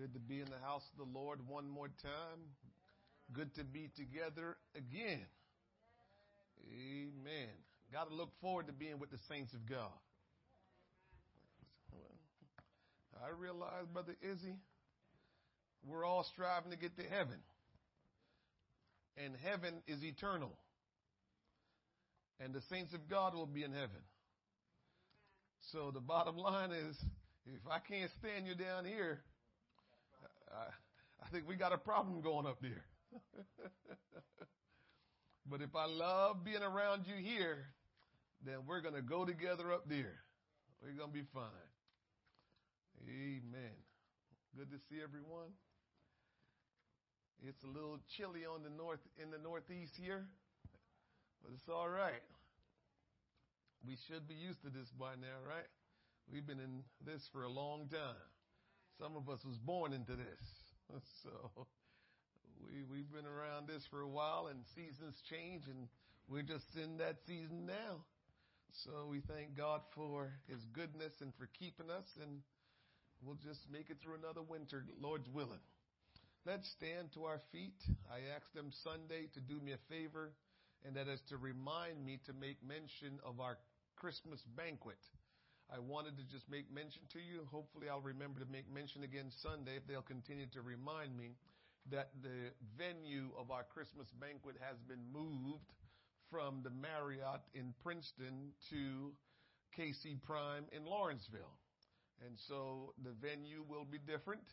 Good 0.00 0.14
to 0.14 0.18
be 0.18 0.40
in 0.40 0.46
the 0.46 0.66
house 0.66 0.82
of 0.92 1.06
the 1.06 1.18
Lord 1.18 1.46
one 1.46 1.68
more 1.68 1.88
time. 1.88 2.40
Good 3.34 3.54
to 3.56 3.64
be 3.64 3.90
together 3.98 4.56
again. 4.74 5.26
Amen. 6.72 7.50
Got 7.92 8.08
to 8.08 8.14
look 8.14 8.30
forward 8.40 8.68
to 8.68 8.72
being 8.72 8.98
with 8.98 9.10
the 9.10 9.18
saints 9.28 9.52
of 9.52 9.68
God. 9.68 9.92
I 13.22 13.28
realize, 13.38 13.84
Brother 13.92 14.16
Izzy, 14.22 14.56
we're 15.86 16.06
all 16.06 16.24
striving 16.32 16.70
to 16.70 16.78
get 16.78 16.96
to 16.96 17.02
heaven. 17.02 17.36
And 19.18 19.34
heaven 19.44 19.82
is 19.86 20.02
eternal. 20.02 20.56
And 22.42 22.54
the 22.54 22.62
saints 22.70 22.94
of 22.94 23.06
God 23.06 23.34
will 23.34 23.44
be 23.44 23.64
in 23.64 23.72
heaven. 23.72 24.00
So 25.72 25.90
the 25.92 26.00
bottom 26.00 26.38
line 26.38 26.70
is 26.70 26.96
if 27.44 27.60
I 27.70 27.80
can't 27.80 28.10
stand 28.18 28.46
you 28.46 28.54
down 28.54 28.86
here, 28.86 29.20
I, 30.50 31.24
I 31.24 31.28
think 31.28 31.48
we 31.48 31.56
got 31.56 31.72
a 31.72 31.78
problem 31.78 32.20
going 32.20 32.46
up 32.46 32.60
there. 32.60 32.84
but 35.50 35.60
if 35.60 35.74
I 35.74 35.86
love 35.86 36.44
being 36.44 36.62
around 36.62 37.06
you 37.06 37.16
here, 37.22 37.66
then 38.44 38.56
we're 38.66 38.80
going 38.80 38.94
to 38.94 39.02
go 39.02 39.24
together 39.24 39.72
up 39.72 39.88
there. 39.88 40.22
We're 40.82 40.96
going 40.96 41.10
to 41.10 41.18
be 41.18 41.26
fine. 41.32 41.70
Amen. 43.08 43.76
Good 44.56 44.70
to 44.70 44.78
see 44.88 45.00
everyone. 45.02 45.52
It's 47.46 47.62
a 47.64 47.66
little 47.66 47.98
chilly 48.16 48.44
on 48.44 48.62
the 48.62 48.70
north 48.70 49.00
in 49.22 49.30
the 49.30 49.38
northeast 49.38 49.94
here, 49.96 50.26
but 51.42 51.52
it's 51.54 51.68
all 51.68 51.88
right. 51.88 52.22
We 53.86 53.96
should 54.08 54.28
be 54.28 54.34
used 54.34 54.60
to 54.62 54.68
this 54.68 54.90
by 54.98 55.16
now, 55.16 55.40
right? 55.48 55.68
We've 56.30 56.46
been 56.46 56.60
in 56.60 56.84
this 57.04 57.28
for 57.32 57.44
a 57.44 57.48
long 57.48 57.88
time. 57.88 58.20
Some 59.00 59.16
of 59.16 59.30
us 59.30 59.40
was 59.46 59.56
born 59.56 59.92
into 59.94 60.12
this. 60.12 60.44
So 61.22 61.66
we 62.60 62.82
we've 62.82 63.10
been 63.12 63.24
around 63.24 63.68
this 63.68 63.86
for 63.90 64.00
a 64.02 64.08
while 64.08 64.48
and 64.50 64.58
seasons 64.74 65.14
change 65.30 65.62
and 65.70 65.86
we're 66.28 66.42
just 66.42 66.66
in 66.74 66.98
that 66.98 67.16
season 67.28 67.64
now. 67.64 68.02
So 68.84 69.06
we 69.08 69.20
thank 69.20 69.56
God 69.56 69.82
for 69.94 70.32
his 70.48 70.58
goodness 70.74 71.12
and 71.20 71.32
for 71.38 71.48
keeping 71.58 71.88
us 71.88 72.04
and 72.20 72.42
we'll 73.22 73.38
just 73.38 73.60
make 73.70 73.88
it 73.88 73.98
through 74.02 74.18
another 74.18 74.42
winter, 74.42 74.84
Lord's 75.00 75.30
willing. 75.30 75.62
Let's 76.44 76.68
stand 76.76 77.14
to 77.14 77.24
our 77.24 77.40
feet. 77.52 77.78
I 78.10 78.34
asked 78.34 78.52
them 78.52 78.72
Sunday 78.82 79.30
to 79.32 79.40
do 79.40 79.60
me 79.60 79.72
a 79.72 79.80
favor 79.88 80.32
and 80.84 80.96
that 80.96 81.06
is 81.06 81.22
to 81.28 81.36
remind 81.36 82.04
me 82.04 82.18
to 82.26 82.32
make 82.34 82.58
mention 82.66 83.20
of 83.24 83.38
our 83.38 83.56
Christmas 83.94 84.42
banquet. 84.56 84.98
I 85.72 85.78
wanted 85.78 86.18
to 86.18 86.24
just 86.24 86.50
make 86.50 86.66
mention 86.72 87.02
to 87.12 87.20
you. 87.20 87.46
Hopefully, 87.50 87.88
I'll 87.88 88.00
remember 88.00 88.40
to 88.40 88.50
make 88.50 88.66
mention 88.72 89.04
again 89.04 89.30
Sunday 89.30 89.76
if 89.76 89.86
they'll 89.86 90.02
continue 90.02 90.46
to 90.52 90.62
remind 90.62 91.16
me 91.16 91.38
that 91.90 92.10
the 92.22 92.50
venue 92.76 93.30
of 93.38 93.50
our 93.50 93.62
Christmas 93.62 94.08
banquet 94.20 94.56
has 94.60 94.76
been 94.88 95.00
moved 95.12 95.70
from 96.30 96.62
the 96.62 96.70
Marriott 96.70 97.42
in 97.54 97.72
Princeton 97.82 98.50
to 98.70 99.12
KC 99.78 100.20
Prime 100.22 100.64
in 100.72 100.84
Lawrenceville. 100.84 101.54
And 102.26 102.34
so 102.36 102.92
the 103.02 103.14
venue 103.22 103.64
will 103.66 103.86
be 103.86 103.98
different. 103.98 104.44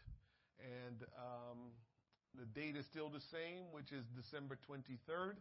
And 0.62 1.04
um, 1.18 1.74
the 2.38 2.46
date 2.46 2.76
is 2.78 2.86
still 2.86 3.10
the 3.10 3.22
same, 3.32 3.66
which 3.72 3.92
is 3.92 4.06
December 4.16 4.58
23rd. 4.70 5.38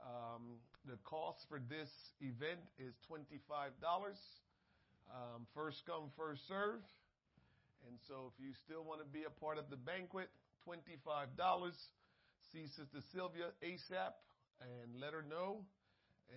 Um, 0.00 0.58
the 0.84 0.96
cost 1.04 1.46
for 1.48 1.60
this 1.60 1.88
event 2.20 2.60
is 2.78 2.94
$25. 3.08 3.40
Um, 5.10 5.46
first 5.54 5.82
come, 5.86 6.10
first 6.16 6.46
serve. 6.48 6.80
And 7.86 7.98
so 8.08 8.32
if 8.32 8.42
you 8.42 8.52
still 8.64 8.84
want 8.84 9.00
to 9.00 9.06
be 9.06 9.24
a 9.24 9.30
part 9.30 9.58
of 9.58 9.68
the 9.70 9.76
banquet, 9.76 10.28
$25. 10.66 11.28
See 12.52 12.66
Sister 12.66 13.00
Sylvia 13.12 13.52
ASAP 13.62 14.14
and 14.60 15.00
let 15.00 15.12
her 15.12 15.24
know. 15.28 15.64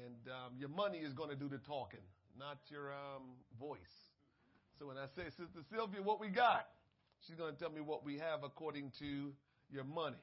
And 0.04 0.20
um, 0.28 0.54
your 0.60 0.70
money 0.70 1.00
is 1.00 1.14
going 1.14 1.30
to 1.30 1.36
do 1.36 1.48
the 1.48 1.60
talking, 1.60 2.04
not 2.38 2.60
your 2.70 2.92
um, 2.92 3.40
voice. 3.60 3.80
So 4.78 4.88
when 4.88 4.98
I 4.98 5.08
say, 5.16 5.24
Sister 5.38 5.64
Sylvia, 5.72 6.02
what 6.02 6.20
we 6.20 6.28
got? 6.28 6.68
She's 7.26 7.36
going 7.36 7.54
to 7.54 7.60
tell 7.60 7.72
me 7.72 7.82
what 7.82 8.06
we 8.06 8.18
have 8.20 8.44
according 8.44 8.92
to 9.00 9.34
your 9.72 9.84
money. 9.84 10.22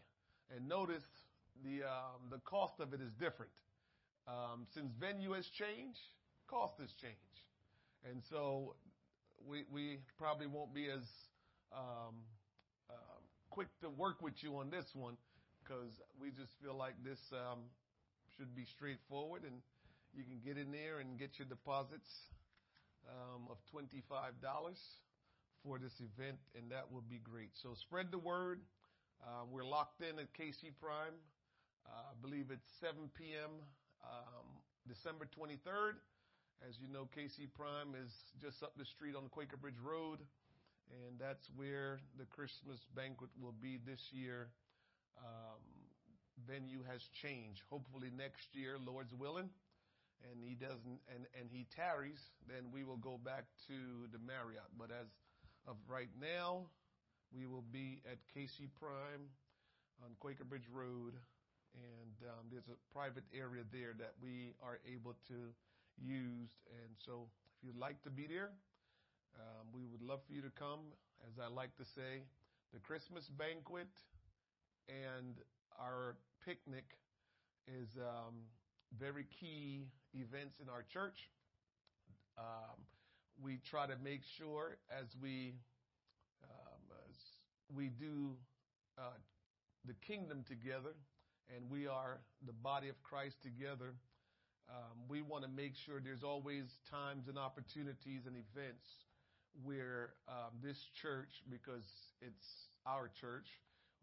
And 0.55 0.69
notice 0.69 1.03
the 1.65 1.83
um, 1.85 2.31
the 2.31 2.39
cost 2.39 2.79
of 2.79 2.93
it 2.93 3.01
is 3.01 3.11
different. 3.19 3.53
Um, 4.29 4.67
since 4.75 4.93
venue 5.01 5.33
has 5.33 5.47
changed, 5.47 5.99
cost 6.47 6.75
has 6.79 6.91
changed. 7.01 7.44
And 8.09 8.23
so 8.31 8.75
we, 9.47 9.65
we 9.73 9.99
probably 10.19 10.47
won't 10.47 10.75
be 10.75 10.87
as 10.87 11.05
um, 11.73 12.15
uh, 12.91 13.19
quick 13.51 13.69
to 13.81 13.89
work 13.89 14.21
with 14.23 14.43
you 14.43 14.57
on 14.57 14.71
this 14.71 14.87
one 14.95 15.17
because 15.63 16.01
we 16.21 16.29
just 16.31 16.53
feel 16.63 16.77
like 16.77 16.95
this 17.03 17.19
um, 17.33 17.61
should 18.37 18.55
be 18.55 18.65
straightforward 18.65 19.43
and 19.45 19.57
you 20.15 20.23
can 20.23 20.39
get 20.45 20.61
in 20.61 20.71
there 20.71 21.01
and 21.01 21.19
get 21.19 21.39
your 21.39 21.49
deposits 21.49 22.09
um, 23.09 23.49
of 23.51 23.59
$25 23.75 24.01
for 25.63 25.79
this 25.79 25.95
event, 26.01 26.39
and 26.55 26.71
that 26.71 26.85
would 26.93 27.09
be 27.09 27.19
great. 27.19 27.51
So 27.55 27.75
spread 27.75 28.11
the 28.11 28.19
word. 28.19 28.61
Uh, 29.25 29.45
we're 29.51 29.65
locked 29.65 30.03
in 30.03 30.19
at 30.19 30.33
KC 30.35 30.77
Prime. 30.81 31.17
Uh, 31.87 32.13
I 32.13 32.15
believe 32.21 32.47
it's 32.51 32.69
7 32.81 32.95
p.m. 33.17 33.51
Um, 34.05 34.47
December 34.87 35.27
23rd. 35.27 35.97
As 36.63 36.79
you 36.79 36.87
know, 36.87 37.09
KC 37.11 37.51
Prime 37.53 37.95
is 37.99 38.13
just 38.41 38.63
up 38.63 38.73
the 38.79 38.85
street 38.85 39.17
on 39.17 39.29
Quaker 39.29 39.57
Bridge 39.57 39.81
Road, 39.83 40.21
and 40.89 41.19
that's 41.19 41.51
where 41.57 42.01
the 42.19 42.25
Christmas 42.25 42.79
banquet 42.95 43.31
will 43.41 43.55
be 43.61 43.79
this 43.85 44.01
year. 44.13 44.49
Um, 45.19 45.61
venue 46.47 46.83
has 46.91 47.03
changed. 47.23 47.63
Hopefully 47.71 48.11
next 48.17 48.55
year, 48.55 48.77
Lord's 48.79 49.13
willing, 49.15 49.51
and 50.31 50.43
he 50.43 50.55
doesn't, 50.55 51.01
and, 51.13 51.27
and 51.39 51.51
he 51.51 51.67
tarries, 51.75 52.21
then 52.49 52.71
we 52.73 52.85
will 52.85 52.99
go 52.99 53.19
back 53.19 53.45
to 53.69 54.09
the 54.13 54.19
Marriott. 54.19 54.71
But 54.79 54.91
as 54.91 55.09
of 55.67 55.77
right 55.89 56.13
now, 56.21 56.67
we 57.35 57.47
will 57.47 57.65
be 57.73 58.01
at 58.11 58.19
KC 58.33 58.71
Prime 58.79 59.29
on 60.03 60.17
Quaker 60.19 60.45
Bridge 60.45 60.69
Road, 60.73 61.15
and 61.75 62.15
um, 62.31 62.47
there's 62.51 62.69
a 62.69 62.79
private 62.93 63.25
area 63.35 63.63
there 63.73 63.95
that 63.99 64.15
we 64.23 64.55
are 64.63 64.79
able 64.87 65.15
to 65.29 65.53
used. 65.99 66.59
And 66.71 66.95
so 67.05 67.29
if 67.59 67.67
you'd 67.67 67.77
like 67.81 68.03
to 68.03 68.11
be 68.11 68.27
there, 68.27 68.51
um, 69.37 69.67
we 69.73 69.87
would 69.87 70.03
love 70.03 70.21
for 70.27 70.33
you 70.33 70.43
to 70.43 70.51
come. 70.51 70.81
As 71.27 71.39
I 71.39 71.53
like 71.53 71.75
to 71.77 71.85
say, 71.85 72.23
the 72.73 72.81
Christmas 72.81 73.29
banquet 73.29 73.89
and 74.89 75.37
our 75.81 76.17
picnic 76.45 76.85
is 77.67 77.89
um, 77.97 78.35
very 78.99 79.27
key 79.41 79.87
events 80.13 80.61
in 80.61 80.69
our 80.69 80.85
church. 80.93 81.31
Um, 82.39 82.79
we 83.43 83.59
try 83.69 83.87
to 83.87 83.97
make 84.03 84.23
sure 84.39 84.77
as 84.91 85.07
we 85.21 85.55
um, 86.45 86.83
as 87.09 87.17
we 87.75 87.89
do 87.89 88.37
uh, 88.99 89.17
the 89.87 89.95
kingdom 90.07 90.45
together, 90.47 90.95
and 91.55 91.69
we 91.71 91.87
are 91.87 92.21
the 92.47 92.53
body 92.53 92.89
of 92.89 93.03
Christ 93.03 93.37
together 93.43 93.95
um, 94.69 94.97
we 95.09 95.23
want 95.23 95.45
to 95.45 95.51
make 95.51 95.73
sure 95.85 96.01
there's 96.01 96.25
always 96.25 96.65
times 96.91 97.29
and 97.29 97.39
opportunities 97.39 98.27
and 98.27 98.37
events 98.37 98.87
where 99.63 100.15
um, 100.29 100.57
this 100.63 100.79
church, 101.01 101.31
because 101.51 101.85
it's 102.21 102.47
our 102.87 103.11
church, 103.21 103.47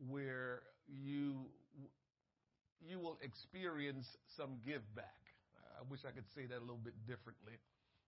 where 0.10 0.64
you 0.88 1.46
you 2.82 2.98
will 2.98 3.18
experience 3.22 4.08
some 4.38 4.58
give 4.66 4.82
back. 4.96 5.22
I 5.78 5.84
wish 5.90 6.02
I 6.06 6.10
could 6.10 6.26
say 6.34 6.46
that 6.46 6.58
a 6.58 6.66
little 6.66 6.82
bit 6.82 6.98
differently, 7.06 7.58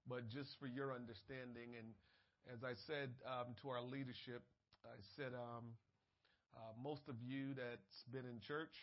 but 0.10 0.30
just 0.30 0.58
for 0.60 0.66
your 0.66 0.94
understanding, 0.94 1.78
and 1.78 1.94
as 2.50 2.64
I 2.64 2.74
said 2.88 3.10
um, 3.26 3.54
to 3.62 3.70
our 3.70 3.82
leadership, 3.82 4.42
I 4.86 4.98
said 5.16 5.34
um, 5.34 5.78
uh, 6.58 6.74
most 6.82 7.06
of 7.10 7.16
you 7.22 7.54
that's 7.54 8.02
been 8.10 8.26
in 8.26 8.42
church 8.42 8.74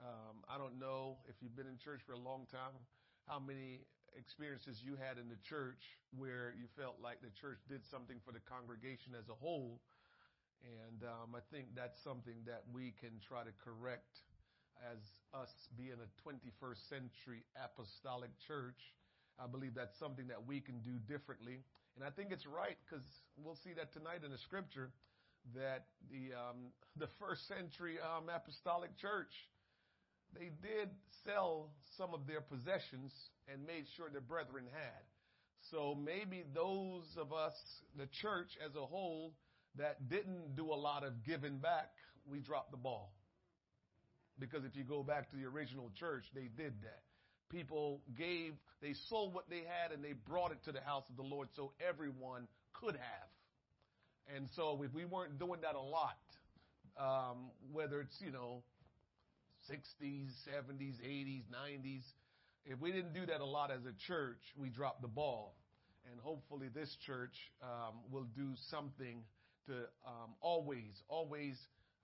um, 0.00 0.40
I 0.48 0.56
don't 0.56 0.80
know 0.80 1.20
if 1.28 1.36
you've 1.40 1.56
been 1.56 1.68
in 1.68 1.76
church 1.76 2.00
for 2.08 2.16
a 2.16 2.22
long 2.22 2.48
time, 2.48 2.72
how 3.30 3.38
many 3.38 3.86
experiences 4.18 4.82
you 4.82 4.98
had 4.98 5.14
in 5.22 5.30
the 5.30 5.38
church 5.46 5.94
where 6.18 6.50
you 6.58 6.66
felt 6.74 6.98
like 6.98 7.22
the 7.22 7.30
church 7.38 7.62
did 7.70 7.86
something 7.86 8.18
for 8.26 8.34
the 8.34 8.42
congregation 8.42 9.14
as 9.14 9.30
a 9.30 9.38
whole. 9.38 9.78
And 10.66 11.06
um, 11.06 11.38
I 11.38 11.42
think 11.54 11.70
that's 11.78 12.02
something 12.02 12.42
that 12.50 12.66
we 12.74 12.90
can 12.98 13.22
try 13.22 13.46
to 13.46 13.54
correct 13.62 14.26
as 14.82 14.98
us 15.30 15.54
being 15.78 16.02
a 16.02 16.10
21st 16.26 16.82
century 16.90 17.46
apostolic 17.54 18.34
church. 18.50 18.82
I 19.38 19.46
believe 19.46 19.78
that's 19.78 19.94
something 20.02 20.26
that 20.26 20.42
we 20.42 20.58
can 20.58 20.82
do 20.82 20.98
differently. 21.06 21.62
And 21.94 22.02
I 22.02 22.10
think 22.10 22.34
it's 22.34 22.50
right 22.50 22.76
because 22.82 23.06
we'll 23.38 23.58
see 23.62 23.72
that 23.78 23.94
tonight 23.94 24.26
in 24.26 24.34
the 24.34 24.42
scripture 24.42 24.90
that 25.54 25.86
the 26.10 26.36
um, 26.36 26.74
the 26.98 27.08
first 27.22 27.48
century 27.48 27.96
um, 28.02 28.28
apostolic 28.28 28.92
church 28.98 29.32
they 30.34 30.50
did 30.62 30.90
sell 31.24 31.70
some 31.96 32.14
of 32.14 32.26
their 32.26 32.40
possessions 32.40 33.12
and 33.52 33.66
made 33.66 33.84
sure 33.96 34.08
their 34.10 34.20
brethren 34.20 34.64
had. 34.72 35.02
So 35.70 35.94
maybe 35.94 36.44
those 36.54 37.04
of 37.18 37.32
us, 37.32 37.54
the 37.96 38.08
church 38.22 38.48
as 38.64 38.74
a 38.74 38.86
whole, 38.86 39.34
that 39.76 40.08
didn't 40.08 40.56
do 40.56 40.72
a 40.72 40.74
lot 40.74 41.04
of 41.04 41.24
giving 41.24 41.58
back, 41.58 41.90
we 42.28 42.40
dropped 42.40 42.70
the 42.70 42.76
ball. 42.76 43.12
Because 44.38 44.64
if 44.64 44.74
you 44.74 44.84
go 44.84 45.02
back 45.02 45.30
to 45.30 45.36
the 45.36 45.44
original 45.44 45.90
church, 45.98 46.24
they 46.34 46.48
did 46.56 46.72
that. 46.82 47.02
People 47.50 48.00
gave, 48.16 48.54
they 48.80 48.94
sold 49.08 49.34
what 49.34 49.50
they 49.50 49.62
had 49.66 49.92
and 49.92 50.02
they 50.02 50.12
brought 50.12 50.52
it 50.52 50.58
to 50.64 50.72
the 50.72 50.80
house 50.80 51.04
of 51.10 51.16
the 51.16 51.22
Lord 51.22 51.48
so 51.56 51.72
everyone 51.86 52.46
could 52.72 52.94
have. 52.94 53.28
And 54.34 54.48
so 54.54 54.80
if 54.82 54.94
we 54.94 55.04
weren't 55.04 55.38
doing 55.38 55.60
that 55.62 55.74
a 55.74 55.80
lot, 55.80 56.18
um, 56.98 57.50
whether 57.72 58.00
it's, 58.00 58.16
you 58.20 58.30
know, 58.30 58.62
60s, 59.70 60.30
70s, 60.48 60.94
80s, 61.04 61.44
90s, 61.46 62.02
if 62.64 62.80
we 62.80 62.92
didn't 62.92 63.14
do 63.14 63.26
that 63.26 63.40
a 63.40 63.44
lot 63.44 63.70
as 63.70 63.84
a 63.86 63.94
church, 64.06 64.40
we 64.56 64.68
dropped 64.68 65.02
the 65.02 65.08
ball. 65.08 65.54
And 66.10 66.20
hopefully 66.20 66.68
this 66.74 66.94
church 67.06 67.34
um, 67.62 67.94
will 68.10 68.26
do 68.34 68.52
something 68.70 69.22
to 69.66 69.74
um, 70.06 70.34
always, 70.40 71.02
always 71.08 71.56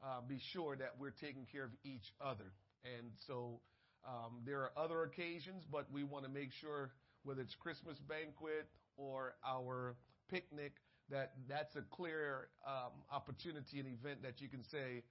uh, 0.05 0.21
be 0.27 0.39
sure 0.53 0.77
that 0.77 0.93
we're 0.99 1.11
taking 1.11 1.47
care 1.51 1.65
of 1.65 1.71
each 1.85 2.13
other. 2.21 2.53
And 2.85 3.11
so 3.27 3.61
um, 4.07 4.43
there 4.45 4.61
are 4.61 4.73
other 4.77 5.03
occasions, 5.03 5.65
but 5.71 5.91
we 5.93 6.05
want 6.05 6.25
to 6.25 6.31
make 6.31 6.53
sure 6.61 6.93
whether 7.25 7.41
it's 7.41 7.55
Christmas 7.55 7.99
banquet 7.99 8.69
or 8.97 9.35
our 9.45 9.97
picnic, 10.31 10.75
that 11.11 11.33
that's 11.49 11.75
a 11.77 11.83
clear 11.91 12.49
um, 12.67 12.93
opportunity 13.13 13.81
and 13.81 13.89
event 13.89 14.23
that 14.23 14.41
you 14.41 14.49
can 14.49 14.63
say 14.65 15.03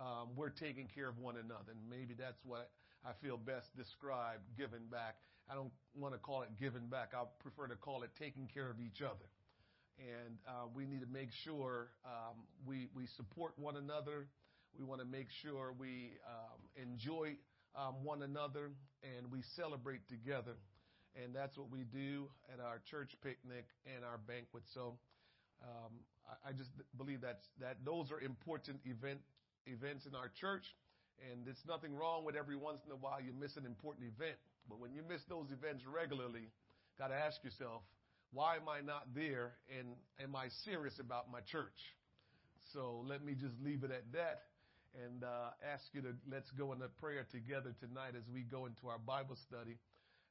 um, 0.00 0.28
we're 0.36 0.50
taking 0.50 0.88
care 0.94 1.08
of 1.08 1.18
one 1.18 1.36
another. 1.36 1.72
And 1.72 1.80
maybe 1.88 2.14
that's 2.14 2.40
what 2.44 2.70
I 3.04 3.12
feel 3.22 3.36
best 3.36 3.74
described 3.76 4.42
giving 4.56 4.86
back. 4.90 5.16
I 5.50 5.54
don't 5.54 5.72
want 5.94 6.14
to 6.14 6.18
call 6.18 6.42
it 6.42 6.50
giving 6.58 6.86
back. 6.88 7.12
I 7.14 7.24
prefer 7.40 7.66
to 7.66 7.76
call 7.76 8.02
it 8.02 8.10
taking 8.18 8.48
care 8.52 8.70
of 8.70 8.80
each 8.80 9.02
other. 9.02 9.26
And 9.98 10.38
uh, 10.48 10.66
we 10.74 10.86
need 10.86 11.00
to 11.00 11.06
make 11.12 11.28
sure 11.44 11.88
um, 12.04 12.36
we 12.66 12.88
we 12.94 13.06
support 13.16 13.52
one 13.58 13.76
another. 13.76 14.26
We 14.78 14.84
want 14.84 15.00
to 15.00 15.06
make 15.06 15.28
sure 15.42 15.74
we 15.78 16.12
um, 16.26 16.60
enjoy 16.80 17.36
um, 17.76 18.02
one 18.02 18.22
another 18.22 18.70
and 19.02 19.30
we 19.30 19.42
celebrate 19.54 20.08
together. 20.08 20.56
And 21.14 21.34
that's 21.34 21.58
what 21.58 21.70
we 21.70 21.84
do 21.84 22.30
at 22.52 22.58
our 22.58 22.80
church 22.90 23.12
picnic 23.22 23.66
and 23.84 24.02
our 24.02 24.18
banquet. 24.26 24.62
So 24.72 24.96
um, 25.62 25.92
I, 26.26 26.50
I 26.50 26.52
just 26.52 26.70
believe 26.96 27.20
that's 27.20 27.44
that 27.60 27.76
those 27.84 28.10
are 28.10 28.20
important 28.20 28.80
event 28.86 29.20
events 29.66 30.06
in 30.06 30.14
our 30.14 30.30
church. 30.40 30.64
And 31.30 31.46
there's 31.46 31.62
nothing 31.68 31.94
wrong 31.94 32.24
with 32.24 32.34
every 32.34 32.56
once 32.56 32.80
in 32.86 32.92
a 32.92 32.96
while 32.96 33.20
you 33.20 33.32
miss 33.32 33.56
an 33.56 33.66
important 33.66 34.06
event. 34.06 34.36
But 34.68 34.80
when 34.80 34.92
you 34.94 35.02
miss 35.08 35.22
those 35.28 35.46
events 35.52 35.84
regularly, 35.86 36.50
got 36.98 37.08
to 37.08 37.14
ask 37.14 37.42
yourself, 37.44 37.82
why 38.32 38.56
am 38.56 38.68
I 38.68 38.80
not 38.80 39.14
there? 39.14 39.52
And 39.78 39.94
am 40.22 40.34
I 40.34 40.48
serious 40.64 40.98
about 40.98 41.30
my 41.30 41.40
church? 41.40 41.76
So 42.72 43.04
let 43.06 43.24
me 43.24 43.34
just 43.34 43.54
leave 43.62 43.84
it 43.84 43.90
at 43.90 44.10
that 44.12 44.48
and 45.04 45.24
uh, 45.24 45.52
ask 45.72 45.84
you 45.92 46.02
to 46.02 46.12
let's 46.30 46.50
go 46.52 46.72
into 46.72 46.88
prayer 47.00 47.26
together 47.30 47.74
tonight 47.80 48.12
as 48.16 48.24
we 48.32 48.40
go 48.40 48.66
into 48.66 48.88
our 48.88 48.98
Bible 48.98 49.36
study. 49.48 49.78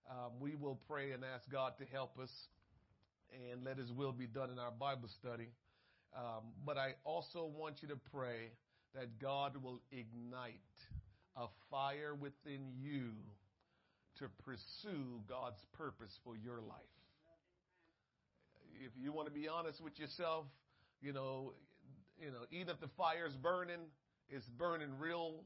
Um, 0.10 0.34
we 0.40 0.56
will 0.56 0.80
pray 0.88 1.12
and 1.12 1.24
ask 1.24 1.50
God 1.52 1.74
to 1.80 1.86
help 1.92 2.18
us 2.20 2.32
and 3.52 3.64
let 3.64 3.78
His 3.78 3.92
will 3.92 4.12
be 4.12 4.28
done 4.28 4.50
in 4.50 4.60
our 4.60 4.72
Bible 4.72 5.10
study. 5.20 5.50
Um, 6.16 6.52
but 6.66 6.78
I 6.78 6.96
also 7.06 7.50
want 7.58 7.82
you 7.82 7.88
to 7.90 8.00
pray 8.12 8.52
that 8.96 9.20
God 9.20 9.62
will 9.62 9.80
ignite 9.92 10.56
a 11.36 11.48
fire 11.70 12.14
within 12.14 12.68
you 12.78 13.12
to 14.20 14.28
pursue 14.44 15.22
God's 15.28 15.64
purpose 15.74 16.12
for 16.24 16.36
your 16.36 16.60
life. 16.62 16.80
If 18.84 18.92
you 19.02 19.12
want 19.12 19.28
to 19.28 19.34
be 19.34 19.48
honest 19.48 19.82
with 19.82 19.98
yourself, 20.00 20.46
you 21.02 21.14
know, 21.14 21.54
you 22.20 22.28
know, 22.28 22.46
even 22.52 22.70
if 22.70 22.80
the 22.80 22.90
fire's 22.98 23.36
burning, 23.36 23.90
it's 24.30 24.46
burning 24.46 24.90
real, 25.00 25.44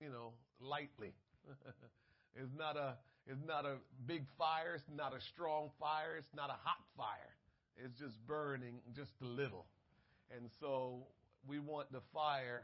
you 0.00 0.08
know, 0.08 0.32
lightly. 0.60 1.12
it's 2.34 2.52
not 2.56 2.76
a 2.76 2.94
it's 3.26 3.44
not 3.46 3.64
a 3.64 3.74
big 4.06 4.24
fire, 4.38 4.74
it's 4.76 4.84
not 4.94 5.12
a 5.12 5.20
strong 5.34 5.70
fire, 5.80 6.16
it's 6.16 6.32
not 6.34 6.48
a 6.48 6.58
hot 6.62 6.82
fire. 6.96 7.34
It's 7.76 7.98
just 7.98 8.14
burning 8.26 8.78
just 8.94 9.10
a 9.20 9.26
little. 9.26 9.66
And 10.34 10.48
so 10.60 11.06
we 11.48 11.58
want 11.58 11.92
the 11.92 12.00
fire 12.12 12.62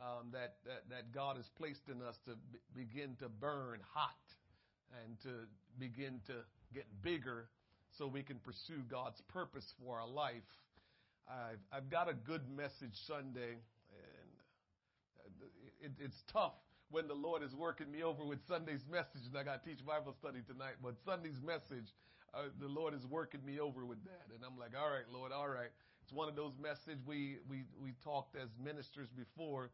um, 0.00 0.28
that, 0.32 0.56
that, 0.64 0.88
that 0.90 1.12
God 1.12 1.36
has 1.36 1.48
placed 1.56 1.88
in 1.88 2.02
us 2.02 2.16
to 2.26 2.32
begin 2.74 3.16
to 3.20 3.28
burn 3.28 3.80
hot 3.92 4.10
and 5.04 5.18
to 5.22 5.46
begin 5.78 6.20
to 6.26 6.34
get 6.74 6.86
bigger 7.02 7.48
so 7.98 8.06
we 8.06 8.22
can 8.22 8.38
pursue 8.38 8.82
God's 8.90 9.20
purpose 9.28 9.66
for 9.78 10.00
our 10.00 10.08
life. 10.08 10.48
I've, 11.28 11.60
I've 11.72 11.90
got 11.90 12.08
a 12.08 12.14
good 12.14 12.42
message 12.48 12.96
Sunday, 13.06 13.60
and 13.92 14.32
uh, 15.20 15.46
it, 15.80 15.92
it's 16.00 16.22
tough 16.32 16.54
when 16.90 17.08
the 17.08 17.14
Lord 17.14 17.42
is 17.42 17.54
working 17.54 17.90
me 17.90 18.02
over 18.02 18.24
with 18.24 18.38
Sunday's 18.48 18.84
message, 18.90 19.24
and 19.28 19.36
I 19.36 19.44
got 19.44 19.64
to 19.64 19.70
teach 19.70 19.84
Bible 19.84 20.14
study 20.18 20.40
tonight. 20.46 20.76
But 20.82 20.94
Sunday's 21.06 21.40
message, 21.44 21.88
uh, 22.34 22.52
the 22.60 22.68
Lord 22.68 22.92
is 22.92 23.06
working 23.06 23.44
me 23.44 23.60
over 23.60 23.86
with 23.86 24.02
that, 24.04 24.28
and 24.34 24.44
I'm 24.44 24.58
like, 24.58 24.72
all 24.76 24.90
right, 24.90 25.08
Lord, 25.12 25.32
all 25.32 25.48
right. 25.48 25.70
It's 26.02 26.12
one 26.12 26.28
of 26.28 26.36
those 26.36 26.52
messages 26.60 27.00
we 27.06 27.38
we 27.48 27.64
we 27.80 27.94
talked 28.04 28.36
as 28.36 28.48
ministers 28.62 29.08
before 29.16 29.70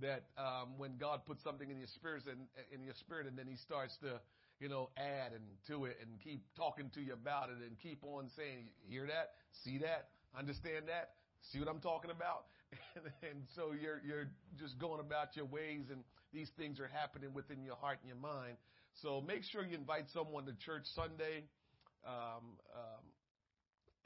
that 0.00 0.24
um, 0.36 0.76
when 0.76 0.96
God 0.98 1.24
puts 1.24 1.42
something 1.42 1.70
in 1.70 1.78
your 1.78 1.88
spirit 1.88 2.24
and 2.28 2.46
in 2.72 2.84
your 2.84 2.94
spirit, 2.94 3.26
and 3.26 3.38
then 3.38 3.46
He 3.46 3.56
starts 3.56 3.96
to 4.02 4.20
you 4.60 4.68
know, 4.68 4.88
add 4.96 5.32
and 5.32 5.44
to 5.68 5.84
it 5.84 5.98
and 6.00 6.10
keep 6.20 6.42
talking 6.56 6.90
to 6.94 7.00
you 7.00 7.12
about 7.12 7.50
it 7.50 7.60
and 7.66 7.78
keep 7.82 8.02
on 8.02 8.28
saying, 8.36 8.68
hear 8.88 9.06
that, 9.06 9.32
see 9.64 9.78
that, 9.78 10.08
understand 10.36 10.88
that, 10.88 11.10
see 11.52 11.58
what 11.58 11.68
I'm 11.68 11.80
talking 11.80 12.10
about. 12.10 12.46
And, 12.96 13.04
and 13.30 13.38
so 13.54 13.72
you're, 13.72 14.00
you're 14.04 14.28
just 14.58 14.78
going 14.78 15.00
about 15.00 15.36
your 15.36 15.44
ways 15.44 15.84
and 15.92 16.02
these 16.32 16.50
things 16.58 16.80
are 16.80 16.88
happening 16.88 17.32
within 17.32 17.62
your 17.62 17.76
heart 17.76 17.98
and 18.00 18.08
your 18.08 18.18
mind. 18.18 18.56
So 19.02 19.20
make 19.20 19.44
sure 19.44 19.64
you 19.64 19.76
invite 19.76 20.08
someone 20.12 20.46
to 20.46 20.52
church 20.64 20.82
Sunday. 20.96 21.44
Um, 22.04 22.56
um, 22.74 23.04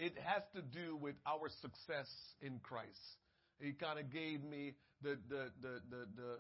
it 0.01 0.17
has 0.25 0.43
to 0.57 0.63
do 0.63 0.97
with 0.97 1.15
our 1.27 1.51
success 1.61 2.09
in 2.41 2.59
Christ. 2.63 3.21
He 3.61 3.73
kind 3.73 3.99
of 3.99 4.11
gave 4.11 4.43
me 4.43 4.73
the, 5.03 5.19
the, 5.29 5.53
the, 5.61 5.81
the, 5.91 6.07
the, 6.17 6.33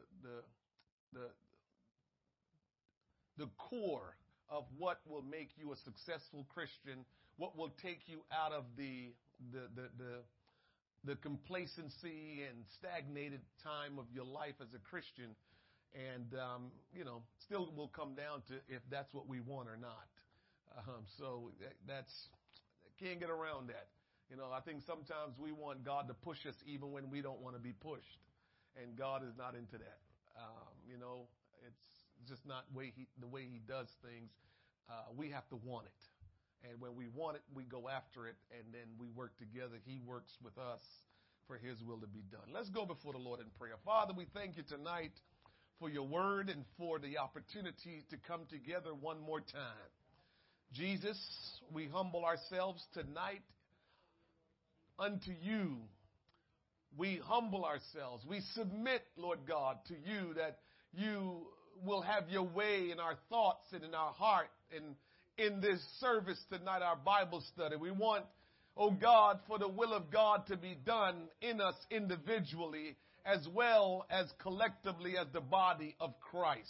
the, 1.12 1.26
the 3.36 3.48
core 3.58 4.16
of 4.48 4.64
what 4.78 5.00
will 5.06 5.22
make 5.22 5.50
you 5.60 5.72
a 5.72 5.76
successful 5.84 6.46
Christian, 6.48 7.04
what 7.36 7.56
will 7.56 7.72
take 7.82 8.00
you 8.06 8.20
out 8.32 8.52
of 8.52 8.64
the 8.76 9.12
the 9.52 9.68
the 9.76 9.88
the, 9.96 10.14
the 11.04 11.16
complacency 11.16 12.44
and 12.48 12.64
stagnated 12.78 13.40
time 13.62 13.98
of 13.98 14.06
your 14.12 14.24
life 14.24 14.56
as 14.60 14.68
a 14.74 14.80
Christian, 14.90 15.36
and 15.94 16.32
um, 16.34 16.72
you 16.96 17.04
know, 17.04 17.22
still 17.44 17.72
will 17.76 17.88
come 17.88 18.14
down 18.14 18.42
to 18.48 18.54
if 18.68 18.82
that's 18.90 19.12
what 19.12 19.28
we 19.28 19.40
want 19.40 19.68
or 19.68 19.76
not. 19.76 20.08
Um, 20.88 21.04
so 21.18 21.50
that's 21.86 22.12
can't 23.02 23.18
get 23.18 23.30
around 23.30 23.68
that. 23.68 23.88
You 24.30 24.36
know, 24.36 24.52
I 24.54 24.60
think 24.60 24.82
sometimes 24.86 25.34
we 25.38 25.50
want 25.50 25.84
God 25.84 26.06
to 26.08 26.14
push 26.14 26.46
us 26.46 26.54
even 26.64 26.92
when 26.92 27.10
we 27.10 27.20
don't 27.20 27.40
want 27.40 27.56
to 27.56 27.62
be 27.62 27.72
pushed, 27.72 28.22
and 28.80 28.96
God 28.96 29.22
is 29.26 29.34
not 29.36 29.56
into 29.56 29.78
that. 29.78 29.98
Um, 30.38 30.70
you 30.86 30.98
know, 30.98 31.26
it's 31.66 31.82
just 32.28 32.46
not 32.46 32.64
way 32.72 32.92
he, 32.94 33.08
the 33.18 33.26
way 33.26 33.42
he 33.50 33.58
does 33.66 33.88
things. 34.06 34.30
Uh, 34.88 35.10
we 35.16 35.30
have 35.30 35.48
to 35.48 35.56
want 35.56 35.86
it. 35.86 36.02
And 36.68 36.80
when 36.80 36.94
we 36.94 37.08
want 37.08 37.36
it, 37.36 37.42
we 37.54 37.64
go 37.64 37.88
after 37.88 38.26
it, 38.26 38.36
and 38.52 38.68
then 38.72 38.86
we 38.98 39.08
work 39.08 39.36
together. 39.38 39.80
He 39.84 39.98
works 40.04 40.36
with 40.44 40.58
us 40.58 40.82
for 41.46 41.56
His 41.56 41.82
will 41.82 41.98
to 41.98 42.06
be 42.06 42.22
done. 42.30 42.52
Let's 42.52 42.68
go 42.68 42.84
before 42.84 43.12
the 43.12 43.18
Lord 43.18 43.40
in 43.40 43.46
prayer. 43.58 43.74
Father, 43.84 44.12
we 44.14 44.26
thank 44.34 44.56
you 44.56 44.62
tonight 44.62 45.12
for 45.80 45.88
your 45.88 46.06
word 46.06 46.50
and 46.50 46.64
for 46.76 46.98
the 46.98 47.18
opportunity 47.18 48.04
to 48.10 48.16
come 48.28 48.42
together 48.50 48.92
one 48.92 49.20
more 49.20 49.40
time. 49.40 49.90
Jesus, 50.72 51.18
we 51.72 51.88
humble 51.88 52.24
ourselves 52.24 52.84
tonight 52.94 53.42
unto 54.98 55.32
you. 55.42 55.78
We 56.96 57.20
humble 57.24 57.64
ourselves. 57.64 58.24
We 58.28 58.40
submit, 58.54 59.02
Lord 59.16 59.40
God, 59.48 59.78
to 59.88 59.94
you 59.94 60.34
that 60.34 60.58
you 60.92 61.46
will 61.84 62.02
have 62.02 62.28
your 62.28 62.44
way 62.44 62.90
in 62.92 63.00
our 63.00 63.16
thoughts 63.28 63.66
and 63.72 63.82
in 63.82 63.94
our 63.94 64.12
heart 64.12 64.50
and 64.74 64.94
in 65.38 65.60
this 65.60 65.80
service 65.98 66.38
tonight, 66.50 66.82
our 66.82 66.96
Bible 66.96 67.42
study. 67.54 67.76
We 67.76 67.90
want, 67.90 68.24
oh 68.76 68.90
God, 68.90 69.40
for 69.48 69.58
the 69.58 69.68
will 69.68 69.92
of 69.92 70.10
God 70.10 70.46
to 70.48 70.56
be 70.56 70.76
done 70.84 71.16
in 71.40 71.60
us 71.60 71.74
individually 71.90 72.96
as 73.24 73.46
well 73.54 74.06
as 74.10 74.26
collectively 74.40 75.16
as 75.16 75.26
the 75.32 75.40
body 75.40 75.96
of 76.00 76.14
Christ. 76.20 76.60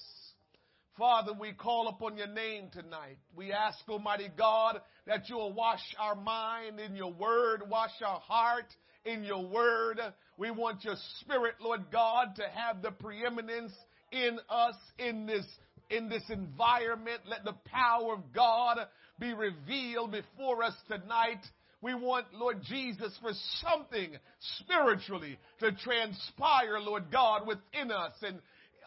Father, 1.01 1.33
we 1.33 1.53
call 1.53 1.89
upon 1.89 2.19
your 2.19 2.27
name 2.27 2.69
tonight. 2.75 3.17
We 3.35 3.53
ask, 3.53 3.79
Almighty 3.89 4.29
God, 4.37 4.83
that 5.07 5.31
you 5.31 5.37
will 5.37 5.55
wash 5.55 5.81
our 5.99 6.15
mind 6.15 6.79
in 6.79 6.95
your 6.95 7.11
word, 7.11 7.63
wash 7.71 8.03
our 8.05 8.21
heart 8.21 8.67
in 9.07 9.25
your 9.25 9.43
word. 9.43 9.99
We 10.37 10.51
want 10.51 10.85
your 10.85 10.97
spirit, 11.21 11.55
Lord 11.59 11.87
God, 11.91 12.37
to 12.37 12.43
have 12.55 12.83
the 12.83 12.91
preeminence 12.91 13.73
in 14.13 14.39
us 14.51 14.75
in 14.99 15.25
this 15.25 15.47
in 15.89 16.11
this 16.11 16.25
environment. 16.29 17.23
Let 17.27 17.45
the 17.45 17.57
power 17.65 18.13
of 18.13 18.35
God 18.35 18.77
be 19.19 19.33
revealed 19.33 20.13
before 20.13 20.63
us 20.63 20.75
tonight. 20.87 21.41
We 21.81 21.95
want, 21.95 22.27
Lord 22.35 22.59
Jesus, 22.69 23.19
for 23.23 23.33
something 23.63 24.19
spiritually 24.59 25.39
to 25.61 25.73
transpire, 25.73 26.79
Lord 26.79 27.05
God, 27.11 27.47
within 27.47 27.91
us. 27.91 28.13
And, 28.21 28.41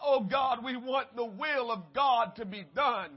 oh 0.03 0.22
God, 0.29 0.63
we 0.63 0.75
want 0.75 1.15
the 1.15 1.25
will 1.25 1.72
of 1.72 1.93
God 1.93 2.36
to 2.36 2.45
be 2.45 2.65
done. 2.75 3.12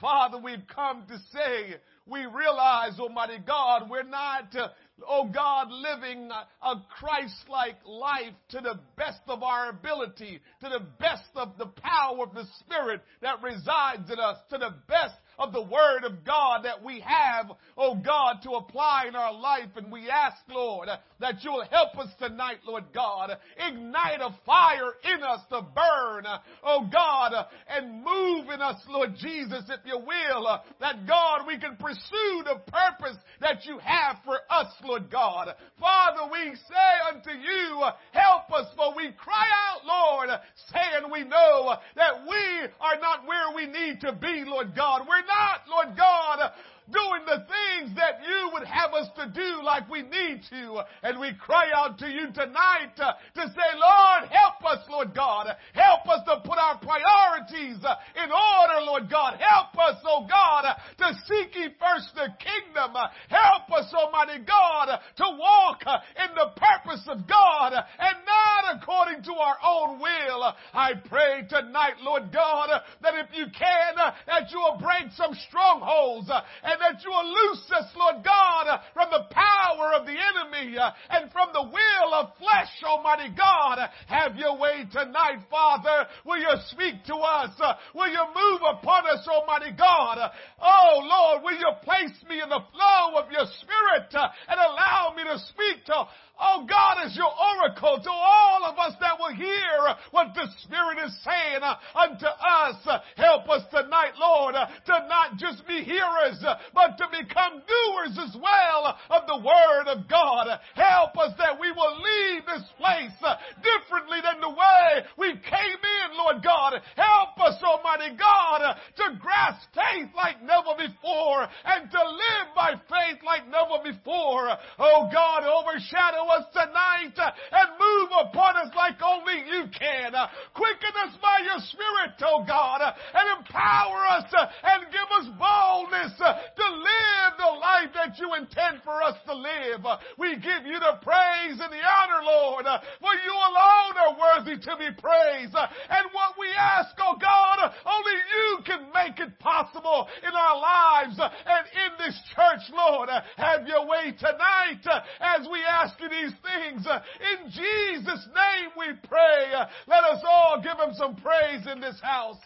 Father, 0.00 0.38
we've 0.38 0.66
come 0.74 1.04
to 1.08 1.18
say, 1.32 1.76
we 2.06 2.26
realize, 2.26 2.98
Almighty 2.98 3.38
God, 3.46 3.88
we're 3.88 4.02
not, 4.02 4.54
uh, 4.56 4.68
oh 5.08 5.28
God, 5.32 5.68
living 5.70 6.30
a, 6.30 6.66
a 6.66 6.84
Christ-like 6.98 7.76
life 7.86 8.34
to 8.50 8.60
the 8.60 8.80
best 8.96 9.20
of 9.28 9.42
our 9.42 9.70
ability, 9.70 10.40
to 10.62 10.68
the 10.68 10.84
best 10.98 11.30
of 11.36 11.56
the 11.58 11.66
power 11.66 12.24
of 12.24 12.34
the 12.34 12.44
Spirit 12.60 13.02
that 13.22 13.40
resides 13.42 14.10
in 14.10 14.18
us, 14.18 14.36
to 14.50 14.58
the 14.58 14.74
best 14.88 15.14
of 15.38 15.52
the 15.52 15.62
Word 15.62 16.04
of 16.04 16.24
God 16.24 16.64
that 16.64 16.82
we 16.82 17.00
have, 17.00 17.50
oh 17.76 17.94
God, 17.94 18.36
to 18.44 18.52
apply 18.52 19.06
in 19.08 19.16
our 19.16 19.32
life. 19.32 19.70
And 19.76 19.90
we 19.90 20.08
ask, 20.08 20.36
Lord, 20.48 20.88
that 21.20 21.42
you'll 21.42 21.64
help 21.70 21.98
us 21.98 22.08
tonight, 22.18 22.58
Lord 22.66 22.84
God. 22.94 23.30
Ignite 23.56 24.20
a 24.20 24.34
fire 24.46 24.92
in 25.04 25.22
us 25.22 25.40
to 25.50 25.62
burn, 25.62 26.24
oh 26.62 26.88
God, 26.92 27.32
and 27.68 28.04
move 28.04 28.50
in 28.50 28.60
us, 28.60 28.80
Lord 28.88 29.14
Jesus, 29.16 29.64
if 29.68 29.80
you 29.84 29.98
will, 29.98 30.60
that 30.80 31.06
God, 31.06 31.46
we 31.46 31.58
can 31.58 31.76
pursue 31.76 32.42
the 32.44 32.60
purpose 32.66 33.16
that 33.40 33.64
you 33.64 33.78
have 33.78 34.16
for 34.24 34.38
us, 34.50 34.72
Lord 34.84 35.10
God. 35.10 35.54
Father, 35.78 36.30
we 36.30 36.54
say 36.54 37.12
unto 37.12 37.30
you, 37.30 37.82
help 38.12 38.50
us, 38.52 38.66
for 38.76 38.94
we 38.96 39.12
cry 39.12 39.48
out, 39.68 39.84
Lord, 39.84 40.28
saying 40.72 41.10
we 41.12 41.24
know 41.24 41.74
that 41.96 42.26
we 42.28 42.68
are 42.80 43.00
not 43.00 43.26
where 43.26 43.54
we 43.54 43.66
need 43.66 44.00
to 44.00 44.12
be, 44.12 44.44
Lord 44.46 44.74
God. 44.74 45.02
We're 45.08 45.23
not, 45.26 45.62
Lord 45.68 45.96
God, 45.96 46.52
doing 46.92 47.24
the 47.24 47.46
things 47.48 47.96
that 47.96 48.20
you 48.20 48.50
would 48.52 48.66
have 48.68 48.92
us 48.92 49.08
to 49.16 49.32
do 49.32 49.62
like 49.64 49.88
we 49.88 50.02
need 50.02 50.44
to. 50.50 50.84
And 51.02 51.18
we 51.18 51.32
cry 51.34 51.72
out 51.74 51.98
to 51.98 52.08
you 52.08 52.28
tonight 52.32 52.92
uh, 53.00 53.16
to 53.34 53.42
say, 53.48 53.70
Lord, 53.76 54.28
help 54.28 54.60
us, 54.68 54.84
Lord 54.90 55.14
God. 55.14 55.48
Help 55.72 56.08
us 56.08 56.20
to 56.26 56.40
put 56.44 56.58
our 56.58 56.78
priorities 56.78 57.80
uh, 57.84 57.96
in 58.20 58.28
order, 58.28 58.84
Lord 58.84 59.08
God. 59.08 59.40
Help 59.40 59.72
us, 59.80 59.96
oh 60.04 60.26
God, 60.28 60.64
to 60.98 61.06
seek 61.24 61.56
ye 61.56 61.68
first 61.80 62.12
the 62.14 62.28
kingdom. 62.36 62.92
Help 63.28 63.70
us, 63.72 63.92
Almighty 63.94 64.44
God, 64.44 64.98
to 65.16 65.24
walk 65.38 65.80
in 65.88 66.30
the 66.34 66.52
purpose 66.60 67.04
of 67.08 67.26
God 67.26 67.72
and 67.72 68.16
not 68.28 68.76
according 68.76 69.22
to 69.24 69.32
our 69.32 69.56
own 69.64 70.00
will. 70.00 70.52
I 70.74 70.92
pray 71.08 71.46
tonight, 71.48 71.96
Lord 72.02 72.32
God, 72.32 72.68
that 73.02 73.14
if 73.14 73.28
you 73.32 73.46
can, 73.46 73.94
that 74.26 74.50
you 74.50 74.58
will 74.58 74.78
break 74.78 75.12
some 75.16 75.34
strongholds 75.48 76.28
and 76.28 76.73
and 76.74 76.82
that 76.82 77.04
you 77.04 77.10
will 77.10 77.30
loose 77.30 77.70
us, 77.70 77.86
Lord 77.94 78.24
God, 78.24 78.66
from 78.92 79.06
the 79.14 79.30
power 79.30 79.94
of 79.94 80.06
the 80.06 80.18
enemy 80.18 80.76
uh, 80.76 80.90
and 81.10 81.30
from 81.30 81.54
the 81.54 81.62
will 81.62 82.10
of 82.14 82.34
flesh, 82.36 82.74
Almighty 82.82 83.30
God. 83.30 83.78
Have 84.08 84.34
your 84.34 84.58
way 84.58 84.82
tonight, 84.90 85.38
Father. 85.48 86.10
Will 86.26 86.38
you 86.38 86.50
speak 86.66 87.04
to 87.06 87.14
us? 87.14 87.54
Uh, 87.62 87.74
will 87.94 88.10
you 88.10 88.24
move 88.34 88.60
upon 88.74 89.06
us, 89.06 89.22
Almighty 89.30 89.70
God? 89.78 90.18
Oh, 90.60 90.98
Lord, 90.98 91.44
will 91.44 91.58
you 91.58 91.70
place 91.84 92.18
me 92.28 92.42
in 92.42 92.48
the 92.48 92.64
flow 92.74 93.22
of 93.22 93.30
your 93.30 93.46
spirit 93.62 94.10
uh, 94.10 94.28
and 94.48 94.58
allow 94.58 95.14
me 95.16 95.22
to 95.22 95.38
speak 95.38 95.84
to 95.86 95.94
Oh 96.40 96.66
God 96.68 97.06
is 97.06 97.16
your 97.16 97.30
oracle 97.30 98.02
to 98.02 98.10
all 98.10 98.64
of 98.64 98.78
us 98.78 98.94
that 99.00 99.18
will 99.18 99.34
hear 99.34 99.94
what 100.10 100.34
the 100.34 100.50
Spirit 100.66 100.98
is 101.06 101.14
saying 101.22 101.62
uh, 101.62 101.78
unto 101.94 102.26
us. 102.26 102.76
Help 103.16 103.48
us 103.48 103.62
tonight, 103.70 104.18
Lord, 104.18 104.54
uh, 104.54 104.66
to 104.66 104.94
not 105.06 105.38
just 105.38 105.66
be 105.66 105.86
hearers, 105.86 106.42
uh, 106.42 106.58
but 106.74 106.98
to 106.98 107.06
become 107.14 107.62
doers 107.62 108.18
as 108.18 108.34
well 108.34 108.98
of 109.10 109.22
the 109.30 109.46
Word 109.46 109.86
of 109.86 110.08
God. 110.10 110.58
Help 110.74 111.16
us 111.18 111.38
that 111.38 111.54
we 111.60 111.70
will 111.70 112.02
leave 112.02 112.42
this 112.46 112.66
place 112.82 113.14
differently 113.62 114.18
than 114.18 114.42
the 114.42 114.50
way 114.50 115.06
we 115.16 115.38
came 115.38 115.80
in, 115.82 116.08
Lord 116.18 116.42
God. 116.42 116.82
Help 116.98 117.38
us, 117.46 117.62
Almighty 117.62 118.16
God, 118.18 118.74
to 118.96 119.18
grasp 119.22 119.70
faith 119.70 120.10
like 120.16 120.42
never 120.42 120.74
before 120.74 121.46
and 121.46 121.90
to 121.90 122.02
live 122.02 122.48
by 122.58 122.74
faith 122.90 123.22
like 123.22 123.46
never 123.46 123.78
before. 123.86 124.50
Oh 124.82 125.08
God, 125.14 125.46
overshadow 125.46 126.23
us 126.30 126.44
tonight 126.52 127.16
uh, 127.16 127.30
and 127.30 127.68
move 127.78 128.10
upon 128.28 128.56
us 128.56 128.70
like 128.76 128.98
only 129.00 129.44
you 129.46 129.64
can. 129.72 130.14
Uh, 130.14 130.28
quicken 130.54 130.92
us 131.06 131.14
by 131.20 131.40
your 131.44 131.60
Spirit, 131.70 132.18
oh 132.26 132.44
God, 132.46 132.82
uh, 132.82 132.92
and 132.92 133.38
empower 133.38 134.00
us 134.18 134.28
and 134.34 134.90
give 134.90 135.08
us 135.20 135.26
boldness 135.38 136.12
to 136.18 136.66
live 136.66 137.32
the 137.38 137.52
life 137.60 137.94
you 138.18 138.34
intend 138.34 138.82
for 138.84 139.02
us 139.02 139.16
to 139.26 139.34
live. 139.34 139.84
We 140.18 140.36
give 140.36 140.66
you 140.66 140.78
the 140.78 140.98
praise 141.02 141.58
and 141.58 141.72
the 141.72 141.84
honor, 141.84 142.22
Lord, 142.24 142.66
for 143.00 143.14
you 143.14 143.34
alone 143.34 143.94
are 143.98 144.16
worthy 144.18 144.56
to 144.58 144.72
be 144.76 144.90
praised. 145.00 145.54
And 145.54 146.06
what 146.12 146.34
we 146.38 146.48
ask, 146.58 146.94
oh 146.98 147.16
God, 147.20 147.72
only 147.84 148.18
you 148.32 148.58
can 148.64 148.88
make 148.92 149.18
it 149.20 149.38
possible 149.38 150.08
in 150.22 150.34
our 150.34 150.58
lives 150.60 151.18
and 151.18 151.64
in 151.74 151.90
this 151.98 152.18
church, 152.34 152.70
Lord. 152.72 153.08
Have 153.36 153.66
your 153.66 153.86
way 153.86 154.12
tonight 154.18 154.84
as 155.20 155.46
we 155.50 155.60
ask 155.62 155.98
you 156.00 156.08
these 156.08 156.34
things. 156.42 156.86
In 156.86 157.50
Jesus' 157.50 158.28
name 158.34 158.70
we 158.78 158.86
pray. 159.08 159.52
Let 159.86 160.04
us 160.04 160.22
all 160.26 160.60
give 160.62 160.78
him 160.78 160.94
some 160.94 161.16
praise 161.16 161.66
in 161.70 161.80
this 161.80 162.00
house. 162.02 162.38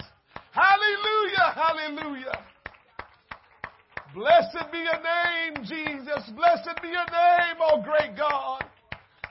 Hallelujah, 0.52 1.52
hallelujah. 1.54 2.44
Blessed 4.15 4.73
be 4.73 4.79
your 4.79 5.03
name, 5.03 5.65
Jesus. 5.65 6.31
Blessed 6.35 6.81
be 6.83 6.88
your 6.88 7.07
name, 7.07 7.57
oh 7.61 7.83
great 7.83 8.17
God. 8.17 8.65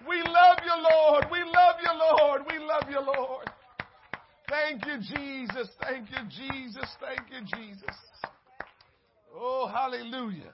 We 0.07 0.21
love 0.21 0.59
you, 0.63 0.73
Lord. 0.77 1.25
We 1.31 1.39
love 1.39 1.75
you, 1.83 1.91
Lord. 1.93 2.41
We 2.49 2.59
love 2.59 2.83
you, 2.89 2.99
Lord. 3.01 3.47
Thank 4.49 4.85
you, 4.85 4.99
Jesus. 4.99 5.67
Thank 5.81 6.09
you, 6.11 6.17
Jesus. 6.29 6.85
Thank 7.01 7.29
you, 7.31 7.57
Jesus. 7.57 7.95
Oh, 9.35 9.67
hallelujah. 9.67 10.53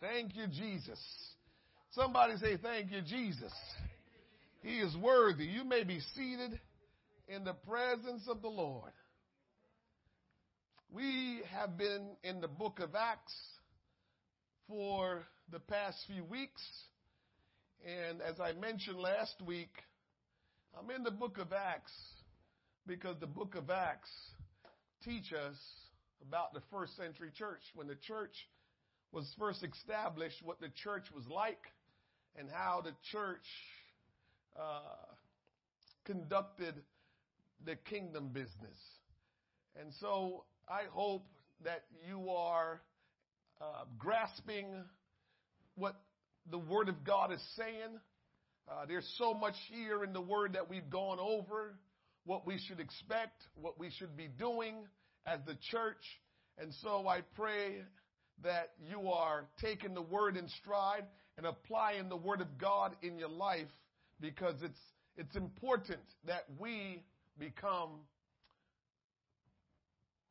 Thank 0.00 0.36
you, 0.36 0.46
Jesus. 0.46 1.00
Somebody 1.90 2.36
say, 2.36 2.56
Thank 2.58 2.92
you, 2.92 3.00
Jesus. 3.00 3.52
He 4.62 4.78
is 4.78 4.96
worthy. 4.96 5.44
You 5.44 5.64
may 5.64 5.84
be 5.84 6.00
seated 6.14 6.60
in 7.28 7.44
the 7.44 7.54
presence 7.54 8.22
of 8.28 8.42
the 8.42 8.48
Lord. 8.48 8.92
We 10.92 11.42
have 11.50 11.76
been 11.76 12.10
in 12.22 12.40
the 12.40 12.48
book 12.48 12.78
of 12.78 12.94
Acts 12.94 13.34
for 14.68 15.26
the 15.50 15.58
past 15.58 15.98
few 16.06 16.22
weeks. 16.24 16.62
And 17.84 18.22
as 18.22 18.38
I 18.40 18.52
mentioned 18.52 18.98
last 18.98 19.34
week, 19.44 19.72
I'm 20.78 20.88
in 20.90 21.02
the 21.02 21.10
book 21.10 21.38
of 21.38 21.52
Acts 21.52 21.92
because 22.86 23.16
the 23.18 23.26
book 23.26 23.56
of 23.56 23.68
Acts 23.68 24.10
teach 25.04 25.32
us 25.32 25.56
about 26.26 26.54
the 26.54 26.62
first 26.70 26.96
century 26.96 27.30
church. 27.36 27.62
When 27.74 27.88
the 27.88 27.96
church 27.96 28.34
was 29.10 29.26
first 29.38 29.64
established, 29.64 30.36
what 30.44 30.60
the 30.60 30.70
church 30.82 31.06
was 31.12 31.24
like, 31.26 31.64
and 32.36 32.48
how 32.48 32.80
the 32.84 32.92
church 33.10 33.44
uh, 34.58 35.14
conducted 36.04 36.74
the 37.64 37.74
kingdom 37.74 38.28
business. 38.28 38.78
And 39.78 39.92
so 40.00 40.44
I 40.68 40.82
hope 40.90 41.24
that 41.62 41.84
you 42.08 42.28
are 42.30 42.80
uh, 43.60 43.84
grasping 43.98 44.66
what 45.76 45.94
the 46.50 46.58
Word 46.58 46.88
of 46.88 47.04
God 47.04 47.32
is 47.32 47.40
saying. 47.56 48.00
Uh, 48.68 48.84
there's 48.88 49.08
so 49.16 49.32
much 49.32 49.54
here 49.70 50.02
in 50.02 50.12
the 50.12 50.20
Word 50.20 50.54
that 50.54 50.68
we've 50.68 50.90
gone 50.90 51.18
over, 51.20 51.76
what 52.24 52.44
we 52.44 52.58
should 52.66 52.80
expect, 52.80 53.44
what 53.54 53.78
we 53.78 53.90
should 53.96 54.16
be 54.16 54.26
doing 54.26 54.74
as 55.24 55.38
the 55.46 55.56
church. 55.70 56.02
And 56.58 56.74
so 56.82 57.06
I 57.06 57.20
pray 57.36 57.82
that 58.42 58.72
you 58.90 59.08
are 59.10 59.44
taking 59.60 59.94
the 59.94 60.02
Word 60.02 60.36
in 60.36 60.48
stride 60.48 61.04
and 61.36 61.46
applying 61.46 62.08
the 62.08 62.16
Word 62.16 62.40
of 62.40 62.58
God 62.58 62.96
in 63.02 63.20
your 63.20 63.28
life 63.28 63.68
because 64.20 64.56
it's, 64.62 64.80
it's 65.16 65.36
important 65.36 66.00
that 66.26 66.44
we 66.58 67.04
become 67.38 68.00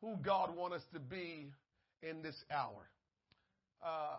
who 0.06 0.16
God 0.18 0.56
wants 0.56 0.78
us 0.78 0.84
to 0.94 1.00
be 1.00 1.48
in 2.04 2.22
this 2.22 2.36
hour. 2.52 2.88
Uh, 3.84 4.18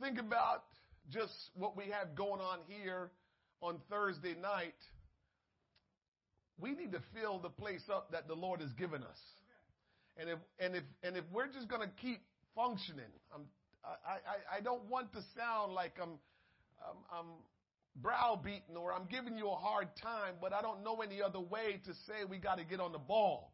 think 0.00 0.18
about 0.18 0.64
just 1.10 1.32
what 1.54 1.76
we 1.76 1.84
have 1.84 2.16
going 2.16 2.40
on 2.40 2.58
here 2.66 3.10
on 3.60 3.76
Thursday 3.88 4.34
night. 4.40 4.74
We 6.58 6.72
need 6.72 6.90
to 6.90 7.00
fill 7.14 7.38
the 7.38 7.50
place 7.50 7.82
up 7.88 8.10
that 8.10 8.26
the 8.26 8.34
Lord 8.34 8.60
has 8.60 8.72
given 8.72 9.02
us. 9.04 9.18
And 10.16 10.28
if 10.28 10.38
and 10.58 10.74
if 10.74 10.82
and 11.04 11.16
if 11.16 11.24
we're 11.32 11.46
just 11.46 11.68
going 11.68 11.82
to 11.82 11.90
keep 12.02 12.20
functioning, 12.56 13.12
I'm 13.32 13.42
I, 13.84 14.56
I, 14.56 14.58
I 14.58 14.60
don't 14.60 14.84
want 14.90 15.12
to 15.12 15.20
sound 15.36 15.72
like 15.72 15.98
I'm, 16.00 16.18
I'm, 16.82 16.98
I'm 17.10 17.26
browbeating 17.96 18.76
or 18.76 18.92
I'm 18.92 19.06
giving 19.06 19.36
you 19.36 19.48
a 19.48 19.54
hard 19.54 19.88
time, 20.00 20.34
but 20.40 20.52
I 20.52 20.62
don't 20.62 20.82
know 20.82 21.00
any 21.02 21.20
other 21.20 21.40
way 21.40 21.80
to 21.84 21.92
say 22.06 22.24
we 22.28 22.38
got 22.38 22.58
to 22.58 22.64
get 22.64 22.80
on 22.80 22.92
the 22.92 22.98
ball. 22.98 23.52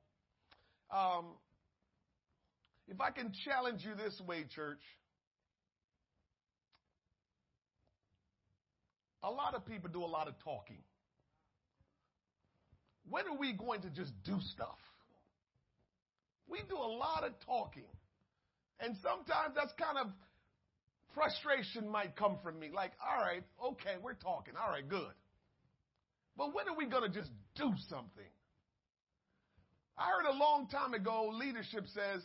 Um, 0.91 1.27
if 2.87 3.01
I 3.01 3.11
can 3.11 3.33
challenge 3.45 3.83
you 3.85 3.95
this 3.95 4.21
way, 4.27 4.45
church, 4.55 4.81
a 9.23 9.31
lot 9.31 9.55
of 9.55 9.67
people 9.67 9.91
do 9.93 10.03
a 10.03 10.07
lot 10.07 10.29
of 10.29 10.35
talking. 10.43 10.83
When 13.11 13.27
are 13.27 13.37
we 13.37 13.53
going 13.53 13.83
to 13.83 13.91
just 13.91 14.13
do 14.25 14.39
stuff? 14.53 14.79
We 16.49 16.61
do 16.69 16.77
a 16.77 16.93
lot 16.97 17.25
of 17.25 17.33
talking. 17.45 17.89
And 18.81 18.97
sometimes 19.03 19.55
that's 19.55 19.73
kind 19.79 19.99
of 19.99 20.07
frustration 21.15 21.89
might 21.89 22.17
come 22.17 22.39
from 22.43 22.59
me. 22.59 22.71
Like, 22.75 22.93
all 23.03 23.23
right, 23.23 23.43
okay, 23.65 23.97
we're 24.03 24.15
talking. 24.15 24.55
All 24.61 24.71
right, 24.71 24.89
good. 24.89 25.15
But 26.37 26.55
when 26.55 26.69
are 26.69 26.77
we 26.77 26.87
going 26.87 27.11
to 27.11 27.19
just 27.19 27.31
do 27.57 27.73
something? 27.89 28.31
I 29.97 30.11
heard 30.11 30.31
a 30.33 30.39
long 30.39 30.69
time 30.69 30.95
ago, 30.95 31.31
leadership 31.33 31.87
says, 31.93 32.23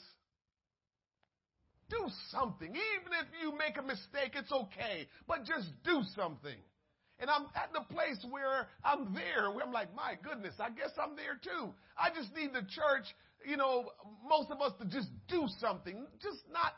do 1.90 2.10
something. 2.30 2.70
Even 2.70 3.14
if 3.20 3.28
you 3.42 3.58
make 3.58 3.78
a 3.78 3.82
mistake, 3.82 4.34
it's 4.36 4.52
okay, 4.52 5.08
but 5.28 5.44
just 5.46 5.68
do 5.84 6.02
something. 6.16 6.58
And 7.20 7.30
I'm 7.30 7.46
at 7.56 7.72
the 7.74 7.82
place 7.94 8.24
where 8.30 8.68
I'm 8.84 9.14
there, 9.14 9.50
where 9.52 9.66
I'm 9.66 9.72
like, 9.72 9.94
my 9.96 10.18
goodness, 10.22 10.56
I 10.60 10.70
guess 10.70 10.92
I'm 11.02 11.16
there 11.16 11.40
too. 11.42 11.74
I 11.98 12.10
just 12.10 12.36
need 12.36 12.54
the 12.54 12.62
church, 12.62 13.06
you 13.46 13.58
know, 13.58 13.92
most 14.28 14.52
of 14.52 14.62
us 14.62 14.74
to 14.80 14.86
just 14.86 15.10
do 15.28 15.46
something. 15.60 16.06
Just 16.22 16.44
not 16.52 16.74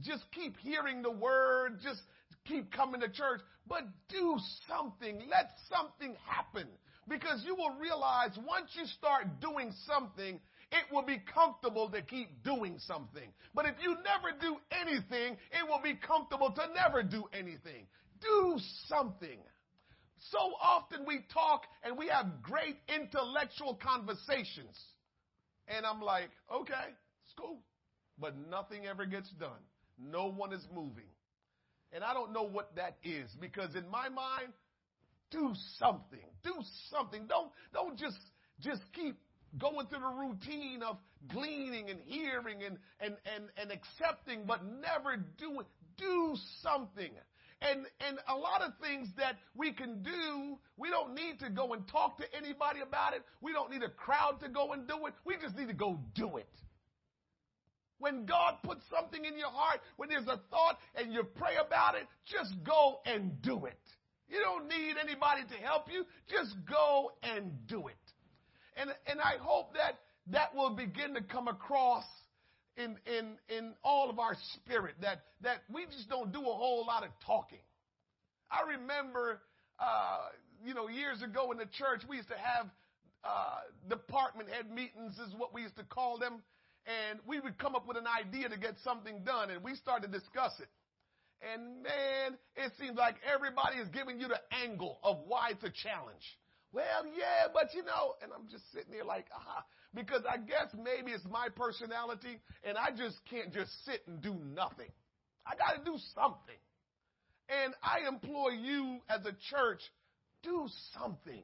just 0.00 0.24
keep 0.32 0.56
hearing 0.58 1.02
the 1.02 1.10
word, 1.10 1.78
just 1.82 2.00
keep 2.46 2.72
coming 2.72 3.00
to 3.00 3.08
church, 3.08 3.40
but 3.68 3.82
do 4.08 4.38
something. 4.68 5.22
Let 5.30 5.50
something 5.68 6.16
happen. 6.26 6.66
Because 7.08 7.42
you 7.44 7.54
will 7.54 7.74
realize 7.80 8.30
once 8.46 8.70
you 8.74 8.86
start 8.86 9.40
doing 9.40 9.72
something, 9.86 10.40
it 10.70 10.84
will 10.92 11.02
be 11.02 11.20
comfortable 11.34 11.90
to 11.90 12.00
keep 12.00 12.42
doing 12.42 12.78
something. 12.78 13.28
But 13.54 13.66
if 13.66 13.74
you 13.82 13.96
never 13.96 14.36
do 14.40 14.56
anything, 14.70 15.36
it 15.50 15.68
will 15.68 15.82
be 15.82 15.94
comfortable 15.94 16.50
to 16.52 16.62
never 16.74 17.02
do 17.02 17.24
anything. 17.32 17.86
Do 18.20 18.58
something. 18.86 19.38
So 20.30 20.38
often 20.62 21.04
we 21.06 21.20
talk 21.32 21.64
and 21.82 21.98
we 21.98 22.08
have 22.08 22.42
great 22.42 22.76
intellectual 22.88 23.74
conversations. 23.74 24.78
And 25.66 25.84
I'm 25.84 26.00
like, 26.00 26.30
okay, 26.52 26.94
it's 27.24 27.34
cool. 27.36 27.58
But 28.18 28.36
nothing 28.48 28.86
ever 28.86 29.04
gets 29.04 29.30
done. 29.32 29.50
No 30.10 30.28
one 30.28 30.52
is 30.52 30.66
moving. 30.74 31.08
And 31.92 32.02
I 32.02 32.14
don't 32.14 32.32
know 32.32 32.44
what 32.44 32.74
that 32.76 32.96
is 33.04 33.30
because 33.40 33.74
in 33.74 33.88
my 33.90 34.08
mind, 34.08 34.52
do 35.30 35.52
something. 35.78 36.24
Do 36.42 36.54
something. 36.90 37.26
Don't, 37.26 37.50
don't 37.72 37.98
just, 37.98 38.18
just 38.60 38.80
keep 38.94 39.16
going 39.58 39.86
through 39.86 40.00
the 40.00 40.06
routine 40.06 40.82
of 40.82 40.96
gleaning 41.28 41.90
and 41.90 42.00
hearing 42.06 42.62
and, 42.62 42.78
and, 43.00 43.16
and, 43.34 43.44
and 43.56 43.70
accepting, 43.70 44.44
but 44.46 44.60
never 44.64 45.22
doing. 45.38 45.66
Do 45.98 46.36
something. 46.62 47.10
And, 47.60 47.86
and 48.06 48.18
a 48.28 48.34
lot 48.34 48.62
of 48.62 48.72
things 48.82 49.08
that 49.18 49.36
we 49.54 49.72
can 49.72 50.02
do, 50.02 50.58
we 50.76 50.90
don't 50.90 51.14
need 51.14 51.38
to 51.40 51.50
go 51.50 51.74
and 51.74 51.86
talk 51.86 52.16
to 52.18 52.24
anybody 52.36 52.80
about 52.80 53.14
it. 53.14 53.22
We 53.40 53.52
don't 53.52 53.70
need 53.70 53.82
a 53.82 53.90
crowd 53.90 54.40
to 54.40 54.48
go 54.48 54.72
and 54.72 54.88
do 54.88 55.06
it. 55.06 55.14
We 55.24 55.36
just 55.40 55.56
need 55.56 55.68
to 55.68 55.74
go 55.74 56.00
do 56.14 56.38
it. 56.38 56.48
When 58.02 58.26
God 58.26 58.54
puts 58.64 58.82
something 58.90 59.24
in 59.24 59.38
your 59.38 59.50
heart, 59.50 59.78
when 59.96 60.08
there's 60.08 60.26
a 60.26 60.40
thought 60.50 60.78
and 60.96 61.12
you 61.12 61.22
pray 61.22 61.54
about 61.64 61.94
it, 61.94 62.08
just 62.26 62.52
go 62.64 62.98
and 63.06 63.40
do 63.42 63.66
it. 63.66 63.78
You 64.28 64.40
don't 64.40 64.66
need 64.66 64.96
anybody 65.00 65.42
to 65.48 65.56
help 65.64 65.86
you. 65.88 66.04
Just 66.28 66.52
go 66.68 67.12
and 67.22 67.52
do 67.68 67.86
it. 67.86 67.94
And, 68.76 68.90
and 69.06 69.20
I 69.20 69.34
hope 69.40 69.74
that 69.74 70.00
that 70.32 70.52
will 70.52 70.74
begin 70.74 71.14
to 71.14 71.22
come 71.22 71.46
across 71.46 72.04
in, 72.76 72.96
in, 73.06 73.36
in 73.48 73.74
all 73.84 74.10
of 74.10 74.18
our 74.18 74.36
spirit 74.54 74.96
that, 75.02 75.20
that 75.42 75.58
we 75.72 75.84
just 75.86 76.08
don't 76.08 76.32
do 76.32 76.40
a 76.40 76.54
whole 76.54 76.84
lot 76.84 77.04
of 77.04 77.10
talking. 77.24 77.62
I 78.50 78.68
remember, 78.78 79.42
uh, 79.78 80.30
you 80.64 80.74
know, 80.74 80.88
years 80.88 81.22
ago 81.22 81.52
in 81.52 81.58
the 81.58 81.66
church, 81.66 82.02
we 82.08 82.16
used 82.16 82.30
to 82.30 82.38
have 82.38 82.66
uh, 83.22 83.60
department 83.88 84.48
head 84.48 84.68
meetings, 84.74 85.12
is 85.18 85.32
what 85.38 85.54
we 85.54 85.62
used 85.62 85.76
to 85.76 85.84
call 85.84 86.18
them 86.18 86.42
and 86.86 87.20
we 87.26 87.40
would 87.40 87.58
come 87.58 87.74
up 87.74 87.86
with 87.86 87.96
an 87.96 88.06
idea 88.06 88.48
to 88.48 88.58
get 88.58 88.74
something 88.82 89.22
done, 89.24 89.50
and 89.50 89.62
we 89.62 89.74
started 89.76 90.12
to 90.12 90.18
discuss 90.18 90.52
it. 90.60 90.68
And 91.42 91.82
man, 91.82 92.38
it 92.56 92.72
seems 92.78 92.96
like 92.96 93.16
everybody 93.26 93.78
is 93.78 93.88
giving 93.88 94.20
you 94.20 94.28
the 94.28 94.40
angle 94.64 94.98
of 95.02 95.18
why 95.26 95.50
it's 95.50 95.64
a 95.64 95.70
challenge. 95.70 96.22
Well, 96.72 97.04
yeah, 97.06 97.50
but 97.52 97.74
you 97.74 97.82
know, 97.82 98.14
and 98.22 98.32
I'm 98.32 98.48
just 98.48 98.64
sitting 98.72 98.92
there 98.92 99.04
like, 99.04 99.26
ah, 99.34 99.64
because 99.94 100.22
I 100.28 100.38
guess 100.38 100.72
maybe 100.72 101.12
it's 101.12 101.24
my 101.30 101.48
personality, 101.54 102.40
and 102.64 102.78
I 102.78 102.90
just 102.96 103.16
can't 103.28 103.52
just 103.52 103.70
sit 103.84 104.02
and 104.06 104.22
do 104.22 104.34
nothing. 104.54 104.90
I 105.46 105.54
got 105.56 105.84
to 105.84 105.90
do 105.90 105.98
something. 106.14 106.60
And 107.48 107.74
I 107.82 108.08
implore 108.08 108.52
you 108.52 109.00
as 109.10 109.26
a 109.26 109.34
church, 109.50 109.82
do 110.42 110.68
something. 110.96 111.42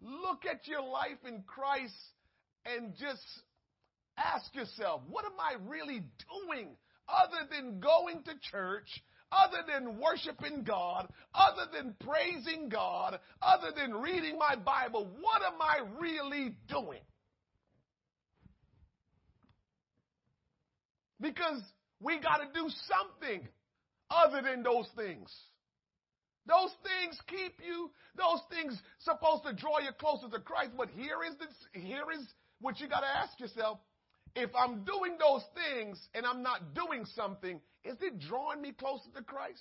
Look 0.00 0.46
at 0.50 0.66
your 0.66 0.82
life 0.82 1.20
in 1.26 1.42
Christ 1.46 1.94
and 2.64 2.94
just 2.96 3.22
Ask 4.16 4.54
yourself, 4.54 5.02
what 5.08 5.24
am 5.24 5.38
I 5.38 5.56
really 5.68 6.02
doing 6.48 6.68
other 7.08 7.48
than 7.50 7.80
going 7.80 8.22
to 8.24 8.32
church, 8.50 8.88
other 9.32 9.58
than 9.66 9.98
worshiping 9.98 10.62
God, 10.62 11.08
other 11.34 11.66
than 11.72 11.94
praising 12.00 12.68
God, 12.68 13.18
other 13.42 13.72
than 13.76 13.94
reading 13.94 14.38
my 14.38 14.54
Bible? 14.56 15.08
What 15.20 15.42
am 15.42 15.60
I 15.60 15.80
really 16.00 16.54
doing? 16.68 17.00
Because 21.20 21.60
we 22.00 22.20
got 22.20 22.38
to 22.38 22.46
do 22.54 22.68
something 22.86 23.48
other 24.10 24.42
than 24.42 24.62
those 24.62 24.86
things. 24.96 25.32
Those 26.46 26.70
things 26.82 27.18
keep 27.26 27.54
you, 27.66 27.90
those 28.16 28.40
things 28.50 28.78
supposed 28.98 29.44
to 29.44 29.54
draw 29.54 29.78
you 29.78 29.90
closer 29.98 30.28
to 30.28 30.38
Christ. 30.40 30.72
But 30.76 30.90
here 30.90 31.24
is 31.26 31.36
this, 31.38 31.82
here 31.82 32.04
is 32.12 32.26
what 32.60 32.78
you 32.80 32.88
got 32.88 33.00
to 33.00 33.06
ask 33.06 33.40
yourself 33.40 33.78
if 34.34 34.50
I'm 34.56 34.84
doing 34.84 35.16
those 35.18 35.42
things 35.54 36.00
and 36.14 36.26
I'm 36.26 36.42
not 36.42 36.74
doing 36.74 37.04
something, 37.14 37.60
is 37.84 37.96
it 38.00 38.18
drawing 38.18 38.60
me 38.60 38.72
closer 38.72 39.10
to 39.16 39.22
Christ? 39.22 39.60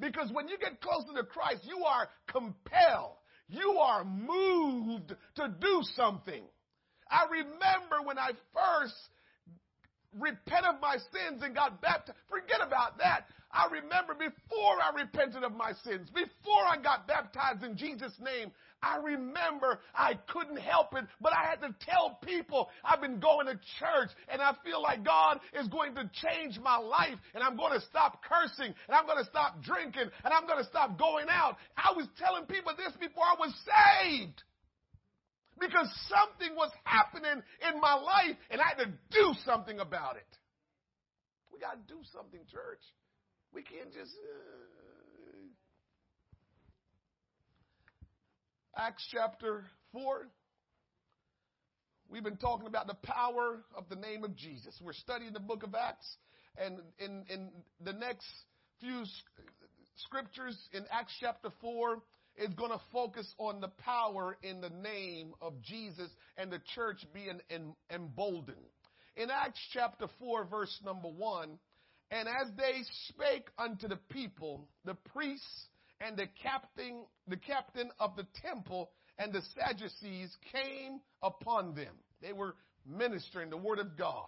Because 0.00 0.32
when 0.32 0.48
you 0.48 0.58
get 0.58 0.80
closer 0.80 1.12
to 1.14 1.24
Christ, 1.24 1.62
you 1.64 1.84
are 1.84 2.08
compelled, 2.26 3.16
you 3.48 3.78
are 3.80 4.04
moved 4.04 5.14
to 5.36 5.54
do 5.60 5.82
something. 5.94 6.42
I 7.10 7.26
remember 7.30 8.02
when 8.04 8.18
I 8.18 8.30
first 8.54 8.94
repent 10.18 10.66
of 10.66 10.80
my 10.80 10.96
sins 10.96 11.42
and 11.42 11.54
got 11.54 11.80
baptized. 11.80 12.18
Forget 12.28 12.60
about 12.64 12.98
that. 12.98 13.26
I 13.52 13.66
remember 13.70 14.14
before 14.14 14.80
I 14.80 14.92
repented 14.96 15.44
of 15.44 15.52
my 15.52 15.72
sins, 15.84 16.08
before 16.10 16.64
I 16.66 16.78
got 16.82 17.06
baptized 17.06 17.62
in 17.62 17.76
Jesus' 17.76 18.14
name, 18.18 18.50
I 18.82 18.96
remember 18.96 19.78
I 19.94 20.14
couldn't 20.32 20.56
help 20.56 20.94
it, 20.96 21.04
but 21.20 21.32
I 21.32 21.44
had 21.44 21.60
to 21.60 21.74
tell 21.80 22.18
people 22.24 22.70
I've 22.82 23.00
been 23.00 23.20
going 23.20 23.46
to 23.46 23.54
church 23.78 24.10
and 24.28 24.40
I 24.40 24.54
feel 24.64 24.82
like 24.82 25.04
God 25.04 25.38
is 25.52 25.68
going 25.68 25.94
to 25.96 26.10
change 26.14 26.58
my 26.58 26.78
life 26.78 27.18
and 27.34 27.44
I'm 27.44 27.56
going 27.56 27.78
to 27.78 27.86
stop 27.86 28.22
cursing 28.24 28.74
and 28.88 28.96
I'm 28.96 29.06
going 29.06 29.22
to 29.22 29.30
stop 29.30 29.62
drinking 29.62 30.08
and 30.24 30.32
I'm 30.32 30.46
going 30.46 30.58
to 30.58 30.68
stop 30.68 30.98
going 30.98 31.26
out. 31.28 31.58
I 31.76 31.92
was 31.94 32.08
telling 32.18 32.46
people 32.46 32.72
this 32.76 32.92
before 32.98 33.24
I 33.24 33.36
was 33.38 33.54
saved 33.68 34.42
because 35.62 35.88
something 36.08 36.56
was 36.56 36.70
happening 36.84 37.42
in 37.70 37.80
my 37.80 37.94
life 37.94 38.36
and 38.50 38.60
I 38.60 38.68
had 38.68 38.84
to 38.84 38.92
do 39.10 39.34
something 39.46 39.78
about 39.78 40.16
it. 40.16 40.26
We 41.52 41.60
got 41.60 41.86
to 41.86 41.94
do 41.94 42.00
something, 42.12 42.40
church. 42.50 42.82
We 43.54 43.62
can't 43.62 43.92
just. 43.92 44.12
Uh, 44.12 44.82
Acts 48.76 49.06
chapter 49.12 49.64
4. 49.92 50.26
We've 52.08 52.24
been 52.24 52.38
talking 52.38 52.66
about 52.66 52.86
the 52.86 52.96
power 53.02 53.62
of 53.76 53.84
the 53.90 53.96
name 53.96 54.24
of 54.24 54.34
Jesus. 54.34 54.74
We're 54.82 54.94
studying 54.94 55.32
the 55.32 55.40
book 55.40 55.62
of 55.62 55.74
Acts, 55.74 56.16
and 56.56 56.78
in, 56.98 57.24
in 57.28 57.50
the 57.84 57.92
next 57.92 58.26
few 58.80 59.04
scriptures 59.96 60.56
in 60.72 60.84
Acts 60.90 61.12
chapter 61.20 61.50
4 61.60 62.02
is 62.36 62.52
going 62.54 62.70
to 62.70 62.80
focus 62.92 63.32
on 63.38 63.60
the 63.60 63.68
power 63.68 64.36
in 64.42 64.60
the 64.60 64.70
name 64.70 65.32
of 65.40 65.60
Jesus 65.62 66.10
and 66.36 66.50
the 66.50 66.60
church 66.74 67.04
being 67.12 67.40
emboldened. 67.90 68.56
In 69.16 69.30
Acts 69.30 69.60
chapter 69.72 70.06
4, 70.18 70.46
verse 70.46 70.80
number 70.84 71.08
1, 71.08 71.58
and 72.10 72.28
as 72.28 72.48
they 72.56 72.82
spake 73.08 73.48
unto 73.58 73.88
the 73.88 73.98
people, 74.10 74.68
the 74.84 74.94
priests 75.12 75.66
and 76.00 76.16
the 76.16 76.26
captain, 76.42 77.04
the 77.28 77.36
captain 77.36 77.90
of 78.00 78.16
the 78.16 78.26
temple 78.42 78.90
and 79.18 79.32
the 79.32 79.42
Sadducees 79.54 80.34
came 80.52 81.00
upon 81.22 81.74
them. 81.74 81.94
They 82.20 82.32
were 82.32 82.56
ministering 82.86 83.50
the 83.50 83.56
word 83.56 83.78
of 83.78 83.96
God. 83.96 84.26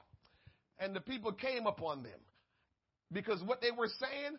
And 0.79 0.95
the 0.95 1.01
people 1.01 1.33
came 1.33 1.67
upon 1.67 2.03
them. 2.03 2.19
Because 3.13 3.43
what 3.43 3.61
they 3.61 3.71
were 3.71 3.89
saying, 3.89 4.37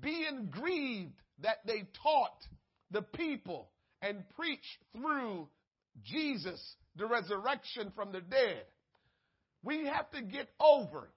being 0.00 0.48
grieved 0.50 1.14
that 1.40 1.58
they 1.66 1.84
taught 2.02 2.46
the 2.90 3.02
people 3.02 3.68
and 4.02 4.24
preach 4.36 4.64
through 4.92 5.48
Jesus, 6.02 6.60
the 6.96 7.06
resurrection 7.06 7.92
from 7.94 8.12
the 8.12 8.20
dead. 8.20 8.64
We 9.62 9.86
have 9.86 10.10
to 10.10 10.22
get 10.22 10.48
over 10.60 11.10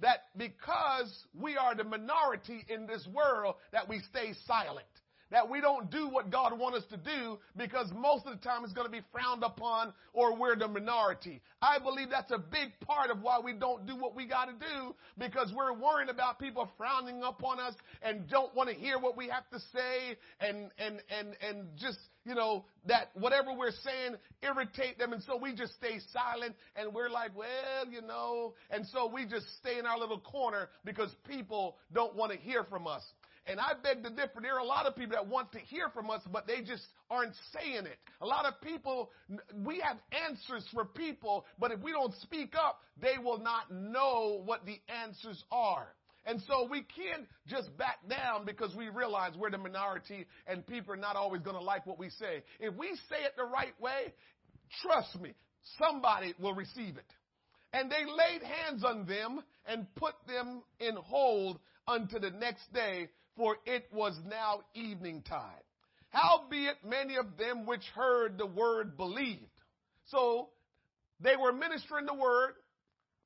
that 0.00 0.24
because 0.36 1.12
we 1.34 1.56
are 1.56 1.74
the 1.74 1.84
minority 1.84 2.64
in 2.68 2.86
this 2.86 3.06
world 3.12 3.54
that 3.72 3.88
we 3.88 4.00
stay 4.10 4.34
silent 4.46 4.86
that 5.34 5.50
we 5.50 5.60
don't 5.60 5.90
do 5.90 6.08
what 6.08 6.30
God 6.30 6.56
wants 6.56 6.78
us 6.78 6.84
to 6.90 6.96
do 6.96 7.40
because 7.56 7.90
most 7.92 8.24
of 8.24 8.38
the 8.38 8.44
time 8.44 8.62
it's 8.62 8.72
going 8.72 8.86
to 8.86 8.92
be 8.92 9.00
frowned 9.10 9.42
upon 9.42 9.92
or 10.12 10.38
we're 10.38 10.54
the 10.54 10.68
minority. 10.68 11.40
I 11.60 11.80
believe 11.80 12.08
that's 12.08 12.30
a 12.30 12.38
big 12.38 12.68
part 12.86 13.10
of 13.10 13.20
why 13.20 13.40
we 13.44 13.52
don't 13.52 13.84
do 13.84 13.96
what 13.96 14.14
we 14.14 14.26
got 14.26 14.44
to 14.44 14.52
do 14.52 14.94
because 15.18 15.52
we're 15.52 15.72
worrying 15.72 16.08
about 16.08 16.38
people 16.38 16.70
frowning 16.78 17.20
upon 17.24 17.58
us 17.58 17.74
and 18.00 18.30
don't 18.30 18.54
want 18.54 18.68
to 18.68 18.76
hear 18.76 18.96
what 18.96 19.16
we 19.16 19.28
have 19.28 19.42
to 19.50 19.58
say 19.72 20.16
and, 20.38 20.70
and, 20.78 21.02
and, 21.10 21.36
and 21.44 21.66
just, 21.78 21.98
you 22.24 22.36
know, 22.36 22.64
that 22.86 23.10
whatever 23.14 23.52
we're 23.52 23.72
saying 23.72 24.14
irritate 24.40 25.00
them. 25.00 25.12
And 25.12 25.22
so 25.24 25.36
we 25.36 25.52
just 25.52 25.74
stay 25.74 25.98
silent 26.12 26.54
and 26.76 26.94
we're 26.94 27.10
like, 27.10 27.36
well, 27.36 27.90
you 27.90 28.02
know, 28.02 28.54
and 28.70 28.86
so 28.92 29.10
we 29.12 29.26
just 29.26 29.46
stay 29.58 29.80
in 29.80 29.84
our 29.84 29.98
little 29.98 30.20
corner 30.20 30.68
because 30.84 31.10
people 31.28 31.74
don't 31.92 32.14
want 32.14 32.30
to 32.30 32.38
hear 32.38 32.62
from 32.62 32.86
us. 32.86 33.02
And 33.46 33.60
I 33.60 33.72
beg 33.82 34.02
to 34.04 34.10
differ. 34.10 34.40
There 34.40 34.54
are 34.54 34.60
a 34.60 34.64
lot 34.64 34.86
of 34.86 34.96
people 34.96 35.16
that 35.16 35.26
want 35.26 35.52
to 35.52 35.58
hear 35.58 35.90
from 35.90 36.08
us, 36.10 36.22
but 36.32 36.46
they 36.46 36.62
just 36.62 36.82
aren't 37.10 37.34
saying 37.52 37.84
it. 37.84 37.98
A 38.22 38.26
lot 38.26 38.46
of 38.46 38.60
people, 38.62 39.10
we 39.64 39.80
have 39.80 39.98
answers 40.26 40.64
for 40.72 40.84
people, 40.86 41.44
but 41.58 41.70
if 41.70 41.80
we 41.80 41.92
don't 41.92 42.14
speak 42.22 42.54
up, 42.56 42.80
they 43.00 43.22
will 43.22 43.38
not 43.38 43.70
know 43.70 44.40
what 44.44 44.64
the 44.64 44.80
answers 45.02 45.42
are. 45.52 45.88
And 46.26 46.40
so 46.48 46.66
we 46.70 46.78
can't 46.82 47.28
just 47.46 47.76
back 47.76 47.98
down 48.08 48.46
because 48.46 48.74
we 48.74 48.88
realize 48.88 49.32
we're 49.36 49.50
the 49.50 49.58
minority 49.58 50.26
and 50.46 50.66
people 50.66 50.94
are 50.94 50.98
not 50.98 51.16
always 51.16 51.42
going 51.42 51.56
to 51.56 51.62
like 51.62 51.84
what 51.86 51.98
we 51.98 52.08
say. 52.08 52.42
If 52.60 52.74
we 52.76 52.88
say 53.10 53.24
it 53.24 53.36
the 53.36 53.44
right 53.44 53.78
way, 53.78 54.14
trust 54.82 55.20
me, 55.20 55.34
somebody 55.78 56.34
will 56.40 56.54
receive 56.54 56.96
it. 56.96 57.04
And 57.74 57.90
they 57.90 58.04
laid 58.06 58.42
hands 58.42 58.84
on 58.84 59.04
them 59.04 59.42
and 59.66 59.86
put 59.96 60.14
them 60.26 60.62
in 60.80 60.96
hold 60.96 61.58
unto 61.86 62.18
the 62.18 62.30
next 62.30 62.72
day 62.72 63.08
for 63.36 63.56
it 63.66 63.86
was 63.92 64.18
now 64.28 64.60
evening 64.74 65.22
time. 65.22 65.62
Howbeit 66.10 66.76
many 66.88 67.16
of 67.16 67.36
them 67.36 67.66
which 67.66 67.84
heard 67.94 68.38
the 68.38 68.46
word 68.46 68.96
believed. 68.96 69.42
So 70.06 70.50
they 71.20 71.34
were 71.36 71.52
ministering 71.52 72.06
the 72.06 72.14
word, 72.14 72.54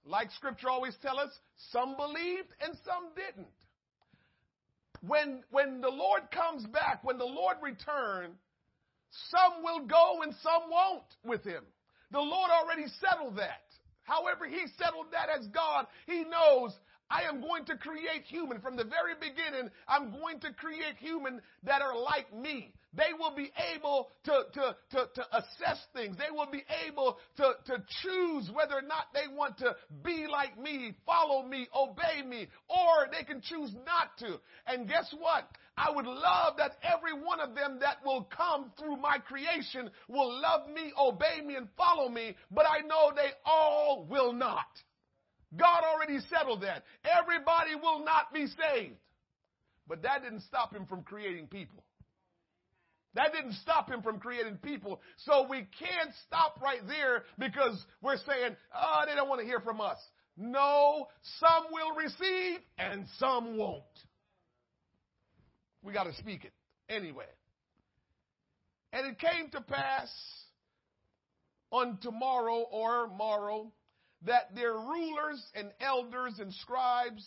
like 0.07 0.31
scripture 0.33 0.71
always 0.71 0.95
tell 1.03 1.19
us, 1.19 1.31
some 1.73 1.97
believed 1.97 2.49
and 2.61 2.75
some 2.85 3.11
didn't. 3.15 3.49
When, 5.07 5.43
when 5.51 5.81
the 5.81 5.91
Lord 5.91 6.23
comes 6.33 6.67
back, 6.67 7.05
when 7.05 7.19
the 7.19 7.25
Lord 7.25 7.57
returns, 7.63 8.37
some 9.31 9.63
will 9.63 9.87
go 9.87 10.23
and 10.23 10.35
some 10.43 10.71
won't 10.71 11.05
with 11.25 11.45
him. 11.45 11.63
The 12.11 12.21
Lord 12.21 12.51
already 12.51 12.87
settled 13.01 13.37
that. 13.37 13.63
However, 14.05 14.47
he 14.47 14.65
settled 14.79 15.07
that 15.13 15.29
as 15.29 15.47
God. 15.49 15.87
He 16.07 16.25
knows 16.25 16.73
I 17.11 17.23
am 17.23 17.41
going 17.41 17.65
to 17.67 17.77
create 17.77 18.25
human 18.27 18.61
from 18.61 18.77
the 18.77 18.85
very 18.85 19.15
beginning. 19.19 19.71
I'm 19.87 20.11
going 20.11 20.41
to 20.41 20.53
create 20.53 20.97
human 20.99 21.41
that 21.65 21.81
are 21.81 21.97
like 21.97 22.35
me. 22.35 22.73
They 22.95 23.13
will 23.19 23.35
be 23.35 23.53
able 23.75 24.11
to, 24.25 24.43
to, 24.55 24.77
to, 24.91 25.09
to 25.15 25.23
assess 25.37 25.79
things. 25.95 26.17
They 26.17 26.31
will 26.35 26.51
be 26.51 26.65
able 26.87 27.19
to, 27.37 27.53
to 27.67 27.83
choose 28.03 28.51
whether 28.53 28.75
or 28.75 28.83
not 28.83 29.13
they 29.13 29.33
want 29.33 29.59
to 29.59 29.77
be 30.03 30.27
like 30.31 30.59
me, 30.59 30.95
follow 31.07 31.43
me, 31.43 31.69
obey 31.75 32.27
me, 32.27 32.49
or 32.69 33.09
they 33.13 33.25
can 33.25 33.41
choose 33.43 33.73
not 33.87 34.17
to. 34.19 34.41
And 34.67 34.89
guess 34.89 35.15
what? 35.19 35.49
I 35.77 35.91
would 35.91 36.07
love 36.07 36.57
that 36.57 36.73
every 36.83 37.13
one 37.13 37.41
of 37.41 37.55
them 37.55 37.79
that 37.81 37.99
will 38.05 38.25
come 38.25 38.73
through 38.79 38.97
my 38.97 39.19
creation 39.19 39.91
will 40.09 40.41
love 40.41 40.69
me, 40.69 40.93
obey 40.99 41.41
me, 41.45 41.55
and 41.55 41.69
follow 41.77 42.09
me, 42.09 42.37
but 42.51 42.67
I 42.67 42.87
know 42.87 43.13
they 43.15 43.31
all 43.45 44.07
will 44.09 44.33
not. 44.33 44.67
God 45.57 45.83
already 45.85 46.19
settled 46.29 46.63
that. 46.63 46.85
Everybody 47.05 47.75
will 47.81 48.05
not 48.05 48.33
be 48.33 48.47
saved. 48.47 48.97
But 49.87 50.03
that 50.03 50.23
didn't 50.23 50.43
stop 50.43 50.75
him 50.75 50.85
from 50.87 51.03
creating 51.03 51.47
people. 51.47 51.83
That 53.15 53.33
didn't 53.33 53.55
stop 53.55 53.91
him 53.91 54.03
from 54.03 54.21
creating 54.21 54.59
people. 54.59 55.01
So 55.17 55.47
we 55.49 55.67
can't 55.79 56.11
stop 56.27 56.61
right 56.63 56.87
there 56.87 57.25
because 57.39 57.83
we're 58.03 58.19
saying, 58.19 58.55
oh, 58.75 59.03
they 59.07 59.15
don't 59.15 59.29
want 59.29 59.41
to 59.41 59.47
hear 59.47 59.61
from 59.61 59.81
us. 59.81 59.97
No, 60.37 61.09
some 61.41 61.65
will 61.73 61.97
receive 61.97 62.61
and 62.77 63.07
some 63.19 63.57
won't. 63.57 63.83
We 65.83 65.93
got 65.93 66.05
to 66.05 66.15
speak 66.17 66.45
it 66.45 66.53
anyway. 66.89 67.25
And 68.93 69.07
it 69.07 69.19
came 69.19 69.51
to 69.53 69.61
pass 69.63 70.09
on 71.71 71.99
tomorrow 72.03 72.61
or 72.71 73.09
morrow 73.09 73.73
that 74.27 74.55
their 74.55 74.73
rulers 74.73 75.43
and 75.55 75.71
elders 75.81 76.35
and 76.39 76.53
scribes 76.55 77.25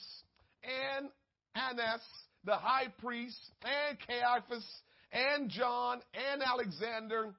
and 0.63 1.09
Annas, 1.55 2.01
the 2.45 2.55
high 2.55 2.87
priest, 2.99 3.39
and 3.63 3.97
Caiaphas, 4.07 4.65
and 5.11 5.49
John, 5.49 6.01
and 6.31 6.41
Alexander, 6.41 7.33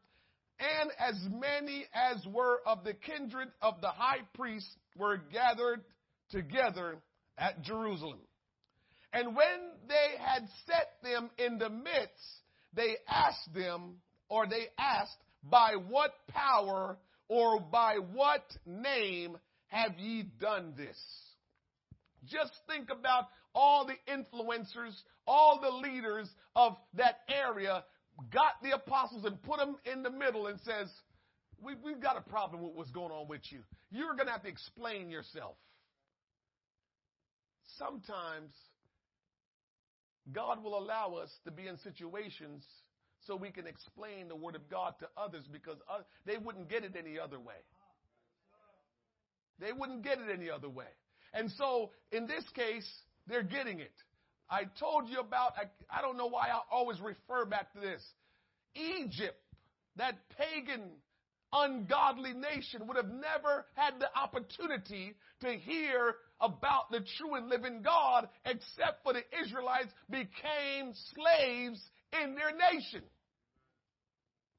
and 0.58 0.90
as 0.98 1.16
many 1.30 1.86
as 1.94 2.24
were 2.26 2.60
of 2.66 2.84
the 2.84 2.94
kindred 2.94 3.48
of 3.60 3.80
the 3.80 3.88
high 3.88 4.22
priest 4.34 4.68
were 4.96 5.18
gathered 5.32 5.80
together 6.30 6.98
at 7.38 7.62
Jerusalem. 7.62 8.20
And 9.12 9.34
when 9.36 9.58
they 9.88 10.18
had 10.18 10.42
set 10.66 10.92
them 11.02 11.30
in 11.38 11.58
the 11.58 11.68
midst, 11.68 12.42
they 12.74 12.96
asked 13.08 13.52
them, 13.54 13.96
or 14.28 14.46
they 14.46 14.66
asked, 14.78 15.16
by 15.42 15.74
what 15.88 16.12
power 16.28 16.96
or 17.28 17.60
by 17.60 17.96
what 17.96 18.44
name 18.66 19.36
have 19.68 19.98
ye 19.98 20.24
done 20.40 20.74
this? 20.76 20.98
Just 22.24 22.52
think 22.68 22.88
about 22.90 23.24
all 23.54 23.86
the 23.86 23.96
influencers, 24.12 24.94
all 25.26 25.60
the 25.60 25.88
leaders 25.88 26.28
of 26.54 26.76
that 26.94 27.20
area 27.28 27.84
got 28.32 28.62
the 28.62 28.72
apostles 28.72 29.24
and 29.24 29.42
put 29.42 29.58
them 29.58 29.76
in 29.90 30.02
the 30.02 30.10
middle 30.10 30.46
and 30.46 30.60
says, 30.60 30.88
we, 31.62 31.74
have 31.92 32.02
got 32.02 32.16
a 32.16 32.28
problem 32.28 32.62
with 32.62 32.74
what's 32.74 32.90
going 32.90 33.12
on 33.12 33.28
with 33.28 33.42
you. 33.50 33.60
You're 33.90 34.14
going 34.14 34.26
to 34.26 34.32
have 34.32 34.42
to 34.42 34.48
explain 34.48 35.10
yourself. 35.10 35.56
Sometimes 37.78 38.52
God 40.30 40.62
will 40.62 40.78
allow 40.78 41.14
us 41.14 41.30
to 41.44 41.50
be 41.50 41.66
in 41.66 41.78
situations 41.78 42.64
so 43.26 43.36
we 43.36 43.50
can 43.50 43.66
explain 43.66 44.28
the 44.28 44.36
Word 44.36 44.54
of 44.54 44.68
God 44.68 44.94
to 45.00 45.08
others 45.16 45.44
because 45.50 45.78
uh, 45.88 45.98
they 46.26 46.36
wouldn't 46.36 46.68
get 46.68 46.84
it 46.84 46.94
any 46.98 47.18
other 47.18 47.38
way. 47.38 47.54
They 49.60 49.72
wouldn't 49.72 50.02
get 50.02 50.18
it 50.18 50.32
any 50.32 50.50
other 50.50 50.68
way. 50.68 50.86
And 51.32 51.50
so 51.52 51.90
in 52.10 52.26
this 52.26 52.44
case, 52.54 52.88
they're 53.26 53.42
getting 53.42 53.80
it. 53.80 53.92
I 54.50 54.64
told 54.78 55.08
you 55.08 55.20
about, 55.20 55.52
I, 55.56 55.64
I 55.98 56.02
don't 56.02 56.16
know 56.16 56.26
why 56.26 56.48
I 56.48 56.60
always 56.70 57.00
refer 57.00 57.46
back 57.46 57.72
to 57.72 57.80
this. 57.80 58.02
Egypt, 58.74 59.38
that 59.96 60.16
pagan, 60.36 60.90
ungodly 61.52 62.32
nation, 62.32 62.86
would 62.86 62.96
have 62.96 63.10
never 63.10 63.66
had 63.74 63.94
the 63.98 64.08
opportunity 64.14 65.14
to 65.40 65.52
hear 65.52 66.16
about 66.40 66.90
the 66.90 67.00
true 67.16 67.34
and 67.36 67.48
living 67.48 67.82
God 67.82 68.28
except 68.44 69.04
for 69.04 69.12
the 69.12 69.22
Israelites 69.42 69.92
became 70.10 70.92
slaves 71.14 71.80
in 72.22 72.34
their 72.34 72.52
nation. 72.72 73.02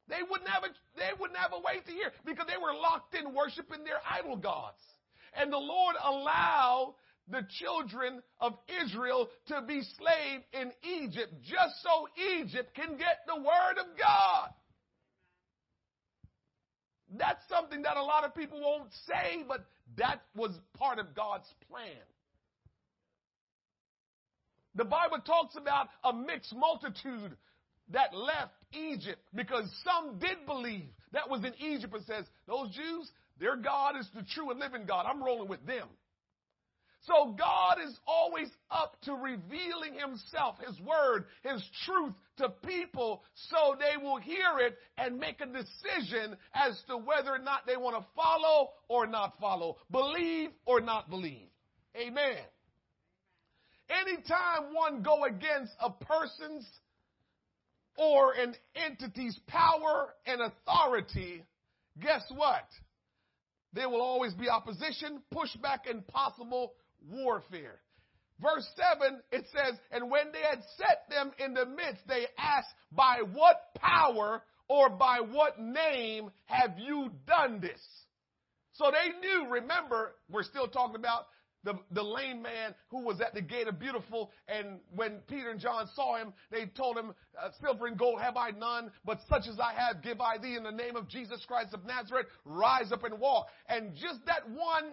They 0.09 0.19
would 0.29 0.41
never, 0.43 0.67
they 0.97 1.11
would 1.19 1.31
never 1.31 1.55
wait 1.63 1.85
to 1.85 1.91
hear 1.91 2.11
because 2.25 2.45
they 2.47 2.61
were 2.61 2.73
locked 2.73 3.15
in 3.15 3.33
worshiping 3.33 3.83
their 3.83 4.01
idol 4.09 4.35
gods. 4.35 4.81
And 5.33 5.51
the 5.51 5.57
Lord 5.57 5.95
allowed 6.03 6.95
the 7.29 7.47
children 7.59 8.21
of 8.39 8.53
Israel 8.83 9.29
to 9.47 9.61
be 9.61 9.81
slave 9.97 10.41
in 10.51 10.71
Egypt 10.83 11.33
just 11.41 11.81
so 11.81 12.07
Egypt 12.41 12.75
can 12.75 12.97
get 12.97 13.23
the 13.27 13.35
word 13.35 13.79
of 13.79 13.97
God. 13.97 14.49
That's 17.15 17.47
something 17.47 17.83
that 17.83 17.95
a 17.95 18.03
lot 18.03 18.25
of 18.25 18.35
people 18.35 18.59
won't 18.59 18.91
say, 19.07 19.43
but 19.47 19.65
that 19.97 20.21
was 20.35 20.51
part 20.77 20.99
of 20.99 21.15
God's 21.15 21.47
plan. 21.69 21.85
The 24.75 24.85
Bible 24.85 25.19
talks 25.19 25.55
about 25.55 25.89
a 26.03 26.11
mixed 26.11 26.53
multitude 26.55 27.37
that 27.91 28.15
left 28.15 28.53
Egypt 28.71 29.19
because 29.35 29.65
some 29.83 30.19
did 30.19 30.45
believe 30.45 30.89
that 31.11 31.29
was 31.29 31.43
in 31.43 31.53
Egypt 31.59 31.93
and 31.93 32.05
says, 32.05 32.25
those 32.47 32.69
Jews, 32.69 33.11
their 33.39 33.55
God 33.55 33.95
is 33.99 34.09
the 34.15 34.23
true 34.23 34.51
and 34.51 34.59
living 34.59 34.85
God. 34.85 35.05
I'm 35.07 35.23
rolling 35.23 35.49
with 35.49 35.65
them. 35.65 35.87
So 37.05 37.35
God 37.37 37.79
is 37.85 37.93
always 38.07 38.47
up 38.71 38.95
to 39.03 39.13
revealing 39.13 39.95
himself, 39.99 40.55
his 40.65 40.79
word, 40.79 41.25
his 41.43 41.61
truth 41.85 42.13
to 42.37 42.49
people 42.65 43.23
so 43.49 43.75
they 43.77 44.01
will 44.01 44.17
hear 44.17 44.59
it 44.59 44.77
and 44.97 45.19
make 45.19 45.41
a 45.41 45.45
decision 45.45 46.37
as 46.53 46.81
to 46.87 46.97
whether 46.97 47.31
or 47.31 47.39
not 47.39 47.67
they 47.67 47.75
want 47.75 47.97
to 47.97 48.05
follow 48.15 48.69
or 48.87 49.05
not 49.05 49.33
follow, 49.39 49.77
believe 49.91 50.51
or 50.65 50.79
not 50.79 51.09
believe. 51.09 51.47
Amen. 51.97 52.37
Anytime 53.89 54.73
one 54.73 55.03
go 55.03 55.25
against 55.25 55.73
a 55.81 55.89
person's 55.89 56.65
or 57.97 58.33
an 58.33 58.55
entity's 58.75 59.37
power 59.47 60.13
and 60.25 60.41
authority, 60.41 61.43
guess 62.01 62.23
what? 62.33 62.67
There 63.73 63.89
will 63.89 64.01
always 64.01 64.33
be 64.33 64.49
opposition, 64.49 65.21
pushback, 65.33 65.89
and 65.89 66.05
possible 66.07 66.73
warfare. 67.09 67.79
verse 68.41 68.67
7, 68.99 69.19
it 69.31 69.45
says, 69.51 69.79
And 69.91 70.09
when 70.09 70.31
they 70.31 70.41
had 70.41 70.63
set 70.77 71.09
them 71.09 71.31
in 71.39 71.53
the 71.53 71.65
midst, 71.65 72.07
they 72.07 72.25
asked, 72.37 72.73
By 72.91 73.21
what 73.33 73.73
power 73.75 74.43
or 74.67 74.89
by 74.89 75.19
what 75.19 75.59
name 75.59 76.31
have 76.45 76.77
you 76.77 77.11
done 77.27 77.59
this? 77.59 77.81
So 78.73 78.85
they 78.91 79.19
knew, 79.19 79.51
remember, 79.51 80.15
we're 80.29 80.43
still 80.43 80.67
talking 80.67 80.95
about 80.95 81.25
the, 81.63 81.73
the 81.91 82.03
lame 82.03 82.41
man 82.41 82.73
who 82.89 83.03
was 83.03 83.21
at 83.21 83.33
the 83.33 83.41
gate 83.41 83.67
of 83.67 83.79
beautiful. 83.79 84.31
And 84.47 84.79
when 84.95 85.19
Peter 85.27 85.49
and 85.49 85.59
John 85.59 85.87
saw 85.95 86.17
him, 86.17 86.33
they 86.51 86.65
told 86.65 86.97
him, 86.97 87.13
uh, 87.41 87.49
silver 87.61 87.87
and 87.87 87.97
gold 87.97 88.21
have 88.21 88.37
I 88.37 88.51
none, 88.51 88.91
but 89.05 89.19
such 89.29 89.47
as 89.47 89.59
I 89.59 89.73
have 89.73 90.01
give 90.01 90.21
I 90.21 90.37
thee 90.37 90.55
in 90.55 90.63
the 90.63 90.71
name 90.71 90.95
of 90.95 91.07
Jesus 91.07 91.43
Christ 91.45 91.73
of 91.73 91.85
Nazareth. 91.85 92.27
Rise 92.45 92.91
up 92.91 93.03
and 93.03 93.19
walk. 93.19 93.47
And 93.67 93.95
just 93.95 94.25
that 94.25 94.49
one 94.49 94.91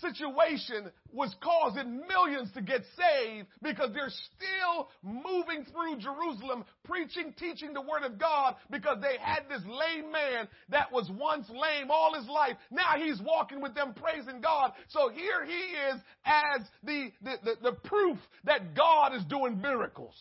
situation 0.00 0.90
was 1.12 1.34
causing 1.42 2.02
millions 2.06 2.50
to 2.54 2.62
get 2.62 2.82
saved 2.96 3.46
because 3.62 3.90
they're 3.92 4.10
still 4.10 4.88
moving 5.02 5.64
through 5.72 5.98
Jerusalem, 5.98 6.64
preaching, 6.84 7.34
teaching 7.38 7.72
the 7.72 7.80
word 7.80 8.02
of 8.04 8.18
God 8.18 8.56
because 8.70 8.98
they 9.00 9.16
had 9.20 9.48
this 9.48 9.62
lame 9.64 10.12
man 10.12 10.48
that 10.68 10.92
was 10.92 11.10
once 11.10 11.48
lame 11.48 11.90
all 11.90 12.14
his 12.14 12.28
life. 12.28 12.56
Now 12.70 12.94
he's 12.96 13.20
walking 13.20 13.60
with 13.60 13.74
them 13.74 13.94
praising 13.94 14.40
God. 14.40 14.72
So 14.88 15.08
here 15.08 15.44
he 15.44 15.52
is 15.52 16.00
as 16.24 16.66
the, 16.84 17.12
the, 17.22 17.36
the, 17.44 17.70
the 17.70 17.72
proof 17.72 18.18
that 18.44 18.74
God 18.74 19.14
is 19.14 19.24
doing 19.24 19.60
miracles. 19.60 20.16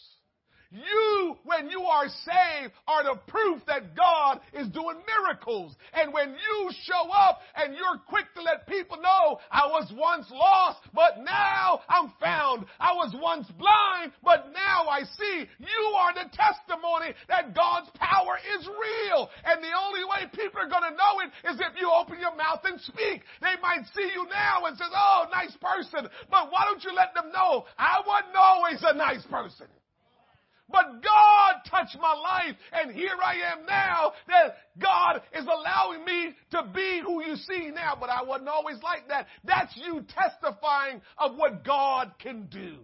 You, 0.71 1.38
when 1.43 1.69
you 1.69 1.82
are 1.84 2.08
saved, 2.08 2.73
are 2.88 3.04
the 3.04 3.19
proof 3.28 3.62
that 3.67 3.95
God 3.95 4.39
is 4.54 4.67
doing 4.69 4.97
miracles. 5.06 5.75
And 5.93 6.13
when 6.13 6.32
you 6.32 6.71
show 6.84 7.10
up 7.12 7.39
and 7.56 7.75
you're 7.75 7.99
quick 8.08 8.25
to 8.36 8.41
let 8.41 8.67
people 8.67 8.97
know, 8.97 9.39
I 9.51 9.67
was 9.67 9.91
once 9.95 10.28
lost, 10.32 10.80
but 10.93 11.23
now 11.23 11.82
I'm 11.88 12.12
found. 12.19 12.65
I 12.80 12.93
was 12.93 13.15
once 13.21 13.47
blind, 13.58 14.12
but 14.23 14.51
now 14.54 14.88
I 14.89 15.04
see. 15.04 15.45
You 15.60 15.82
are 15.97 16.13
the 16.13 16.30
testimony 16.34 17.13
that 17.30 17.56
God's 17.56 17.89
power 17.95 18.38
is 18.58 18.67
real. 18.67 19.30
And 19.45 19.63
the 19.63 19.71
only 19.86 20.04
way 20.04 20.28
people 20.34 20.60
are 20.60 20.69
going 20.69 20.91
to 20.91 20.97
know 20.97 21.21
it 21.23 21.32
is 21.54 21.60
if 21.60 21.80
you 21.80 21.89
open 21.91 22.19
your 22.19 22.36
mouth 22.36 22.62
and 22.65 22.80
speak. 22.82 23.21
They 23.41 23.56
might 23.62 23.86
see 23.95 24.10
you 24.13 24.28
now 24.30 24.65
and 24.65 24.78
say, 24.78 24.86
oh, 24.93 25.25
nice 25.32 25.56
person. 25.62 26.10
But 26.30 26.51
why 26.51 26.65
don't 26.65 26.84
you 26.84 26.93
let 26.93 27.13
them 27.13 27.32
know 27.32 27.65
I 27.78 28.01
wasn't 28.06 28.36
always 28.36 28.80
a 28.84 28.93
nice 28.93 29.25
person? 29.30 29.67
But 30.69 31.04
God 31.04 31.56
touched 31.69 31.97
my 32.01 32.13
life 32.13 32.56
and 32.71 32.91
here 32.91 33.15
I 33.23 33.36
am 33.54 33.65
now 33.65 34.13
that 34.28 34.56
God 34.82 35.21
is 35.34 35.45
allowing 35.45 36.04
me 36.04 36.34
to 36.51 36.63
be 36.73 37.01
who 37.06 37.23
you 37.23 37.36
see 37.36 37.71
now, 37.73 37.95
but 37.99 38.10
I 38.10 38.23
wasn't 38.23 38.49
always 38.49 38.82
like 38.82 39.08
that. 39.10 39.28
That's 39.43 39.75
you 39.75 40.04
testifying 40.10 41.01
of 41.17 41.36
what 41.36 41.63
God 41.63 42.13
can 42.19 42.47
do. 42.47 42.80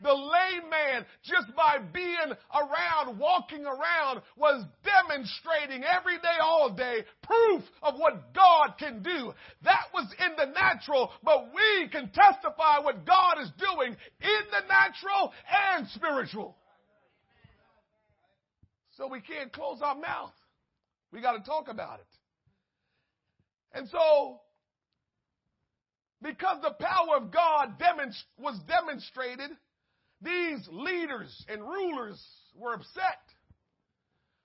The 0.00 0.12
lame 0.12 0.70
man, 0.70 1.04
just 1.24 1.54
by 1.56 1.78
being 1.92 2.32
around, 2.54 3.18
walking 3.18 3.64
around, 3.64 4.22
was 4.36 4.64
demonstrating 4.84 5.82
every 5.82 6.18
day, 6.18 6.38
all 6.40 6.70
day, 6.70 7.04
proof 7.22 7.64
of 7.82 7.94
what 7.96 8.32
God 8.32 8.74
can 8.78 9.02
do. 9.02 9.32
That 9.64 9.86
was 9.92 10.06
in 10.20 10.36
the 10.36 10.52
natural, 10.52 11.10
but 11.24 11.48
we 11.52 11.88
can 11.88 12.10
testify 12.10 12.78
what 12.78 13.04
God 13.04 13.38
is 13.42 13.50
doing 13.58 13.96
in 14.20 14.42
the 14.52 14.68
natural 14.68 15.32
and 15.74 15.88
spiritual. 15.88 16.56
So 18.98 19.06
we 19.06 19.20
can't 19.20 19.52
close 19.52 19.78
our 19.80 19.94
mouth. 19.94 20.34
We 21.12 21.22
got 21.22 21.32
to 21.32 21.44
talk 21.44 21.68
about 21.68 22.00
it. 22.00 23.78
And 23.78 23.88
so, 23.88 24.40
because 26.20 26.60
the 26.62 26.72
power 26.72 27.16
of 27.16 27.30
God 27.30 27.78
demonst- 27.78 28.24
was 28.36 28.58
demonstrated, 28.66 29.50
these 30.20 30.66
leaders 30.72 31.46
and 31.48 31.62
rulers 31.62 32.20
were 32.56 32.74
upset. 32.74 33.22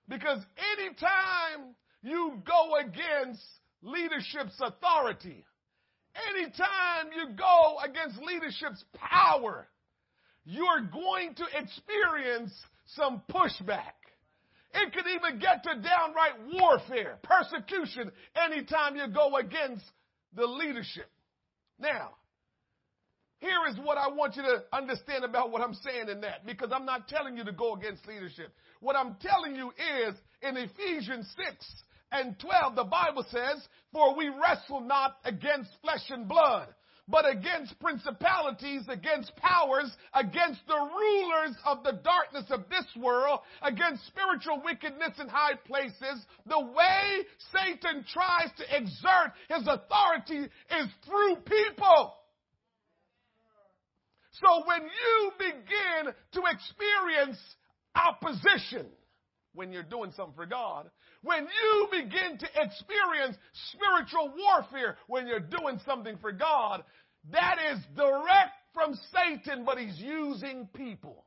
Because 0.08 0.38
anytime 0.78 1.74
you 2.02 2.40
go 2.46 2.76
against 2.76 3.42
leadership's 3.82 4.60
authority, 4.60 5.44
anytime 6.30 7.10
you 7.16 7.34
go 7.34 7.78
against 7.84 8.18
leadership's 8.22 8.84
power, 8.94 9.66
you're 10.44 10.82
going 10.92 11.34
to 11.34 11.44
experience 11.58 12.52
some 12.86 13.20
pushback. 13.28 13.94
It 14.74 14.92
could 14.92 15.06
even 15.06 15.38
get 15.38 15.62
to 15.62 15.74
downright 15.74 16.34
warfare, 16.52 17.18
persecution, 17.22 18.10
anytime 18.34 18.96
you 18.96 19.06
go 19.08 19.36
against 19.36 19.84
the 20.34 20.46
leadership. 20.46 21.08
Now, 21.78 22.10
here 23.38 23.70
is 23.70 23.76
what 23.76 23.98
I 23.98 24.08
want 24.08 24.36
you 24.36 24.42
to 24.42 24.64
understand 24.72 25.24
about 25.24 25.52
what 25.52 25.62
I'm 25.62 25.74
saying 25.74 26.08
in 26.08 26.22
that, 26.22 26.44
because 26.44 26.70
I'm 26.74 26.86
not 26.86 27.08
telling 27.08 27.36
you 27.36 27.44
to 27.44 27.52
go 27.52 27.74
against 27.74 28.06
leadership. 28.06 28.52
What 28.80 28.96
I'm 28.96 29.16
telling 29.20 29.54
you 29.54 29.70
is 29.70 30.14
in 30.42 30.56
Ephesians 30.56 31.32
6 31.36 31.66
and 32.10 32.38
12, 32.38 32.74
the 32.74 32.84
Bible 32.84 33.24
says, 33.30 33.66
For 33.92 34.16
we 34.16 34.28
wrestle 34.28 34.80
not 34.80 35.16
against 35.24 35.70
flesh 35.82 36.04
and 36.10 36.28
blood 36.28 36.68
but 37.06 37.28
against 37.28 37.78
principalities, 37.80 38.82
against 38.88 39.34
powers, 39.36 39.90
against 40.14 40.60
the 40.66 40.74
rulers 40.74 41.56
of 41.66 41.84
the 41.84 42.00
darkness 42.02 42.46
of 42.50 42.68
this 42.70 42.86
world, 42.96 43.40
against 43.62 44.06
spiritual 44.06 44.62
wickedness 44.64 45.12
in 45.20 45.28
high 45.28 45.56
places. 45.66 46.24
The 46.46 46.60
way 46.60 47.24
Satan 47.52 48.04
tries 48.10 48.50
to 48.56 48.76
exert 48.76 49.32
his 49.50 49.68
authority 49.68 50.48
is 50.48 50.88
through 51.06 51.36
people. 51.44 52.14
So 54.40 54.64
when 54.66 54.82
you 54.82 55.30
begin 55.38 56.12
to 56.32 56.42
experience 56.50 57.38
opposition, 57.94 58.86
when 59.54 59.72
you're 59.72 59.84
doing 59.84 60.10
something 60.16 60.34
for 60.34 60.46
God, 60.46 60.90
when 61.24 61.46
you 61.46 61.88
begin 61.90 62.38
to 62.38 62.46
experience 62.54 63.36
spiritual 63.72 64.32
warfare 64.36 64.96
when 65.06 65.26
you're 65.26 65.40
doing 65.40 65.80
something 65.86 66.18
for 66.20 66.32
God, 66.32 66.84
that 67.32 67.56
is 67.72 67.78
direct 67.96 68.52
from 68.74 68.94
Satan, 69.12 69.64
but 69.64 69.78
he's 69.78 69.98
using 69.98 70.68
people. 70.74 71.24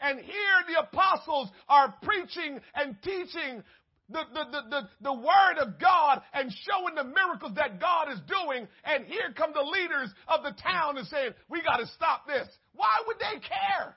And 0.00 0.20
here 0.20 0.58
the 0.68 0.80
apostles 0.80 1.50
are 1.68 1.94
preaching 2.02 2.60
and 2.74 2.96
teaching 3.02 3.62
the, 4.08 4.22
the, 4.32 4.44
the, 4.50 4.62
the, 4.70 4.88
the 5.02 5.12
word 5.12 5.58
of 5.60 5.78
God 5.78 6.22
and 6.32 6.50
showing 6.68 6.94
the 6.94 7.04
miracles 7.04 7.52
that 7.56 7.80
God 7.80 8.10
is 8.12 8.18
doing. 8.26 8.66
And 8.84 9.04
here 9.04 9.32
come 9.36 9.52
the 9.52 9.62
leaders 9.62 10.10
of 10.28 10.42
the 10.42 10.54
town 10.62 10.96
and 10.96 11.06
saying, 11.08 11.32
we 11.48 11.62
got 11.62 11.78
to 11.78 11.86
stop 11.88 12.26
this. 12.26 12.48
Why 12.74 13.02
would 13.06 13.18
they 13.18 13.40
care? 13.40 13.96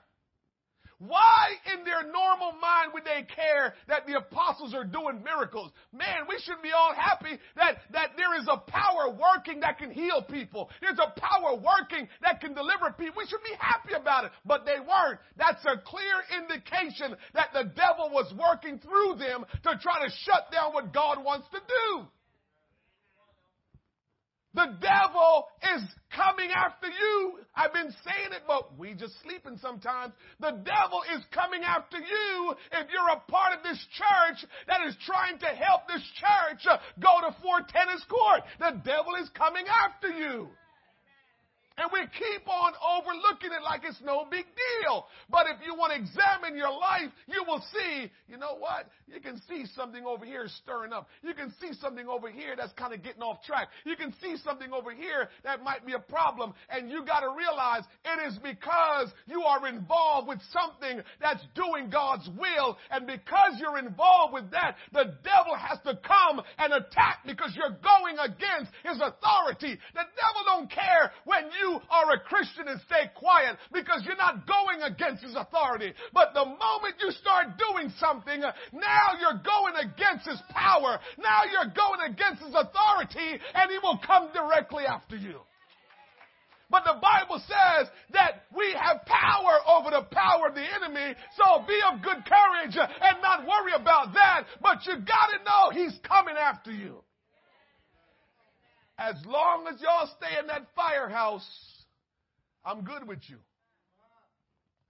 Why 0.98 1.54
in 1.72 1.84
their 1.84 2.04
normal 2.04 2.52
mind 2.60 2.92
would 2.92 3.04
they 3.04 3.26
care 3.34 3.74
that 3.88 4.06
the 4.06 4.18
apostles 4.18 4.74
are 4.74 4.84
doing 4.84 5.22
miracles? 5.22 5.72
Man, 5.92 6.26
we 6.28 6.38
should 6.40 6.62
be 6.62 6.72
all 6.72 6.94
happy 6.94 7.38
that, 7.56 7.78
that 7.92 8.10
there 8.16 8.38
is 8.40 8.46
a 8.50 8.58
power 8.58 9.10
working 9.10 9.60
that 9.60 9.78
can 9.78 9.90
heal 9.90 10.22
people. 10.22 10.70
There's 10.80 10.98
a 10.98 11.18
power 11.18 11.56
working 11.56 12.08
that 12.22 12.40
can 12.40 12.54
deliver 12.54 12.90
people. 12.96 13.14
We 13.18 13.26
should 13.26 13.42
be 13.44 13.56
happy 13.58 13.94
about 13.94 14.24
it, 14.24 14.32
but 14.44 14.64
they 14.64 14.78
weren't. 14.78 15.20
That's 15.36 15.64
a 15.64 15.78
clear 15.78 16.40
indication 16.40 17.16
that 17.34 17.48
the 17.52 17.64
devil 17.76 18.10
was 18.10 18.32
working 18.38 18.78
through 18.78 19.16
them 19.18 19.44
to 19.64 19.78
try 19.82 20.04
to 20.04 20.12
shut 20.24 20.50
down 20.52 20.72
what 20.72 20.92
God 20.92 21.22
wants 21.24 21.48
to 21.50 21.58
do. 21.58 22.06
The 24.54 24.76
devil 24.80 25.48
is 25.74 25.82
coming 26.14 26.50
after 26.54 26.86
you. 26.86 27.40
I've 27.56 27.72
been 27.72 27.90
saying 27.90 28.30
it, 28.30 28.42
but 28.46 28.78
we 28.78 28.94
just 28.94 29.14
sleeping 29.22 29.58
sometimes. 29.60 30.12
The 30.38 30.52
devil 30.62 31.02
is 31.16 31.24
coming 31.32 31.62
after 31.64 31.98
you 31.98 32.54
if 32.72 32.86
you're 32.92 33.08
a 33.12 33.30
part 33.30 33.58
of 33.58 33.64
this 33.64 33.84
church 33.92 34.48
that 34.68 34.86
is 34.86 34.96
trying 35.04 35.38
to 35.40 35.46
help 35.46 35.88
this 35.88 36.02
church 36.20 36.66
go 37.00 37.20
to 37.26 37.34
Fort 37.42 37.68
Tennis 37.68 38.04
Court. 38.08 38.42
The 38.60 38.80
devil 38.84 39.14
is 39.20 39.28
coming 39.30 39.64
after 39.66 40.08
you. 40.08 40.48
And 41.76 41.90
we 41.92 42.00
keep 42.06 42.46
on 42.46 42.72
overlooking 42.78 43.50
it 43.50 43.62
like 43.64 43.82
it's 43.82 44.00
no 44.04 44.26
big 44.30 44.46
deal. 44.54 45.06
But 45.28 45.46
if 45.50 45.58
you 45.66 45.74
want 45.74 45.92
to 45.92 45.98
examine 45.98 46.56
your 46.56 46.70
life, 46.70 47.10
you 47.26 47.42
will 47.46 47.62
see, 47.74 48.10
you 48.28 48.38
know 48.38 48.54
what? 48.58 48.86
You 49.12 49.20
can 49.20 49.42
see 49.48 49.64
something 49.74 50.04
over 50.06 50.24
here 50.24 50.46
stirring 50.62 50.92
up. 50.92 51.08
You 51.22 51.34
can 51.34 51.52
see 51.60 51.72
something 51.80 52.06
over 52.06 52.30
here 52.30 52.54
that's 52.56 52.72
kind 52.74 52.94
of 52.94 53.02
getting 53.02 53.22
off 53.22 53.42
track. 53.42 53.68
You 53.84 53.96
can 53.96 54.14
see 54.22 54.36
something 54.44 54.72
over 54.72 54.92
here 54.92 55.28
that 55.42 55.64
might 55.64 55.84
be 55.84 55.94
a 55.94 55.98
problem. 55.98 56.54
And 56.70 56.90
you 56.90 57.04
got 57.04 57.20
to 57.20 57.34
realize 57.36 57.82
it 58.04 58.32
is 58.32 58.38
because 58.38 59.10
you 59.26 59.42
are 59.42 59.66
involved 59.66 60.28
with 60.28 60.38
something 60.52 61.02
that's 61.20 61.42
doing 61.56 61.90
God's 61.90 62.28
will. 62.38 62.78
And 62.90 63.04
because 63.04 63.58
you're 63.58 63.78
involved 63.78 64.32
with 64.32 64.50
that, 64.52 64.76
the 64.92 65.18
devil 65.26 65.58
has 65.58 65.78
to 65.84 65.98
come 66.06 66.40
and 66.58 66.72
attack 66.72 67.26
because 67.26 67.50
you're 67.56 67.76
going 67.82 68.18
against 68.22 68.70
his 68.86 69.02
authority. 69.02 69.74
The 69.94 70.06
devil 70.14 70.42
don't 70.46 70.70
care 70.70 71.10
when 71.24 71.50
you 71.60 71.63
you 71.64 71.80
are 71.88 72.12
a 72.12 72.20
Christian 72.20 72.68
and 72.68 72.80
stay 72.84 73.08
quiet 73.16 73.56
because 73.72 74.04
you're 74.04 74.20
not 74.20 74.46
going 74.46 74.84
against 74.84 75.24
his 75.24 75.34
authority. 75.34 75.92
But 76.12 76.34
the 76.34 76.44
moment 76.44 77.00
you 77.00 77.10
start 77.10 77.56
doing 77.56 77.88
something, 77.98 78.40
now 78.40 79.06
you're 79.16 79.40
going 79.40 79.80
against 79.80 80.28
his 80.28 80.40
power. 80.50 81.00
Now 81.16 81.48
you're 81.48 81.72
going 81.72 82.12
against 82.12 82.44
his 82.44 82.52
authority 82.52 83.40
and 83.54 83.70
he 83.72 83.78
will 83.82 83.98
come 84.04 84.28
directly 84.34 84.84
after 84.84 85.16
you. 85.16 85.40
But 86.70 86.84
the 86.84 86.98
Bible 87.00 87.40
says 87.46 87.88
that 88.12 88.44
we 88.56 88.74
have 88.74 89.04
power 89.06 89.60
over 89.68 89.90
the 89.90 90.04
power 90.10 90.48
of 90.48 90.54
the 90.54 90.64
enemy. 90.64 91.14
So 91.36 91.64
be 91.66 91.78
of 91.86 92.02
good 92.02 92.24
courage 92.26 92.76
and 92.76 93.22
not 93.22 93.46
worry 93.46 93.72
about 93.76 94.12
that. 94.14 94.44
But 94.60 94.84
you 94.86 94.94
gotta 94.96 95.44
know 95.44 95.70
he's 95.72 95.98
coming 96.02 96.34
after 96.36 96.72
you. 96.72 97.04
As 98.98 99.14
long 99.26 99.66
as 99.72 99.80
y'all 99.80 100.08
stay 100.18 100.38
in 100.38 100.46
that 100.46 100.66
firehouse, 100.76 101.48
I'm 102.64 102.84
good 102.84 103.06
with 103.06 103.20
you. 103.28 103.36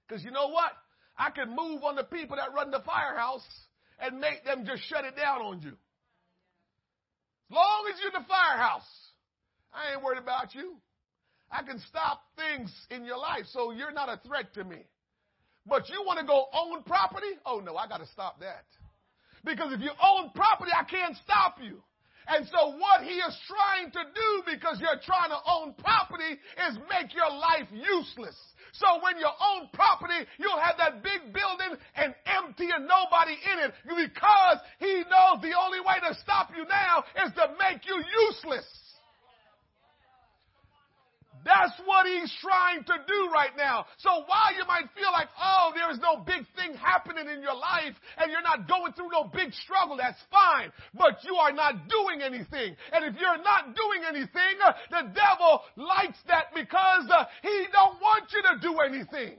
Because 0.06 0.22
you 0.24 0.30
know 0.30 0.48
what? 0.48 0.72
I 1.16 1.30
can 1.30 1.50
move 1.50 1.82
on 1.82 1.96
the 1.96 2.04
people 2.04 2.36
that 2.36 2.52
run 2.54 2.70
the 2.70 2.82
firehouse 2.84 3.46
and 3.98 4.18
make 4.18 4.44
them 4.44 4.66
just 4.66 4.82
shut 4.88 5.04
it 5.04 5.16
down 5.16 5.40
on 5.40 5.62
you. 5.62 5.72
As 7.50 7.54
long 7.54 7.84
as 7.92 8.00
you're 8.00 8.14
in 8.14 8.22
the 8.22 8.28
firehouse, 8.28 8.88
I 9.72 9.92
ain't 9.92 10.02
worried 10.02 10.18
about 10.18 10.54
you. 10.54 10.76
I 11.50 11.62
can 11.62 11.78
stop 11.88 12.22
things 12.36 12.72
in 12.90 13.04
your 13.04 13.18
life 13.18 13.44
so 13.52 13.70
you're 13.70 13.92
not 13.92 14.08
a 14.08 14.20
threat 14.26 14.52
to 14.54 14.64
me. 14.64 14.84
But 15.66 15.88
you 15.88 16.02
want 16.04 16.18
to 16.20 16.26
go 16.26 16.46
own 16.52 16.82
property? 16.82 17.38
Oh 17.46 17.60
no, 17.64 17.76
I 17.76 17.88
got 17.88 17.98
to 17.98 18.06
stop 18.08 18.40
that. 18.40 18.64
Because 19.44 19.72
if 19.72 19.80
you 19.80 19.90
own 20.02 20.30
property, 20.34 20.72
I 20.78 20.84
can't 20.84 21.16
stop 21.24 21.56
you. 21.62 21.82
And 22.28 22.46
so 22.48 22.76
what 22.78 23.02
he 23.02 23.20
is 23.20 23.36
trying 23.46 23.90
to 23.92 24.02
do 24.14 24.28
because 24.46 24.80
you're 24.80 25.00
trying 25.04 25.30
to 25.30 25.40
own 25.46 25.74
property 25.74 26.40
is 26.68 26.78
make 26.88 27.12
your 27.14 27.30
life 27.30 27.68
useless. 27.70 28.36
So 28.72 28.86
when 29.02 29.18
you 29.18 29.28
own 29.28 29.68
property, 29.72 30.26
you'll 30.38 30.58
have 30.58 30.76
that 30.78 31.02
big 31.02 31.32
building 31.32 31.78
and 31.94 32.14
empty 32.26 32.68
and 32.74 32.88
nobody 32.88 33.38
in 33.38 33.58
it 33.60 33.72
because 33.86 34.58
he 34.80 35.04
knows 35.06 35.42
the 35.42 35.54
only 35.54 35.80
way 35.80 36.00
to 36.08 36.14
stop 36.18 36.50
you 36.56 36.64
now 36.66 37.04
is 37.24 37.32
to 37.34 37.54
make 37.60 37.86
you 37.86 38.02
useless. 38.26 38.66
That's 41.44 41.76
what 41.84 42.08
he's 42.08 42.32
trying 42.40 42.84
to 42.88 42.96
do 43.04 43.20
right 43.28 43.52
now. 43.56 43.84
So 44.00 44.24
while 44.24 44.52
you 44.56 44.64
might 44.64 44.88
feel 44.96 45.12
like, 45.12 45.28
oh, 45.36 45.76
there 45.76 45.92
is 45.92 46.00
no 46.00 46.24
big 46.24 46.48
thing 46.56 46.72
happening 46.72 47.28
in 47.28 47.44
your 47.44 47.54
life 47.54 47.92
and 48.16 48.32
you're 48.32 48.42
not 48.42 48.64
going 48.66 48.96
through 48.96 49.12
no 49.12 49.28
big 49.28 49.52
struggle, 49.52 50.00
that's 50.00 50.18
fine. 50.32 50.72
But 50.96 51.20
you 51.20 51.36
are 51.36 51.52
not 51.52 51.84
doing 51.92 52.24
anything. 52.24 52.72
And 52.96 53.04
if 53.04 53.20
you're 53.20 53.44
not 53.44 53.76
doing 53.76 54.08
anything, 54.08 54.56
the 54.88 55.12
devil 55.12 55.60
likes 55.76 56.18
that 56.32 56.48
because 56.56 57.12
uh, 57.12 57.28
he 57.44 57.68
don't 57.68 58.00
want 58.00 58.32
you 58.32 58.40
to 58.40 58.54
do 58.64 58.80
anything. 58.80 59.36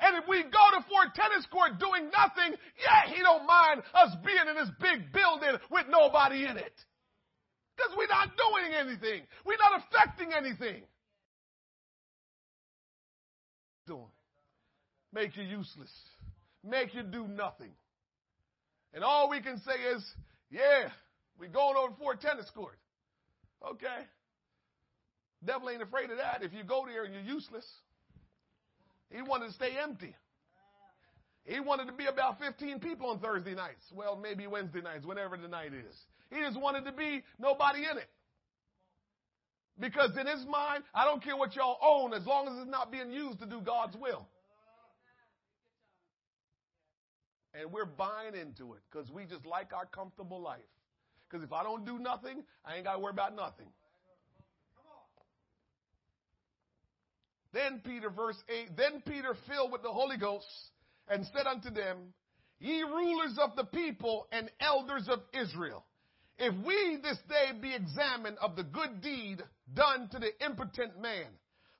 And 0.00 0.16
if 0.16 0.24
we 0.26 0.42
go 0.48 0.64
to 0.72 0.80
Fort 0.88 1.12
Tennis 1.14 1.44
Court 1.52 1.78
doing 1.78 2.08
nothing, 2.08 2.56
yeah, 2.80 3.12
he 3.12 3.20
don't 3.20 3.46
mind 3.46 3.84
us 3.94 4.16
being 4.24 4.48
in 4.48 4.56
this 4.56 4.72
big 4.80 5.12
building 5.12 5.60
with 5.70 5.86
nobody 5.92 6.48
in 6.48 6.56
it. 6.56 6.74
Because 7.76 7.92
we're 7.96 8.10
not 8.10 8.32
doing 8.32 8.72
anything. 8.72 9.28
We're 9.44 9.60
not 9.60 9.84
affecting 9.84 10.32
anything 10.32 10.82
doing. 13.92 14.10
Make 15.12 15.36
you 15.36 15.42
useless. 15.42 15.92
Make 16.64 16.94
you 16.94 17.02
do 17.02 17.26
nothing. 17.28 17.72
And 18.94 19.04
all 19.04 19.28
we 19.28 19.40
can 19.40 19.58
say 19.58 19.74
is, 19.94 20.02
yeah, 20.50 20.88
we 21.38 21.48
going 21.48 21.76
over 21.76 21.94
Fort 21.98 22.20
Tennis 22.20 22.50
Court. 22.54 22.78
Okay. 23.70 24.06
Devil 25.44 25.70
ain't 25.70 25.82
afraid 25.82 26.10
of 26.10 26.18
that 26.18 26.42
if 26.42 26.52
you 26.52 26.64
go 26.64 26.84
there 26.86 27.04
and 27.04 27.12
you're 27.12 27.22
useless. 27.22 27.66
He 29.10 29.20
wanted 29.20 29.48
to 29.48 29.52
stay 29.54 29.72
empty. 29.82 30.14
He 31.44 31.58
wanted 31.60 31.86
to 31.86 31.92
be 31.92 32.06
about 32.06 32.38
15 32.38 32.78
people 32.80 33.10
on 33.10 33.18
Thursday 33.18 33.54
nights. 33.54 33.82
Well, 33.92 34.16
maybe 34.16 34.46
Wednesday 34.46 34.80
nights, 34.80 35.04
whenever 35.04 35.36
the 35.36 35.48
night 35.48 35.72
is. 35.74 35.94
He 36.30 36.40
just 36.40 36.58
wanted 36.58 36.84
to 36.84 36.92
be 36.92 37.22
nobody 37.38 37.80
in 37.80 37.98
it. 37.98 38.08
Because 39.78 40.10
in 40.18 40.26
his 40.26 40.44
mind, 40.46 40.84
I 40.94 41.04
don't 41.04 41.22
care 41.22 41.36
what 41.36 41.56
y'all 41.56 41.78
own 41.82 42.12
as 42.14 42.26
long 42.26 42.46
as 42.46 42.54
it's 42.58 42.70
not 42.70 42.92
being 42.92 43.10
used 43.10 43.40
to 43.40 43.46
do 43.46 43.60
God's 43.60 43.96
will. 43.96 44.26
And 47.54 47.72
we're 47.72 47.84
buying 47.84 48.34
into 48.34 48.74
it 48.74 48.80
because 48.90 49.10
we 49.10 49.24
just 49.24 49.44
like 49.44 49.72
our 49.72 49.86
comfortable 49.86 50.40
life. 50.40 50.60
Because 51.28 51.44
if 51.44 51.52
I 51.52 51.62
don't 51.62 51.84
do 51.84 51.98
nothing, 51.98 52.42
I 52.64 52.76
ain't 52.76 52.84
got 52.84 52.94
to 52.94 52.98
worry 52.98 53.12
about 53.12 53.34
nothing. 53.34 53.66
Then 57.52 57.82
Peter, 57.84 58.08
verse 58.08 58.36
8, 58.48 58.76
then 58.76 59.02
Peter 59.06 59.36
filled 59.46 59.72
with 59.72 59.82
the 59.82 59.90
Holy 59.90 60.16
Ghost 60.16 60.46
and 61.08 61.26
said 61.34 61.46
unto 61.46 61.70
them, 61.70 61.98
Ye 62.58 62.82
rulers 62.82 63.36
of 63.42 63.56
the 63.56 63.64
people 63.64 64.26
and 64.32 64.50
elders 64.60 65.08
of 65.08 65.20
Israel, 65.34 65.84
if 66.38 66.54
we 66.64 66.98
this 67.02 67.18
day 67.28 67.58
be 67.60 67.74
examined 67.74 68.38
of 68.40 68.56
the 68.56 68.62
good 68.62 69.02
deed 69.02 69.42
done 69.74 70.08
to 70.12 70.18
the 70.18 70.44
impotent 70.44 71.00
man, 71.00 71.26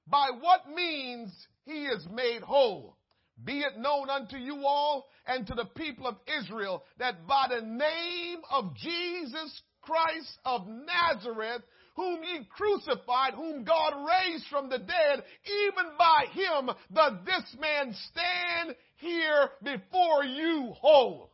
by 0.07 0.31
what 0.41 0.69
means 0.75 1.31
he 1.65 1.85
is 1.85 2.07
made 2.13 2.43
whole, 2.43 2.97
be 3.45 3.61
it 3.61 3.79
known 3.79 4.11
unto 4.11 4.37
you 4.37 4.65
all 4.67 5.09
and 5.27 5.47
to 5.47 5.55
the 5.55 5.65
people 5.77 6.07
of 6.07 6.17
Israel 6.41 6.85
that 6.99 7.27
by 7.27 7.47
the 7.49 7.65
name 7.65 8.39
of 8.51 8.75
Jesus 8.77 9.63
Christ 9.83 10.39
of 10.45 10.67
Nazareth, 10.67 11.63
whom 11.95 12.23
ye 12.23 12.47
crucified, 12.57 13.35
whom 13.35 13.65
God 13.65 14.07
raised 14.07 14.47
from 14.49 14.69
the 14.69 14.79
dead, 14.79 15.25
even 15.45 15.97
by 15.99 16.25
him 16.33 16.71
does 16.93 17.13
this 17.27 17.57
man 17.61 17.95
stand 18.11 18.77
here 18.97 19.51
before 19.63 20.25
you 20.25 20.73
whole. 20.81 21.32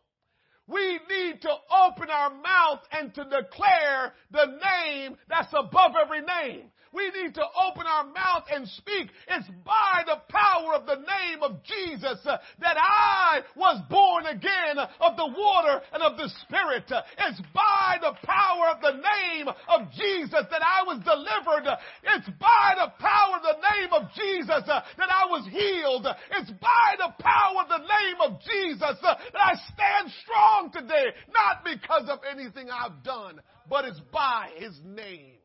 We 0.68 1.00
need 1.08 1.40
to 1.42 1.50
open 1.50 2.10
our 2.10 2.30
mouth 2.30 2.80
and 2.92 3.14
to 3.14 3.24
declare 3.24 4.12
the 4.30 4.46
name 4.46 5.16
that's 5.28 5.52
above 5.52 5.92
every 6.00 6.20
name. 6.20 6.70
We 6.92 7.10
need 7.10 7.34
to 7.34 7.44
open 7.68 7.86
our 7.86 8.04
mouth 8.04 8.44
and 8.50 8.66
speak. 8.68 9.10
It's 9.28 9.48
by 9.64 10.02
the 10.06 10.20
power 10.28 10.74
of 10.74 10.86
the 10.86 10.96
name 10.96 11.42
of 11.42 11.62
Jesus 11.64 12.18
uh, 12.24 12.38
that 12.60 12.76
I 12.78 13.40
was 13.56 13.82
born 13.90 14.26
again 14.26 14.78
of 15.00 15.16
the 15.16 15.26
water 15.26 15.82
and 15.92 16.02
of 16.02 16.16
the 16.16 16.28
Spirit. 16.42 16.84
It's 16.88 17.40
by 17.52 17.98
the 18.00 18.14
power 18.24 18.68
of 18.74 18.80
the 18.80 18.96
name 18.96 19.48
of 19.48 19.92
Jesus 19.92 20.44
that 20.50 20.62
I 20.62 20.82
was 20.86 21.00
delivered. 21.04 21.68
It's 22.04 22.28
by 22.40 22.74
the 22.76 22.92
power 22.98 23.36
of 23.36 23.42
the 23.42 23.60
name 23.76 23.92
of 23.92 24.10
Jesus 24.14 24.64
uh, 24.68 24.80
that 24.96 25.10
I 25.10 25.26
was 25.26 25.46
healed. 25.50 26.06
It's 26.32 26.50
by 26.60 26.96
the 26.96 27.12
power 27.22 27.62
of 27.62 27.68
the 27.68 27.84
name 27.84 28.20
of 28.20 28.40
Jesus 28.40 28.96
uh, 29.02 29.14
that 29.32 29.40
I 29.40 29.54
stand 29.74 30.12
strong 30.22 30.70
today, 30.72 31.12
not 31.32 31.64
because 31.64 32.08
of 32.08 32.20
anything 32.30 32.68
I've 32.70 33.02
done, 33.02 33.40
but 33.68 33.84
it's 33.84 34.00
by 34.12 34.50
His 34.56 34.78
name. 34.84 35.37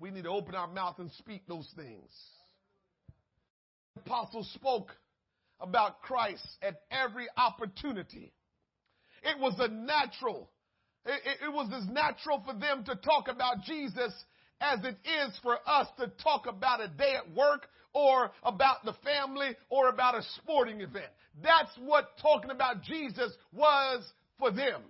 We 0.00 0.10
need 0.10 0.24
to 0.24 0.30
open 0.30 0.54
our 0.54 0.68
mouth 0.68 0.98
and 0.98 1.10
speak 1.12 1.42
those 1.48 1.68
things. 1.76 2.10
The 3.94 4.00
apostle 4.02 4.44
spoke 4.54 4.92
about 5.60 6.02
Christ 6.02 6.46
at 6.62 6.82
every 6.90 7.26
opportunity. 7.36 8.32
It 9.24 9.38
was 9.40 9.54
a 9.58 9.68
natural, 9.68 10.48
it, 11.04 11.38
it, 11.44 11.52
was 11.52 11.70
as 11.74 11.88
natural 11.92 12.42
for 12.46 12.54
them 12.54 12.84
to 12.84 12.94
talk 12.94 13.26
about 13.28 13.62
Jesus 13.64 14.12
as 14.60 14.78
it 14.84 14.96
is 15.04 15.38
for 15.42 15.58
us 15.66 15.88
to 15.98 16.08
talk 16.22 16.46
about 16.46 16.80
a 16.80 16.88
day 16.88 17.14
at 17.16 17.34
work 17.34 17.66
or 17.92 18.30
about 18.44 18.84
the 18.84 18.94
family 19.04 19.56
or 19.68 19.88
about 19.88 20.16
a 20.16 20.22
sporting 20.36 20.80
event. 20.80 21.10
That's 21.42 21.70
what 21.84 22.18
talking 22.22 22.50
about 22.50 22.82
Jesus 22.82 23.32
was 23.52 24.04
for 24.38 24.52
them. 24.52 24.82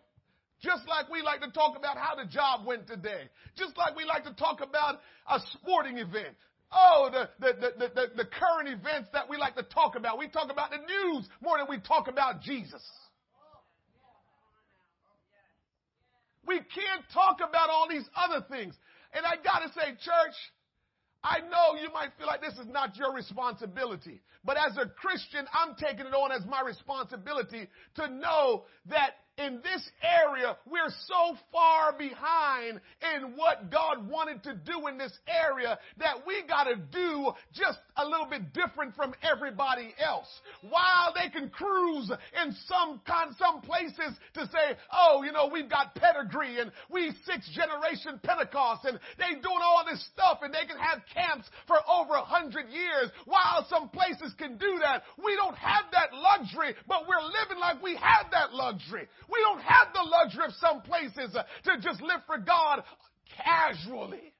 Just 0.60 0.88
like 0.88 1.08
we 1.08 1.22
like 1.22 1.40
to 1.40 1.50
talk 1.50 1.76
about 1.76 1.96
how 1.96 2.16
the 2.16 2.24
job 2.24 2.66
went 2.66 2.86
today. 2.86 3.30
Just 3.56 3.76
like 3.76 3.94
we 3.96 4.04
like 4.04 4.24
to 4.24 4.34
talk 4.34 4.60
about 4.60 5.00
a 5.30 5.38
sporting 5.52 5.98
event. 5.98 6.34
Oh, 6.72 7.08
the, 7.10 7.28
the, 7.40 7.72
the, 7.78 8.06
the, 8.14 8.24
current 8.26 8.68
events 8.68 9.08
that 9.14 9.26
we 9.28 9.38
like 9.38 9.56
to 9.56 9.62
talk 9.62 9.96
about. 9.96 10.18
We 10.18 10.28
talk 10.28 10.52
about 10.52 10.70
the 10.70 10.76
news 10.76 11.26
more 11.40 11.56
than 11.56 11.66
we 11.68 11.78
talk 11.78 12.08
about 12.08 12.42
Jesus. 12.42 12.82
We 16.46 16.56
can't 16.56 17.04
talk 17.14 17.38
about 17.38 17.70
all 17.70 17.88
these 17.88 18.04
other 18.14 18.44
things. 18.50 18.74
And 19.14 19.24
I 19.24 19.36
gotta 19.42 19.72
say, 19.72 19.92
church, 19.92 20.34
I 21.24 21.40
know 21.40 21.80
you 21.80 21.92
might 21.92 22.10
feel 22.18 22.26
like 22.26 22.42
this 22.42 22.54
is 22.54 22.66
not 22.70 22.96
your 22.96 23.14
responsibility, 23.14 24.20
but 24.44 24.56
as 24.56 24.76
a 24.76 24.88
Christian, 24.88 25.46
I'm 25.52 25.74
taking 25.74 26.06
it 26.06 26.14
on 26.14 26.32
as 26.32 26.44
my 26.46 26.62
responsibility 26.62 27.68
to 27.96 28.08
know 28.08 28.64
that 28.90 29.12
in 29.38 29.60
this 29.62 29.88
area, 30.02 30.56
we're 30.68 30.92
so 31.06 31.36
far 31.52 31.92
behind 31.96 32.80
in 33.14 33.36
what 33.36 33.70
God 33.70 34.08
wanted 34.08 34.42
to 34.42 34.54
do 34.54 34.88
in 34.88 34.98
this 34.98 35.16
area 35.28 35.78
that 35.98 36.26
we 36.26 36.42
got 36.46 36.64
to 36.64 36.76
do 36.76 37.30
just 37.54 37.78
a 37.96 38.04
little 38.04 38.26
bit 38.26 38.52
different 38.52 38.94
from 38.96 39.14
everybody 39.22 39.94
else. 39.98 40.28
While 40.62 41.14
they 41.14 41.30
can 41.30 41.50
cruise 41.50 42.10
in 42.42 42.54
some 42.66 43.00
con- 43.06 43.36
some 43.38 43.60
places 43.60 44.18
to 44.34 44.46
say, 44.46 44.76
"Oh, 44.92 45.22
you 45.22 45.32
know, 45.32 45.46
we've 45.46 45.70
got 45.70 45.94
pedigree 45.94 46.58
and 46.58 46.72
we 46.90 47.12
six 47.24 47.48
generation 47.50 48.20
Pentecost 48.22 48.84
and 48.84 48.98
they 49.18 49.34
doing 49.34 49.62
all 49.62 49.84
this 49.88 50.04
stuff 50.06 50.40
and 50.42 50.52
they 50.52 50.66
can 50.66 50.78
have 50.78 51.02
camps 51.14 51.48
for 51.66 51.78
over 51.88 52.14
a 52.14 52.24
hundred 52.24 52.68
years." 52.70 53.10
While 53.24 53.66
some 53.70 53.88
places 53.88 54.34
can 54.36 54.58
do 54.58 54.78
that, 54.82 55.04
we 55.22 55.36
don't 55.36 55.56
have 55.56 55.84
that 55.92 56.12
luxury, 56.12 56.74
but 56.88 57.06
we're 57.06 57.22
living 57.22 57.58
like 57.60 57.82
we 57.82 57.94
have 57.96 58.30
that 58.32 58.52
luxury. 58.52 59.06
We 59.30 59.38
don't 59.42 59.60
have 59.60 59.88
the 59.92 60.02
luxury 60.02 60.44
of 60.46 60.52
some 60.54 60.82
places 60.82 61.36
uh, 61.36 61.44
to 61.64 61.80
just 61.80 62.00
live 62.00 62.20
for 62.26 62.38
God 62.38 62.82
casually. 63.36 64.32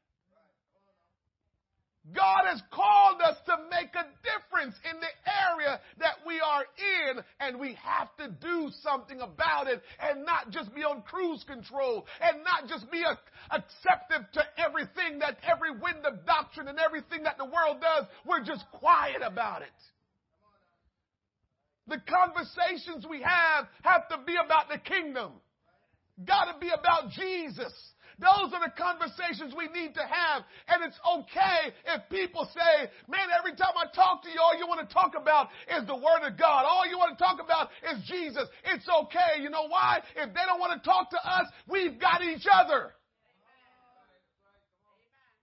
God 2.14 2.48
has 2.48 2.62
called 2.72 3.20
us 3.20 3.36
to 3.46 3.56
make 3.70 3.92
a 3.94 4.08
difference 4.24 4.74
in 4.90 4.96
the 5.00 5.12
area 5.28 5.80
that 5.98 6.24
we 6.26 6.40
are 6.40 6.64
in, 6.64 7.22
and 7.40 7.60
we 7.60 7.76
have 7.82 8.08
to 8.16 8.28
do 8.40 8.70
something 8.82 9.20
about 9.20 9.66
it 9.66 9.82
and 10.00 10.24
not 10.24 10.50
just 10.50 10.74
be 10.74 10.82
on 10.84 11.02
cruise 11.02 11.44
control 11.46 12.06
and 12.22 12.38
not 12.44 12.68
just 12.68 12.90
be 12.90 13.02
a, 13.02 13.18
acceptive 13.54 14.30
to 14.32 14.42
everything 14.56 15.18
that 15.18 15.36
every 15.44 15.70
wind 15.70 16.06
of 16.06 16.24
doctrine 16.24 16.68
and 16.68 16.78
everything 16.78 17.24
that 17.24 17.36
the 17.36 17.44
world 17.44 17.82
does. 17.82 18.06
We're 18.24 18.44
just 18.44 18.64
quiet 18.72 19.20
about 19.22 19.62
it. 19.62 19.68
The 21.88 22.00
conversations 22.06 23.06
we 23.08 23.22
have 23.22 23.66
have 23.82 24.08
to 24.08 24.18
be 24.26 24.36
about 24.36 24.68
the 24.68 24.78
kingdom. 24.78 25.32
Got 26.26 26.52
to 26.52 26.58
be 26.60 26.68
about 26.68 27.10
Jesus. 27.10 27.72
Those 28.18 28.50
are 28.52 28.60
the 28.60 28.74
conversations 28.74 29.54
we 29.56 29.68
need 29.70 29.94
to 29.94 30.02
have. 30.02 30.42
And 30.66 30.82
it's 30.82 30.98
okay 31.06 31.70
if 31.86 32.02
people 32.10 32.50
say, 32.52 32.90
man, 33.06 33.30
every 33.38 33.54
time 33.54 33.78
I 33.78 33.86
talk 33.94 34.22
to 34.24 34.28
you, 34.28 34.40
all 34.42 34.58
you 34.58 34.66
want 34.66 34.86
to 34.86 34.92
talk 34.92 35.14
about 35.16 35.48
is 35.70 35.86
the 35.86 35.94
Word 35.94 36.26
of 36.26 36.36
God. 36.36 36.66
All 36.66 36.84
you 36.86 36.98
want 36.98 37.16
to 37.16 37.22
talk 37.22 37.38
about 37.42 37.70
is 37.86 38.02
Jesus. 38.06 38.48
It's 38.64 38.86
okay. 38.88 39.40
You 39.40 39.50
know 39.50 39.68
why? 39.68 40.02
If 40.16 40.34
they 40.34 40.42
don't 40.46 40.58
want 40.58 40.82
to 40.82 40.84
talk 40.84 41.10
to 41.10 41.20
us, 41.22 41.46
we've 41.68 41.98
got 42.00 42.22
each 42.22 42.46
other. 42.52 42.92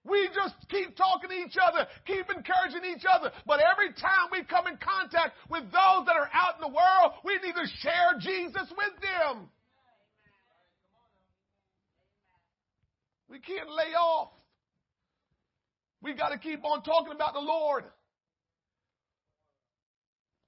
We 0.07 0.29
just 0.33 0.53
keep 0.69 0.95
talking 0.95 1.29
to 1.29 1.35
each 1.35 1.57
other, 1.61 1.87
keep 2.05 2.29
encouraging 2.29 2.85
each 2.95 3.03
other. 3.09 3.31
But 3.47 3.59
every 3.59 3.91
time 3.93 4.29
we 4.31 4.43
come 4.43 4.67
in 4.67 4.77
contact 4.77 5.33
with 5.49 5.63
those 5.63 6.05
that 6.05 6.15
are 6.15 6.29
out 6.31 6.55
in 6.55 6.61
the 6.61 6.75
world, 6.75 7.13
we 7.23 7.33
need 7.41 7.55
to 7.55 7.67
share 7.81 8.13
Jesus 8.19 8.69
with 8.69 9.01
them. 9.01 9.49
We 13.29 13.39
can't 13.39 13.69
lay 13.69 13.93
off. 13.97 14.29
We 16.01 16.13
got 16.13 16.29
to 16.29 16.37
keep 16.37 16.63
on 16.63 16.83
talking 16.83 17.13
about 17.13 17.33
the 17.33 17.39
Lord. 17.39 17.83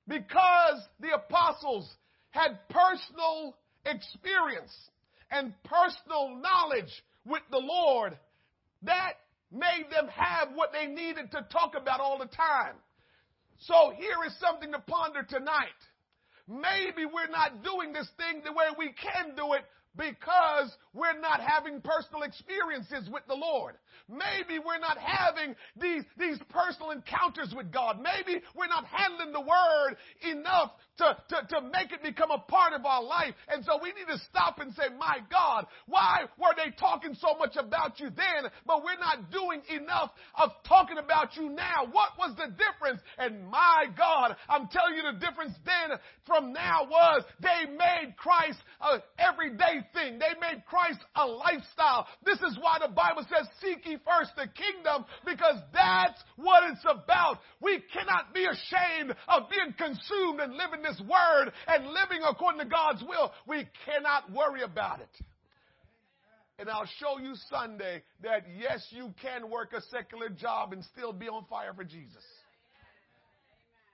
Because 0.08 0.82
the 1.00 1.16
apostles 1.16 1.90
had 2.30 2.60
personal 2.70 3.58
experience 3.86 4.72
and 5.32 5.52
personal 5.64 6.40
knowledge 6.40 6.92
with 7.26 7.42
the 7.50 7.58
Lord, 7.58 8.18
that 8.84 9.14
made 9.52 9.86
them 9.92 10.08
have 10.10 10.50
what 10.54 10.72
they 10.74 10.88
needed 10.88 11.32
to 11.32 11.46
talk 11.52 11.74
about 11.80 12.00
all 12.00 12.18
the 12.18 12.28
time. 12.28 12.76
So 13.60 13.92
here 13.96 14.18
is 14.26 14.38
something 14.40 14.72
to 14.72 14.80
ponder 14.80 15.24
tonight. 15.24 15.80
Maybe 16.48 17.06
we're 17.06 17.32
not 17.32 17.64
doing 17.64 17.92
this 17.94 18.10
thing 18.18 18.42
the 18.46 18.54
way 18.54 18.66
we 18.78 18.94
can 18.94 19.36
do 19.36 19.54
it 19.54 19.64
because 19.98 20.72
we're 20.94 21.20
not 21.20 21.42
having 21.42 21.82
personal 21.82 22.24
experiences 22.24 23.10
with 23.12 23.24
the 23.28 23.36
Lord. 23.36 23.76
Maybe 24.10 24.60
we're 24.60 24.80
not 24.80 24.98
having 24.98 25.56
these, 25.80 26.04
these 26.18 26.40
personal 26.50 26.92
encounters 26.92 27.54
with 27.56 27.72
God. 27.72 28.00
Maybe 28.00 28.42
we're 28.56 28.68
not 28.68 28.86
handling 28.86 29.34
the 29.34 29.42
word 29.42 29.98
enough 30.22 30.72
to, 30.98 31.18
to, 31.30 31.48
to 31.50 31.62
make 31.62 31.92
it 31.92 32.02
become 32.02 32.32
a 32.32 32.40
part 32.40 32.74
of 32.74 32.86
our 32.86 33.04
life. 33.04 33.34
And 33.50 33.66
so 33.66 33.80
we 33.82 33.90
need 33.90 34.08
to 34.08 34.18
stop 34.30 34.60
and 34.60 34.74
say, 34.74 34.94
my 34.98 35.18
God, 35.30 35.66
why 35.88 36.22
were 36.40 36.56
they 36.56 36.72
talking 36.78 37.16
so 37.16 37.38
much 37.38 37.56
about 37.58 38.00
you 38.00 38.10
then, 38.16 38.50
but 38.66 38.84
we're 38.84 39.00
not 39.00 39.30
doing 39.32 39.62
enough 39.70 40.12
of 40.42 40.52
talking 40.68 40.98
about 40.98 41.36
you 41.36 41.50
now? 41.50 41.86
What 41.92 42.18
was 42.18 42.36
the 42.38 42.48
difference? 42.48 43.02
And 43.18 43.48
my 43.50 43.86
God, 43.98 44.36
I'm 44.50 44.68
telling 44.68 44.96
you 44.96 45.04
the 45.12 45.20
difference 45.20 45.54
then 45.66 45.98
from 46.26 46.54
now 46.54 46.88
was 46.90 47.24
they 47.42 47.70
made 47.72 48.16
Christ 48.18 48.60
a 48.82 49.04
everyday 49.20 49.87
thing. 49.94 50.20
They 50.20 50.34
made 50.40 50.66
Christ 50.66 51.00
a 51.16 51.26
lifestyle. 51.26 52.08
This 52.26 52.40
is 52.40 52.58
why 52.60 52.80
the 52.82 52.92
Bible 52.92 53.26
says, 53.30 53.48
seek 53.62 53.86
ye 53.86 53.98
first 54.06 54.32
the 54.36 54.48
kingdom, 54.48 55.06
because 55.26 55.60
that's 55.74 56.22
what 56.36 56.64
it's 56.72 56.86
about. 56.86 57.40
We 57.62 57.84
cannot 57.94 58.34
be 58.34 58.46
ashamed 58.46 59.16
of 59.28 59.50
being 59.50 59.74
consumed 59.78 60.40
and 60.40 60.54
living 60.54 60.82
this 60.82 61.02
word 61.02 61.52
and 61.68 61.88
living 61.88 62.22
according 62.28 62.62
to 62.62 62.68
God's 62.68 63.04
will. 63.04 63.32
We 63.48 63.68
cannot 63.86 64.32
worry 64.32 64.64
about 64.64 65.02
it. 65.02 65.26
And 66.60 66.70
I'll 66.70 66.90
show 67.00 67.20
you 67.22 67.36
Sunday 67.52 68.02
that 68.24 68.46
yes, 68.60 68.88
you 68.90 69.14
can 69.22 69.50
work 69.50 69.74
a 69.74 69.82
secular 69.92 70.30
job 70.30 70.74
and 70.74 70.84
still 70.84 71.14
be 71.14 71.28
on 71.28 71.46
fire 71.46 71.74
for 71.76 71.84
Jesus. 71.84 72.24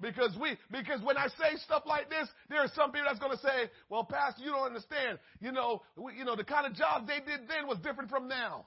Because 0.03 0.35
we, 0.39 0.57
because 0.69 1.01
when 1.01 1.15
I 1.15 1.27
say 1.27 1.55
stuff 1.63 1.83
like 1.85 2.09
this, 2.09 2.27
there 2.49 2.59
are 2.59 2.67
some 2.75 2.91
people 2.91 3.07
that's 3.07 3.19
going 3.19 3.31
to 3.31 3.41
say, 3.41 3.71
well, 3.89 4.03
Pastor, 4.03 4.43
you 4.43 4.51
don't 4.51 4.67
understand. 4.67 5.17
You 5.39 5.53
know, 5.53 5.81
we, 5.95 6.13
you 6.15 6.25
know, 6.25 6.35
the 6.35 6.43
kind 6.43 6.67
of 6.67 6.73
job 6.75 7.07
they 7.07 7.19
did 7.19 7.47
then 7.47 7.67
was 7.67 7.77
different 7.79 8.09
from 8.09 8.27
now. 8.27 8.65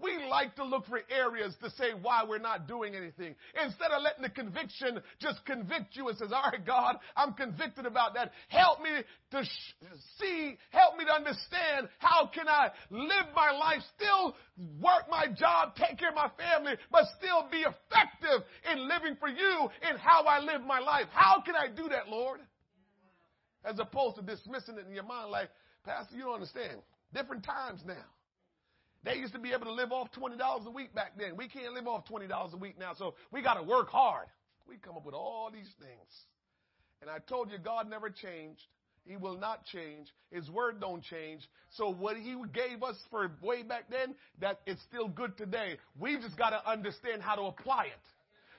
We 0.00 0.16
like 0.30 0.54
to 0.56 0.64
look 0.64 0.86
for 0.86 1.00
areas 1.10 1.54
to 1.62 1.70
say 1.70 1.90
why 2.00 2.22
we're 2.26 2.38
not 2.38 2.68
doing 2.68 2.94
anything. 2.94 3.34
Instead 3.64 3.90
of 3.90 4.02
letting 4.02 4.22
the 4.22 4.30
conviction 4.30 5.00
just 5.20 5.44
convict 5.44 5.96
you 5.96 6.08
and 6.08 6.16
says, 6.16 6.30
all 6.32 6.50
right, 6.52 6.64
God, 6.64 6.96
I'm 7.16 7.32
convicted 7.32 7.84
about 7.84 8.14
that. 8.14 8.30
Help 8.46 8.80
me 8.80 8.90
to 9.32 9.44
sh- 9.44 9.86
see, 10.20 10.56
help 10.70 10.96
me 10.96 11.04
to 11.04 11.12
understand 11.12 11.88
how 11.98 12.30
can 12.32 12.46
I 12.46 12.70
live 12.90 13.26
my 13.34 13.50
life, 13.50 13.80
still 13.96 14.36
work 14.80 15.10
my 15.10 15.26
job, 15.36 15.74
take 15.74 15.98
care 15.98 16.10
of 16.10 16.14
my 16.14 16.30
family, 16.38 16.74
but 16.92 17.04
still 17.18 17.48
be 17.50 17.58
effective 17.58 18.46
in 18.72 18.88
living 18.88 19.16
for 19.18 19.28
you 19.28 19.68
in 19.90 19.96
how 19.98 20.24
I 20.24 20.38
live 20.38 20.62
my 20.64 20.78
life. 20.78 21.06
How 21.10 21.42
can 21.44 21.56
I 21.56 21.66
do 21.74 21.88
that, 21.88 22.08
Lord? 22.08 22.40
As 23.64 23.80
opposed 23.80 24.16
to 24.16 24.22
dismissing 24.22 24.76
it 24.78 24.86
in 24.86 24.94
your 24.94 25.04
mind 25.04 25.32
like, 25.32 25.48
Pastor, 25.84 26.16
you 26.16 26.22
don't 26.22 26.34
understand. 26.34 26.78
Different 27.12 27.42
times 27.42 27.80
now. 27.84 28.04
They 29.04 29.16
used 29.16 29.32
to 29.32 29.38
be 29.38 29.52
able 29.52 29.66
to 29.66 29.72
live 29.72 29.92
off 29.92 30.08
$20 30.12 30.66
a 30.66 30.70
week 30.70 30.94
back 30.94 31.12
then. 31.16 31.36
We 31.36 31.48
can't 31.48 31.72
live 31.72 31.86
off 31.86 32.04
$20 32.06 32.52
a 32.52 32.56
week 32.56 32.78
now, 32.78 32.94
so 32.94 33.14
we 33.30 33.42
got 33.42 33.54
to 33.54 33.62
work 33.62 33.88
hard. 33.88 34.26
We 34.68 34.76
come 34.76 34.96
up 34.96 35.06
with 35.06 35.14
all 35.14 35.50
these 35.52 35.70
things. 35.80 36.24
And 37.00 37.08
I 37.08 37.18
told 37.20 37.50
you 37.50 37.58
God 37.58 37.88
never 37.88 38.10
changed. 38.10 38.60
He 39.06 39.16
will 39.16 39.38
not 39.38 39.64
change. 39.64 40.08
His 40.30 40.50
word 40.50 40.80
don't 40.80 41.02
change. 41.02 41.48
So 41.70 41.90
what 41.90 42.16
he 42.16 42.36
gave 42.52 42.82
us 42.82 42.96
for 43.10 43.30
way 43.40 43.62
back 43.62 43.84
then, 43.90 44.14
that 44.40 44.60
it's 44.66 44.82
still 44.82 45.08
good 45.08 45.36
today. 45.38 45.78
We 45.98 46.16
just 46.18 46.36
got 46.36 46.50
to 46.50 46.68
understand 46.68 47.22
how 47.22 47.36
to 47.36 47.42
apply 47.42 47.84
it. 47.84 48.17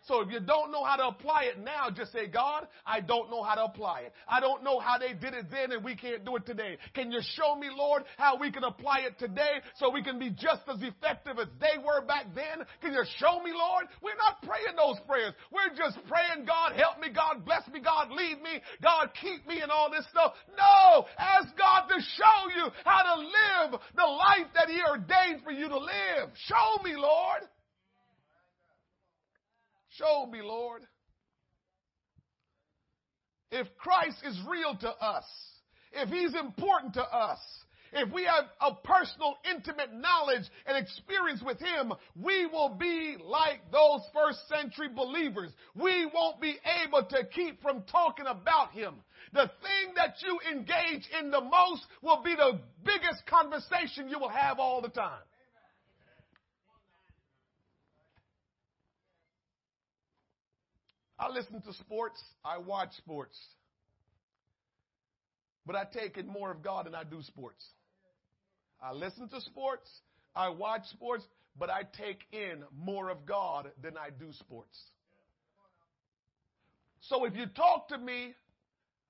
So 0.09 0.21
if 0.21 0.31
you 0.31 0.39
don't 0.39 0.71
know 0.71 0.83
how 0.83 0.95
to 0.95 1.05
apply 1.05 1.43
it 1.53 1.59
now, 1.59 1.91
just 1.93 2.11
say, 2.11 2.25
God, 2.25 2.67
I 2.83 2.99
don't 2.99 3.29
know 3.29 3.43
how 3.43 3.53
to 3.53 3.65
apply 3.65 4.09
it. 4.09 4.13
I 4.27 4.39
don't 4.39 4.63
know 4.63 4.79
how 4.79 4.97
they 4.97 5.13
did 5.13 5.35
it 5.35 5.51
then 5.51 5.71
and 5.71 5.85
we 5.85 5.95
can't 5.95 6.25
do 6.25 6.35
it 6.35 6.47
today. 6.47 6.79
Can 6.95 7.11
you 7.11 7.21
show 7.37 7.55
me, 7.55 7.69
Lord, 7.69 8.05
how 8.17 8.35
we 8.35 8.51
can 8.51 8.63
apply 8.63 9.01
it 9.01 9.19
today 9.19 9.61
so 9.77 9.91
we 9.91 10.01
can 10.01 10.17
be 10.17 10.31
just 10.31 10.65
as 10.67 10.81
effective 10.81 11.37
as 11.37 11.45
they 11.61 11.77
were 11.77 12.01
back 12.01 12.25
then? 12.33 12.65
Can 12.81 12.93
you 12.93 13.05
show 13.19 13.39
me, 13.43 13.51
Lord? 13.53 13.85
We're 14.01 14.17
not 14.17 14.41
praying 14.41 14.73
those 14.75 14.97
prayers. 15.05 15.35
We're 15.53 15.77
just 15.77 15.99
praying, 16.09 16.47
God, 16.47 16.73
help 16.73 16.99
me, 16.99 17.13
God, 17.13 17.45
bless 17.45 17.67
me, 17.69 17.79
God, 17.79 18.09
lead 18.09 18.41
me, 18.41 18.65
God, 18.81 19.11
keep 19.21 19.45
me 19.45 19.61
and 19.61 19.69
all 19.69 19.91
this 19.91 20.07
stuff. 20.09 20.33
No! 20.57 21.05
Ask 21.19 21.55
God 21.55 21.85
to 21.85 22.01
show 22.17 22.49
you 22.57 22.65
how 22.83 23.13
to 23.13 23.21
live 23.21 23.79
the 23.95 24.09
life 24.09 24.49
that 24.55 24.69
He 24.69 24.81
ordained 24.81 25.43
for 25.43 25.51
you 25.51 25.69
to 25.69 25.77
live. 25.77 26.33
Show 26.49 26.81
me, 26.83 26.95
Lord. 26.97 27.45
Show 29.99 30.25
me, 30.25 30.41
Lord. 30.41 30.83
If 33.51 33.67
Christ 33.77 34.17
is 34.25 34.39
real 34.49 34.75
to 34.77 34.89
us, 34.89 35.25
if 35.91 36.09
He's 36.09 36.33
important 36.35 36.93
to 36.93 37.03
us, 37.03 37.39
if 37.91 38.13
we 38.13 38.23
have 38.25 38.45
a 38.61 38.75
personal, 38.75 39.35
intimate 39.49 39.91
knowledge 39.93 40.43
and 40.67 40.77
experience 40.77 41.41
with 41.43 41.59
Him, 41.59 41.91
we 42.15 42.45
will 42.45 42.69
be 42.69 43.17
like 43.23 43.59
those 43.71 44.01
first 44.13 44.47
century 44.47 44.89
believers. 44.95 45.51
We 45.75 46.07
won't 46.13 46.39
be 46.39 46.57
able 46.85 47.05
to 47.05 47.25
keep 47.25 47.61
from 47.61 47.83
talking 47.91 48.27
about 48.27 48.71
Him. 48.71 48.93
The 49.33 49.49
thing 49.61 49.95
that 49.95 50.15
you 50.21 50.39
engage 50.51 51.09
in 51.19 51.31
the 51.31 51.41
most 51.41 51.81
will 52.03 52.21
be 52.23 52.35
the 52.35 52.59
biggest 52.85 53.25
conversation 53.25 54.09
you 54.09 54.19
will 54.19 54.29
have 54.29 54.59
all 54.59 54.81
the 54.81 54.89
time. 54.89 55.21
I 61.19 61.29
listen 61.29 61.61
to 61.61 61.73
sports. 61.73 62.21
I 62.45 62.57
watch 62.59 62.93
sports. 62.97 63.37
But 65.65 65.75
I 65.75 65.83
take 65.83 66.17
in 66.17 66.27
more 66.27 66.49
of 66.51 66.63
God 66.63 66.85
than 66.85 66.95
I 66.95 67.03
do 67.03 67.21
sports. 67.21 67.63
I 68.81 68.93
listen 68.93 69.27
to 69.29 69.41
sports. 69.41 69.89
I 70.35 70.49
watch 70.49 70.87
sports. 70.87 71.25
But 71.57 71.69
I 71.69 71.81
take 71.97 72.23
in 72.31 72.63
more 72.77 73.09
of 73.09 73.25
God 73.25 73.71
than 73.81 73.97
I 73.97 74.09
do 74.09 74.31
sports. 74.31 74.77
So 77.01 77.25
if 77.25 77.35
you 77.35 77.47
talk 77.47 77.89
to 77.89 77.97
me 77.97 78.33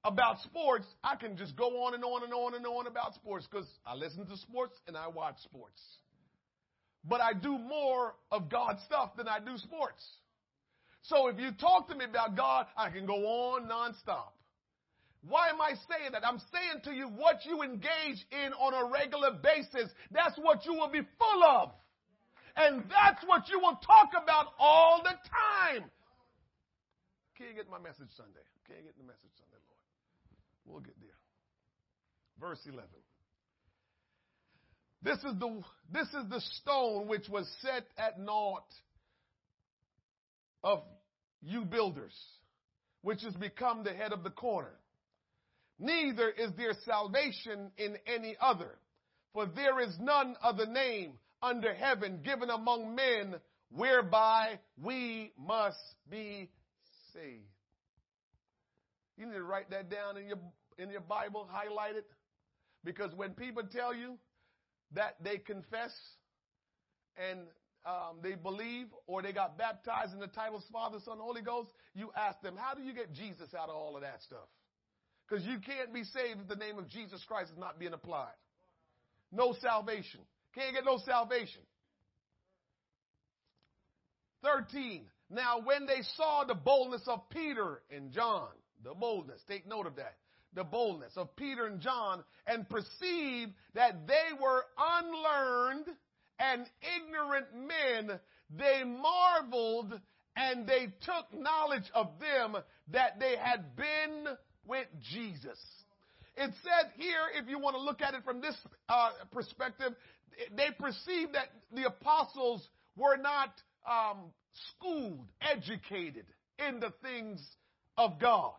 about 0.04 0.40
sports, 0.42 0.86
I 1.04 1.16
can 1.16 1.38
just 1.38 1.56
go 1.56 1.84
on 1.84 1.94
and 1.94 2.04
on 2.04 2.24
and 2.24 2.34
on 2.34 2.56
and 2.56 2.66
on 2.66 2.88
about 2.88 3.14
sports 3.16 3.48
because 3.50 3.68
I 3.86 3.96
listen 3.96 4.26
to 4.26 4.38
sports 4.38 4.74
and 4.88 4.98
I 4.98 5.08
watch 5.08 5.36
sports. 5.44 5.82
But 7.04 7.22
I 7.22 7.34
do 7.34 7.58
more 7.58 8.16
of 8.32 8.50
God's 8.50 8.82
stuff 8.84 9.12
than 9.16 9.28
I 9.28 9.40
do 9.40 9.58
sports. 9.58 10.04
So 11.04 11.28
if 11.28 11.40
you 11.40 11.52
talk 11.52 11.88
to 11.90 11.96
me 11.96 12.06
about 12.06 12.36
God, 12.36 12.68
I 12.78 12.90
can 12.90 13.06
go 13.06 13.16
on 13.16 13.68
nonstop. 13.68 14.34
Why 15.28 15.50
am 15.50 15.60
I 15.60 15.74
saying 15.90 16.12
that? 16.14 16.26
I'm 16.26 16.40
saying 16.52 16.84
to 16.86 16.92
you 16.92 17.08
what 17.08 17.46
you 17.46 17.62
engage 17.62 18.24
in 18.32 18.54
on 18.54 18.74
a 18.74 18.90
regular 18.90 19.32
basis, 19.32 19.92
that's 20.12 20.38
what 20.38 20.66
you 20.66 20.74
will 20.74 20.90
be 20.90 21.02
full 21.18 21.44
of. 21.44 21.72
And 22.56 22.84
that's 22.90 23.24
what 23.26 23.50
you 23.50 23.60
will 23.60 23.80
talk 23.84 24.12
about 24.22 24.54
all 24.60 25.02
the 25.04 25.16
time. 25.28 25.90
Can't 27.38 27.56
get 27.56 27.70
my 27.70 27.80
message 27.80 28.12
Sunday. 28.16 28.44
Can't 28.68 28.84
get 28.84 28.98
the 28.98 29.04
message 29.04 29.32
Sunday, 29.38 29.60
Lord. 29.68 29.84
We'll 30.66 30.84
get 30.84 30.96
there. 31.00 31.16
Verse 32.40 32.60
11. 32.66 32.84
This 35.02 35.18
is 35.20 35.40
the, 35.40 35.62
this 35.92 36.08
is 36.08 36.30
the 36.30 36.42
stone 36.60 37.08
which 37.08 37.30
was 37.30 37.48
set 37.62 37.86
at 37.98 38.20
naught 38.20 38.68
of 40.64 40.84
you 41.42 41.66
builders, 41.66 42.14
which 43.02 43.22
has 43.24 43.34
become 43.36 43.84
the 43.84 43.94
head 43.94 44.12
of 44.12 44.24
the 44.24 44.30
corner. 44.30 44.76
Neither 45.80 46.30
is 46.30 46.52
there 46.58 46.74
salvation 46.86 47.72
in 47.78 47.98
any 48.06 48.36
other, 48.42 48.78
for 49.34 49.46
there 49.46 49.80
is 49.80 49.96
none 50.00 50.36
other 50.44 50.66
name 50.66 51.14
under 51.42 51.74
heaven 51.74 52.20
given 52.24 52.50
among 52.50 52.96
men 52.96 53.36
whereby 53.72 54.60
we 54.82 55.32
must 55.38 55.78
be 56.10 56.50
saved. 57.14 57.44
You 59.18 59.26
need 59.28 59.34
to 59.34 59.44
write 59.44 59.70
that 59.70 59.90
down 59.90 60.18
in 60.18 60.28
your 60.28 60.40
in 60.78 60.90
your 60.90 61.02
Bible, 61.02 61.48
highlight 61.52 61.98
it, 61.98 62.06
because 62.86 63.14
when 63.14 63.32
people 63.32 63.64
tell 63.64 63.94
you 63.94 64.18
that 64.94 65.16
they 65.22 65.38
confess 65.38 65.92
and 67.18 67.42
um, 67.86 68.18
they 68.22 68.36
believe 68.36 68.88
or 69.08 69.22
they 69.22 69.32
got 69.32 69.58
baptized 69.58 70.14
in 70.14 70.20
the 70.20 70.28
titles 70.28 70.64
Father, 70.72 70.98
Son, 71.04 71.18
Holy 71.20 71.42
Ghost, 71.42 71.70
you 71.96 72.12
ask 72.16 72.42
them, 72.42 72.56
how 72.58 72.74
do 72.74 72.82
you 72.82 72.94
get 72.94 73.14
Jesus 73.14 73.54
out 73.54 73.70
of 73.70 73.76
all 73.76 73.96
of 73.96 74.02
that 74.02 74.22
stuff? 74.24 74.48
Because 75.28 75.46
you 75.46 75.60
can't 75.60 75.94
be 75.94 76.04
saved 76.04 76.42
if 76.42 76.48
the 76.48 76.56
name 76.56 76.78
of 76.78 76.90
Jesus 76.90 77.24
Christ 77.28 77.52
is 77.52 77.58
not 77.58 77.80
being 77.80 77.94
applied. 77.94 78.34
No 79.32 79.56
salvation. 79.62 80.22
Can't 80.56 80.74
get 80.74 80.86
no 80.86 81.00
salvation. 81.06 81.62
13. 84.44 85.04
Now, 85.30 85.60
when 85.64 85.86
they 85.86 86.02
saw 86.16 86.44
the 86.46 86.56
boldness 86.56 87.04
of 87.08 87.30
Peter 87.30 87.82
and 87.96 88.12
John, 88.12 88.50
the 88.84 88.94
boldness, 88.94 89.42
take 89.48 89.68
note 89.68 89.86
of 89.86 89.98
that, 89.98 90.16
the 90.54 90.64
boldness 90.64 91.14
of 91.16 91.36
Peter 91.36 91.68
and 91.68 91.80
John, 91.80 92.24
and 92.48 92.68
perceived 92.68 93.54
that 93.76 94.08
they 94.08 94.36
were 94.42 94.64
unlearned 94.78 95.86
and 96.40 96.66
ignorant 96.98 97.48
men, 97.56 98.20
they 98.58 98.84
marveled 98.84 100.00
and 100.36 100.66
they 100.66 100.88
took 101.02 101.40
knowledge 101.40 101.90
of 101.94 102.08
them 102.20 102.56
that 102.92 103.20
they 103.20 103.36
had 103.36 103.76
been 103.76 104.26
with 104.66 104.88
Jesus. 105.12 105.60
It 106.38 106.52
said 106.64 106.92
here, 106.96 107.28
if 107.36 107.50
you 107.50 107.60
want 107.60 107.76
to 107.76 107.82
look 107.82 108.02
at 108.02 108.14
it 108.14 108.24
from 108.24 108.40
this 108.40 108.56
uh, 108.88 109.10
perspective, 109.32 109.94
they 110.56 110.70
perceived 110.80 111.34
that 111.34 111.50
the 111.74 111.88
apostles 111.88 112.66
were 112.96 113.18
not 113.18 113.50
um, 113.90 114.32
schooled, 114.70 115.28
educated 115.42 116.26
in 116.68 116.80
the 116.80 116.94
things 117.04 117.46
of 117.98 118.20
God. 118.20 118.54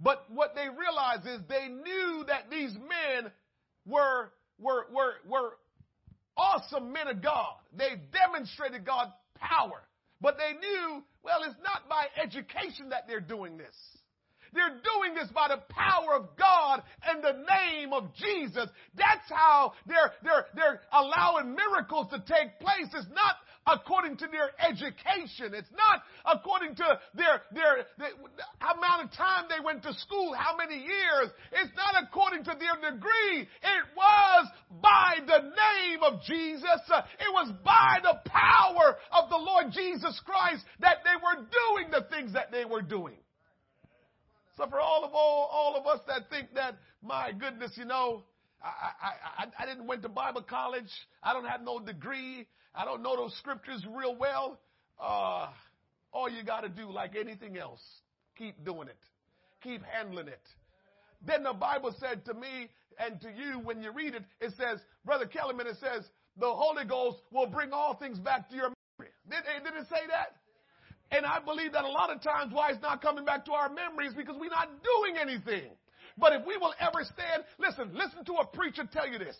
But 0.00 0.26
what 0.30 0.54
they 0.54 0.66
realized 0.68 1.26
is 1.26 1.40
they 1.48 1.68
knew 1.68 2.24
that 2.26 2.50
these 2.50 2.74
men 2.74 3.30
were, 3.86 4.30
were, 4.58 4.86
were, 4.92 5.14
were 5.26 5.52
awesome 6.36 6.92
men 6.92 7.08
of 7.08 7.22
God. 7.22 7.54
They 7.76 8.00
demonstrated 8.12 8.84
God's 8.84 9.12
power. 9.38 9.82
But 10.20 10.36
they 10.36 10.52
knew, 10.58 11.02
well, 11.22 11.40
it's 11.44 11.58
not 11.62 11.88
by 11.88 12.06
education 12.22 12.90
that 12.90 13.06
they're 13.08 13.20
doing 13.20 13.56
this. 13.56 13.74
They're 14.52 14.80
doing 14.82 15.14
this 15.14 15.28
by 15.32 15.48
the 15.48 15.62
power 15.68 16.14
of 16.14 16.36
God 16.36 16.82
and 17.06 17.22
the 17.22 17.44
name 17.46 17.92
of 17.92 18.14
Jesus. 18.14 18.68
That's 18.96 19.28
how 19.28 19.72
they're, 19.86 20.12
they're, 20.22 20.46
they're 20.54 20.80
allowing 20.92 21.54
miracles 21.54 22.08
to 22.10 22.18
take 22.18 22.58
place. 22.60 22.88
It's 22.92 23.06
not 23.14 23.36
according 23.66 24.16
to 24.18 24.26
their 24.30 24.50
education. 24.58 25.54
It's 25.54 25.70
not 25.76 26.02
according 26.24 26.76
to 26.76 26.98
their, 27.14 27.42
their, 27.52 27.86
their 27.98 28.12
amount 28.60 29.04
of 29.04 29.12
time 29.12 29.44
they 29.48 29.62
went 29.64 29.82
to 29.84 29.94
school, 29.94 30.34
how 30.34 30.56
many 30.56 30.76
years. 30.76 31.30
It's 31.52 31.72
not 31.76 32.02
according 32.02 32.44
to 32.44 32.56
their 32.58 32.92
degree. 32.92 33.40
It 33.42 33.84
was 33.96 34.48
by 34.82 35.16
the 35.26 35.42
name 35.42 36.02
of 36.02 36.22
Jesus. 36.22 36.80
It 37.18 37.32
was 37.32 37.52
by 37.64 37.98
the 38.02 38.18
power 38.30 38.96
of 39.12 39.28
the 39.30 39.36
Lord 39.36 39.66
Jesus 39.72 40.20
Christ 40.24 40.64
that 40.80 40.98
they 41.04 41.16
were 41.16 41.44
doing 41.44 41.90
the 41.90 42.06
things 42.14 42.32
that 42.32 42.50
they 42.50 42.64
were 42.64 42.82
doing. 42.82 43.16
So 44.56 44.66
for 44.68 44.80
all 44.80 45.04
of 45.04 45.12
all, 45.14 45.48
all 45.52 45.76
of 45.76 45.86
us 45.86 46.00
that 46.06 46.28
think 46.30 46.54
that, 46.54 46.76
my 47.02 47.32
goodness, 47.32 47.72
you 47.76 47.84
know, 47.84 48.24
I, 48.62 49.44
I, 49.44 49.46
I, 49.58 49.66
didn't 49.66 49.86
went 49.86 50.02
to 50.02 50.08
Bible 50.08 50.42
college. 50.42 50.90
I 51.22 51.32
don't 51.32 51.46
have 51.46 51.62
no 51.62 51.78
degree. 51.78 52.46
I 52.74 52.84
don't 52.84 53.02
know 53.02 53.16
those 53.16 53.34
scriptures 53.38 53.86
real 53.88 54.14
well. 54.14 54.60
Uh, 55.00 55.48
all 56.12 56.28
you 56.28 56.44
got 56.44 56.60
to 56.60 56.68
do, 56.68 56.90
like 56.90 57.16
anything 57.16 57.56
else, 57.56 57.80
keep 58.36 58.62
doing 58.64 58.88
it. 58.88 58.98
Keep 59.62 59.82
handling 59.84 60.28
it. 60.28 60.42
Then 61.26 61.42
the 61.42 61.52
Bible 61.52 61.94
said 61.98 62.24
to 62.26 62.34
me 62.34 62.68
and 62.98 63.20
to 63.22 63.28
you 63.30 63.60
when 63.60 63.82
you 63.82 63.92
read 63.92 64.14
it, 64.14 64.24
it 64.40 64.52
says, 64.58 64.80
Brother 65.04 65.26
Kellerman, 65.26 65.66
it 65.66 65.76
says, 65.80 66.04
the 66.38 66.50
Holy 66.50 66.84
Ghost 66.84 67.18
will 67.30 67.46
bring 67.46 67.72
all 67.72 67.94
things 67.94 68.18
back 68.18 68.48
to 68.50 68.56
your 68.56 68.72
memory. 68.98 69.12
Did, 69.28 69.64
did 69.64 69.74
it 69.74 69.86
say 69.88 70.06
that? 70.08 70.36
And 71.10 71.26
I 71.26 71.40
believe 71.40 71.72
that 71.72 71.84
a 71.84 71.88
lot 71.88 72.10
of 72.10 72.22
times 72.22 72.52
why 72.52 72.70
it's 72.70 72.82
not 72.82 73.02
coming 73.02 73.24
back 73.24 73.44
to 73.46 73.52
our 73.52 73.68
memories 73.68 74.12
because 74.14 74.36
we're 74.38 74.50
not 74.50 74.68
doing 74.82 75.16
anything. 75.20 75.70
But 76.18 76.32
if 76.34 76.46
we 76.46 76.56
will 76.56 76.74
ever 76.78 77.04
stand, 77.04 77.44
listen, 77.58 77.90
listen 77.94 78.24
to 78.26 78.34
a 78.34 78.46
preacher 78.46 78.88
tell 78.92 79.08
you 79.08 79.18
this. 79.18 79.36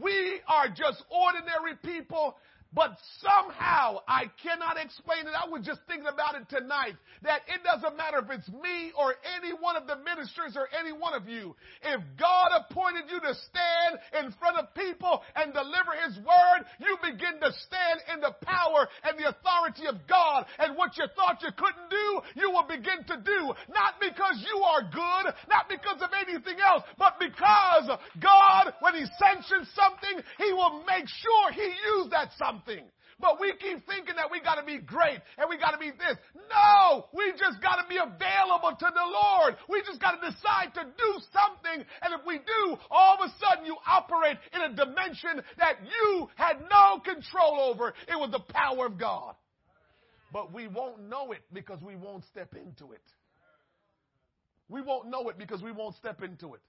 We 0.00 0.40
are 0.48 0.68
just 0.68 1.04
ordinary 1.10 1.76
people 1.84 2.36
but 2.72 2.94
somehow, 3.18 3.98
I 4.06 4.30
cannot 4.46 4.78
explain 4.78 5.26
it. 5.26 5.34
I 5.34 5.50
was 5.50 5.66
just 5.66 5.82
thinking 5.90 6.06
about 6.06 6.38
it 6.38 6.46
tonight 6.46 6.94
that 7.26 7.42
it 7.50 7.66
doesn't 7.66 7.98
matter 7.98 8.22
if 8.22 8.30
it's 8.30 8.46
me 8.46 8.94
or 8.94 9.18
any 9.26 9.50
one 9.58 9.74
of 9.74 9.90
the 9.90 9.98
ministers 9.98 10.54
or 10.54 10.70
any 10.70 10.94
one 10.94 11.10
of 11.10 11.26
you. 11.26 11.58
If 11.82 11.98
God 12.14 12.54
appointed 12.54 13.10
you 13.10 13.18
to 13.26 13.34
stand 13.34 13.98
in 14.22 14.30
front 14.38 14.62
of 14.62 14.70
people 14.78 15.18
and 15.34 15.50
deliver 15.50 15.98
His 16.06 16.14
word, 16.22 16.62
you 16.78 16.94
begin 17.02 17.42
to 17.42 17.50
stand 17.66 18.06
in 18.14 18.22
the 18.22 18.38
power 18.46 18.86
and 19.02 19.18
the 19.18 19.34
authority 19.34 19.90
of 19.90 20.06
God. 20.06 20.46
And 20.62 20.78
what 20.78 20.94
you 20.94 21.10
thought 21.18 21.42
you 21.42 21.50
couldn't 21.50 21.90
do, 21.90 22.06
you 22.38 22.54
will 22.54 22.70
begin 22.70 23.02
to 23.02 23.18
do. 23.18 23.40
Not 23.66 23.98
because 23.98 24.38
you 24.46 24.62
are 24.62 24.86
good, 24.86 25.34
not 25.50 25.66
because 25.66 25.98
of 26.06 26.14
anything 26.14 26.62
else, 26.62 26.86
but 27.02 27.18
because 27.18 27.90
God, 28.22 28.78
when 28.78 28.94
He 28.94 29.10
sanctions 29.18 29.66
something, 29.74 30.22
He 30.38 30.54
will 30.54 30.86
make 30.86 31.10
sure 31.10 31.50
He 31.50 31.66
used 31.98 32.14
that 32.14 32.30
something 32.38 32.59
something. 32.60 32.84
But 33.20 33.38
we 33.38 33.52
keep 33.52 33.86
thinking 33.86 34.16
that 34.16 34.30
we 34.30 34.40
got 34.40 34.54
to 34.54 34.64
be 34.64 34.78
great 34.78 35.20
and 35.36 35.48
we 35.48 35.58
got 35.58 35.72
to 35.72 35.78
be 35.78 35.90
this. 35.90 36.16
No, 36.34 37.06
we 37.12 37.32
just 37.32 37.60
got 37.60 37.76
to 37.76 37.84
be 37.88 37.96
available 37.96 38.72
to 38.78 38.88
the 38.88 39.06
Lord. 39.06 39.56
We 39.68 39.82
just 39.82 40.00
got 40.00 40.12
to 40.12 40.30
decide 40.30 40.72
to 40.74 40.84
do 40.84 41.10
something. 41.32 41.84
And 42.00 42.14
if 42.14 42.24
we 42.26 42.38
do, 42.38 42.76
all 42.90 43.18
of 43.20 43.28
a 43.28 43.32
sudden 43.38 43.66
you 43.66 43.76
operate 43.86 44.38
in 44.54 44.62
a 44.62 44.74
dimension 44.74 45.42
that 45.58 45.76
you 45.84 46.28
had 46.36 46.60
no 46.62 47.00
control 47.04 47.60
over. 47.60 47.92
It 48.08 48.18
was 48.18 48.30
the 48.30 48.40
power 48.40 48.86
of 48.86 48.98
God. 48.98 49.34
But 50.32 50.52
we 50.54 50.68
won't 50.68 51.08
know 51.08 51.32
it 51.32 51.42
because 51.52 51.82
we 51.82 51.96
won't 51.96 52.24
step 52.30 52.54
into 52.54 52.92
it. 52.92 53.02
We 54.70 54.80
won't 54.80 55.10
know 55.10 55.28
it 55.28 55.36
because 55.36 55.60
we 55.60 55.72
won't 55.72 55.96
step 55.96 56.22
into 56.22 56.54
it. 56.54 56.60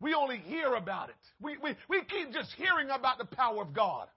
We 0.00 0.14
only 0.14 0.38
hear 0.38 0.74
about 0.74 1.08
it. 1.08 1.16
We, 1.40 1.56
we, 1.62 1.74
we 1.88 2.02
keep 2.04 2.32
just 2.32 2.50
hearing 2.56 2.90
about 2.90 3.18
the 3.18 3.24
power 3.24 3.62
of 3.62 3.72
God. 3.72 4.08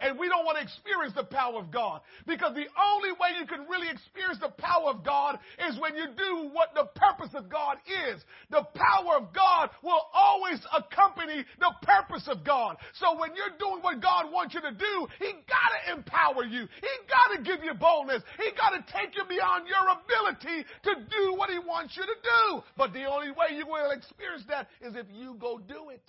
And 0.00 0.18
we 0.18 0.28
don't 0.28 0.46
want 0.46 0.58
to 0.58 0.62
experience 0.62 1.14
the 1.14 1.26
power 1.26 1.58
of 1.58 1.72
God. 1.72 2.02
Because 2.26 2.54
the 2.54 2.70
only 2.78 3.10
way 3.18 3.34
you 3.34 3.46
can 3.46 3.66
really 3.66 3.90
experience 3.90 4.38
the 4.38 4.54
power 4.54 4.94
of 4.94 5.02
God 5.02 5.38
is 5.66 5.78
when 5.80 5.96
you 5.96 6.06
do 6.14 6.50
what 6.54 6.70
the 6.74 6.86
purpose 6.94 7.34
of 7.34 7.50
God 7.50 7.78
is. 7.86 8.22
The 8.50 8.62
power 8.78 9.18
of 9.18 9.34
God 9.34 9.70
will 9.82 10.06
always 10.14 10.62
accompany 10.70 11.42
the 11.58 11.74
purpose 11.82 12.28
of 12.30 12.44
God. 12.44 12.76
So 12.94 13.18
when 13.18 13.34
you're 13.34 13.58
doing 13.58 13.82
what 13.82 14.00
God 14.00 14.30
wants 14.30 14.54
you 14.54 14.60
to 14.62 14.70
do, 14.70 14.94
He 15.18 15.34
gotta 15.50 15.98
empower 15.98 16.44
you. 16.44 16.70
He 16.78 16.92
gotta 17.10 17.42
give 17.42 17.64
you 17.64 17.74
boldness. 17.74 18.22
He 18.38 18.54
gotta 18.54 18.86
take 18.94 19.16
you 19.18 19.26
beyond 19.26 19.66
your 19.66 19.82
ability 19.82 20.62
to 20.62 20.92
do 21.10 21.34
what 21.34 21.50
He 21.50 21.58
wants 21.58 21.96
you 21.96 22.06
to 22.06 22.18
do. 22.22 22.62
But 22.76 22.92
the 22.92 23.04
only 23.04 23.32
way 23.32 23.58
you 23.58 23.66
will 23.66 23.90
experience 23.90 24.44
that 24.48 24.68
is 24.80 24.94
if 24.94 25.06
you 25.10 25.34
go 25.40 25.58
do 25.58 25.90
it. 25.90 26.06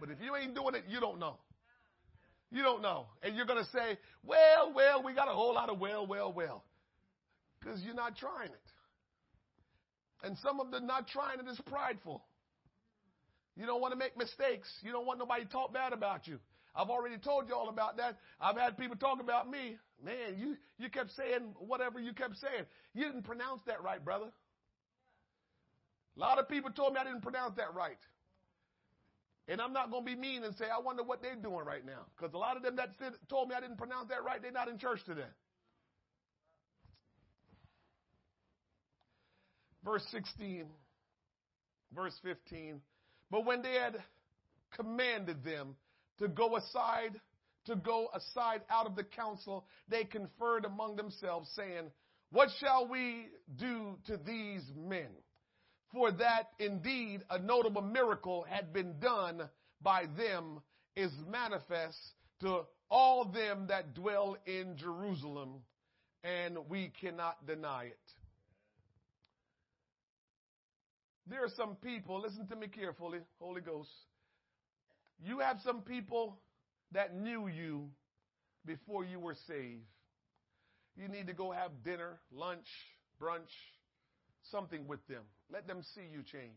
But 0.00 0.10
if 0.10 0.18
you 0.20 0.34
ain't 0.34 0.54
doing 0.54 0.74
it, 0.74 0.84
you 0.88 0.98
don't 0.98 1.20
know. 1.20 1.36
You 2.54 2.62
don't 2.62 2.82
know. 2.82 3.06
And 3.24 3.34
you're 3.34 3.46
going 3.46 3.62
to 3.62 3.68
say, 3.72 3.98
well, 4.22 4.72
well, 4.72 5.02
we 5.02 5.12
got 5.12 5.26
a 5.26 5.32
whole 5.32 5.52
lot 5.54 5.70
of 5.70 5.80
well, 5.80 6.06
well, 6.06 6.32
well. 6.32 6.62
Because 7.58 7.82
you're 7.82 7.96
not 7.96 8.16
trying 8.16 8.46
it. 8.46 8.68
And 10.22 10.38
some 10.38 10.60
of 10.60 10.70
the 10.70 10.78
not 10.78 11.08
trying 11.08 11.40
it 11.40 11.50
is 11.50 11.60
prideful. 11.66 12.22
You 13.56 13.66
don't 13.66 13.80
want 13.80 13.90
to 13.92 13.98
make 13.98 14.16
mistakes. 14.16 14.68
You 14.82 14.92
don't 14.92 15.04
want 15.04 15.18
nobody 15.18 15.44
to 15.44 15.50
talk 15.50 15.74
bad 15.74 15.92
about 15.92 16.28
you. 16.28 16.38
I've 16.76 16.90
already 16.90 17.18
told 17.18 17.48
you 17.48 17.56
all 17.56 17.68
about 17.68 17.96
that. 17.96 18.18
I've 18.40 18.56
had 18.56 18.78
people 18.78 18.96
talk 18.96 19.20
about 19.20 19.50
me. 19.50 19.76
Man, 20.04 20.38
you, 20.38 20.56
you 20.78 20.90
kept 20.90 21.10
saying 21.16 21.54
whatever 21.58 21.98
you 21.98 22.12
kept 22.12 22.36
saying. 22.36 22.66
You 22.94 23.06
didn't 23.06 23.24
pronounce 23.24 23.62
that 23.66 23.82
right, 23.82 24.02
brother. 24.04 24.30
A 26.16 26.20
lot 26.20 26.38
of 26.38 26.48
people 26.48 26.70
told 26.70 26.94
me 26.94 27.00
I 27.00 27.04
didn't 27.04 27.22
pronounce 27.22 27.56
that 27.56 27.74
right. 27.74 27.98
And 29.46 29.60
I'm 29.60 29.72
not 29.72 29.90
going 29.90 30.04
to 30.04 30.10
be 30.10 30.18
mean 30.18 30.42
and 30.42 30.56
say, 30.56 30.64
I 30.64 30.80
wonder 30.80 31.02
what 31.02 31.20
they're 31.20 31.36
doing 31.36 31.66
right 31.66 31.84
now. 31.84 32.06
Because 32.16 32.32
a 32.34 32.38
lot 32.38 32.56
of 32.56 32.62
them 32.62 32.76
that 32.76 32.90
said, 32.98 33.12
told 33.28 33.48
me 33.48 33.54
I 33.54 33.60
didn't 33.60 33.76
pronounce 33.76 34.08
that 34.08 34.24
right, 34.24 34.40
they're 34.40 34.50
not 34.50 34.68
in 34.68 34.78
church 34.78 35.00
today. 35.04 35.22
Verse 39.84 40.04
16, 40.12 40.64
verse 41.94 42.14
15. 42.22 42.80
But 43.30 43.44
when 43.44 43.60
they 43.60 43.74
had 43.74 43.96
commanded 44.74 45.44
them 45.44 45.76
to 46.18 46.28
go 46.28 46.56
aside, 46.56 47.20
to 47.66 47.76
go 47.76 48.08
aside 48.14 48.62
out 48.70 48.86
of 48.86 48.96
the 48.96 49.04
council, 49.04 49.66
they 49.88 50.04
conferred 50.04 50.64
among 50.64 50.96
themselves, 50.96 51.50
saying, 51.54 51.90
What 52.30 52.48
shall 52.60 52.88
we 52.88 53.28
do 53.56 53.98
to 54.06 54.16
these 54.16 54.62
men? 54.74 55.08
For 55.94 56.10
that 56.10 56.48
indeed 56.58 57.22
a 57.30 57.38
notable 57.38 57.80
miracle 57.80 58.44
had 58.50 58.72
been 58.72 58.98
done 58.98 59.48
by 59.80 60.06
them 60.18 60.60
is 60.96 61.12
manifest 61.30 61.96
to 62.40 62.62
all 62.90 63.24
them 63.26 63.68
that 63.68 63.94
dwell 63.94 64.36
in 64.44 64.76
Jerusalem, 64.76 65.62
and 66.24 66.58
we 66.68 66.90
cannot 67.00 67.46
deny 67.46 67.84
it. 67.84 67.98
There 71.28 71.44
are 71.44 71.50
some 71.56 71.76
people, 71.76 72.20
listen 72.20 72.48
to 72.48 72.56
me 72.56 72.66
carefully, 72.66 73.20
Holy 73.38 73.60
Ghost. 73.60 73.88
You 75.24 75.38
have 75.38 75.60
some 75.64 75.82
people 75.82 76.40
that 76.90 77.14
knew 77.16 77.46
you 77.46 77.88
before 78.66 79.04
you 79.04 79.20
were 79.20 79.36
saved. 79.46 79.86
You 80.96 81.06
need 81.06 81.28
to 81.28 81.32
go 81.34 81.52
have 81.52 81.70
dinner, 81.84 82.18
lunch, 82.32 82.66
brunch, 83.22 83.52
something 84.50 84.86
with 84.86 85.06
them. 85.08 85.22
Let 85.52 85.66
them 85.66 85.82
see 85.94 86.02
you 86.12 86.22
change. 86.22 86.52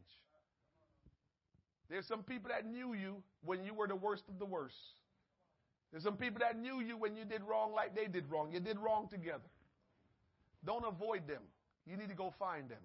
There's 1.89 2.05
some 2.07 2.23
people 2.23 2.49
that 2.49 2.65
knew 2.65 2.93
you 2.93 3.23
when 3.43 3.63
you 3.63 3.73
were 3.73 3.87
the 3.87 3.95
worst 3.95 4.23
of 4.27 4.39
the 4.39 4.45
worst. 4.45 4.75
There's 5.91 6.03
some 6.03 6.17
people 6.17 6.39
that 6.39 6.59
knew 6.59 6.81
you 6.81 6.97
when 6.97 7.15
you 7.15 7.23
did 7.23 7.41
wrong 7.43 7.73
like 7.73 7.95
they 7.95 8.07
did 8.07 8.29
wrong. 8.29 8.51
You 8.51 8.59
did 8.59 8.77
wrong 8.77 9.07
together. 9.09 9.49
Don't 10.65 10.85
avoid 10.85 11.27
them. 11.27 11.41
You 11.85 11.95
need 11.95 12.09
to 12.09 12.15
go 12.15 12.33
find 12.37 12.67
them 12.69 12.81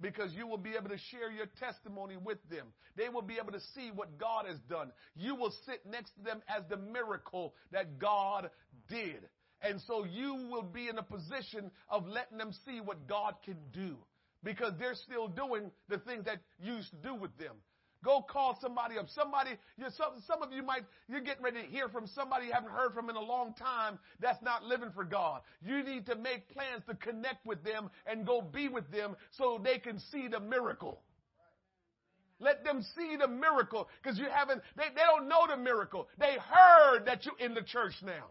because 0.00 0.32
you 0.34 0.46
will 0.46 0.58
be 0.58 0.74
able 0.76 0.90
to 0.90 0.98
share 1.10 1.32
your 1.32 1.46
testimony 1.58 2.16
with 2.16 2.38
them. 2.50 2.66
They 2.94 3.08
will 3.08 3.22
be 3.22 3.38
able 3.40 3.52
to 3.52 3.60
see 3.74 3.90
what 3.92 4.18
God 4.18 4.46
has 4.46 4.58
done. 4.68 4.92
You 5.16 5.34
will 5.34 5.52
sit 5.66 5.80
next 5.90 6.10
to 6.16 6.22
them 6.22 6.42
as 6.46 6.62
the 6.68 6.76
miracle 6.76 7.54
that 7.72 7.98
God 7.98 8.50
did. 8.88 9.26
And 9.64 9.80
so 9.86 10.04
you 10.04 10.34
will 10.50 10.62
be 10.62 10.88
in 10.88 10.98
a 10.98 11.02
position 11.02 11.70
of 11.88 12.06
letting 12.06 12.36
them 12.36 12.52
see 12.66 12.80
what 12.80 13.08
God 13.08 13.34
can 13.44 13.56
do 13.72 13.96
because 14.44 14.74
they're 14.78 14.94
still 14.94 15.26
doing 15.26 15.70
the 15.88 15.98
things 15.98 16.26
that 16.26 16.38
you 16.62 16.74
used 16.74 16.90
to 16.90 16.96
do 16.96 17.14
with 17.14 17.36
them. 17.38 17.54
Go 18.04 18.20
call 18.20 18.58
somebody 18.60 18.98
up. 18.98 19.06
Somebody, 19.08 19.52
some, 19.96 20.22
some 20.26 20.42
of 20.42 20.52
you 20.52 20.62
might, 20.62 20.82
you're 21.08 21.22
getting 21.22 21.42
ready 21.42 21.62
to 21.62 21.66
hear 21.66 21.88
from 21.88 22.06
somebody 22.06 22.46
you 22.46 22.52
haven't 22.52 22.72
heard 22.72 22.92
from 22.92 23.08
in 23.08 23.16
a 23.16 23.22
long 23.22 23.54
time 23.54 23.98
that's 24.20 24.42
not 24.42 24.62
living 24.62 24.90
for 24.94 25.04
God. 25.04 25.40
You 25.64 25.82
need 25.82 26.04
to 26.06 26.14
make 26.14 26.52
plans 26.52 26.82
to 26.86 26.94
connect 26.96 27.46
with 27.46 27.64
them 27.64 27.88
and 28.06 28.26
go 28.26 28.42
be 28.42 28.68
with 28.68 28.90
them 28.92 29.16
so 29.30 29.58
they 29.64 29.78
can 29.78 29.98
see 30.12 30.28
the 30.28 30.40
miracle. 30.40 31.00
Let 32.38 32.62
them 32.64 32.84
see 32.94 33.16
the 33.16 33.28
miracle 33.28 33.88
because 34.02 34.18
you 34.18 34.26
haven't, 34.30 34.60
they, 34.76 34.84
they 34.94 35.02
don't 35.02 35.26
know 35.26 35.46
the 35.48 35.56
miracle. 35.56 36.08
They 36.18 36.36
heard 36.38 37.06
that 37.06 37.24
you're 37.24 37.38
in 37.38 37.54
the 37.54 37.62
church 37.62 37.94
now. 38.04 38.26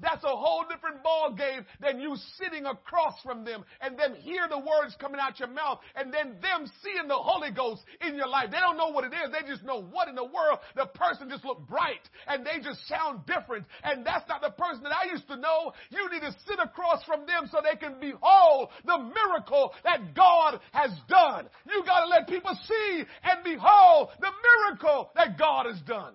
That's 0.00 0.24
a 0.24 0.28
whole 0.28 0.64
different 0.68 1.02
ball 1.02 1.34
game 1.34 1.64
than 1.80 2.00
you 2.00 2.16
sitting 2.38 2.66
across 2.66 3.20
from 3.22 3.44
them 3.44 3.64
and 3.80 3.98
them 3.98 4.14
hear 4.14 4.48
the 4.48 4.58
words 4.58 4.96
coming 5.00 5.20
out 5.20 5.38
your 5.38 5.48
mouth 5.48 5.80
and 5.94 6.12
then 6.12 6.36
them 6.40 6.70
seeing 6.82 7.08
the 7.08 7.16
Holy 7.16 7.50
Ghost 7.50 7.82
in 8.06 8.16
your 8.16 8.28
life. 8.28 8.50
They 8.50 8.58
don't 8.58 8.76
know 8.76 8.88
what 8.88 9.04
it 9.04 9.12
is. 9.12 9.30
They 9.32 9.46
just 9.46 9.64
know 9.64 9.82
what 9.82 10.08
in 10.08 10.14
the 10.14 10.24
world. 10.24 10.60
The 10.74 10.86
person 10.86 11.28
just 11.28 11.44
look 11.44 11.66
bright 11.68 12.02
and 12.26 12.44
they 12.44 12.62
just 12.62 12.86
sound 12.88 13.26
different. 13.26 13.66
And 13.82 14.04
that's 14.04 14.28
not 14.28 14.40
the 14.40 14.50
person 14.50 14.82
that 14.84 14.92
I 14.92 15.10
used 15.10 15.28
to 15.28 15.36
know. 15.36 15.72
You 15.90 16.10
need 16.10 16.20
to 16.20 16.34
sit 16.46 16.58
across 16.58 17.04
from 17.04 17.26
them 17.26 17.48
so 17.50 17.58
they 17.62 17.76
can 17.76 18.00
behold 18.00 18.70
the 18.84 18.98
miracle 18.98 19.72
that 19.84 20.14
God 20.14 20.60
has 20.72 20.90
done. 21.08 21.48
You 21.66 21.84
got 21.84 22.04
to 22.04 22.08
let 22.08 22.28
people 22.28 22.56
see 22.66 23.04
and 23.22 23.44
behold 23.44 24.10
the 24.20 24.30
miracle 24.30 25.10
that 25.14 25.38
God 25.38 25.66
has 25.66 25.80
done. 25.82 26.14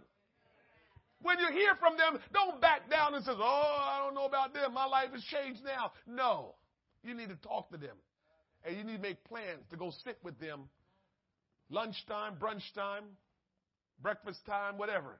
When 1.25 1.39
you 1.39 1.47
hear 1.51 1.73
from 1.79 1.97
them, 1.97 2.21
don't 2.31 2.61
back 2.61 2.87
down 2.87 3.15
and 3.15 3.25
say, 3.25 3.31
Oh, 3.35 3.77
I 3.81 3.99
don't 4.05 4.13
know 4.13 4.25
about 4.25 4.53
them. 4.53 4.75
My 4.75 4.85
life 4.85 5.09
has 5.11 5.23
changed 5.23 5.61
now. 5.65 5.91
No. 6.05 6.53
You 7.03 7.15
need 7.15 7.29
to 7.29 7.35
talk 7.37 7.71
to 7.71 7.77
them. 7.77 7.95
And 8.63 8.77
you 8.77 8.83
need 8.83 8.97
to 8.97 9.01
make 9.01 9.23
plans 9.23 9.63
to 9.71 9.75
go 9.75 9.91
sit 10.03 10.19
with 10.23 10.39
them 10.39 10.69
lunchtime, 11.71 12.35
brunch 12.39 12.61
time, 12.75 13.05
breakfast 14.03 14.37
time, 14.45 14.77
whatever. 14.77 15.19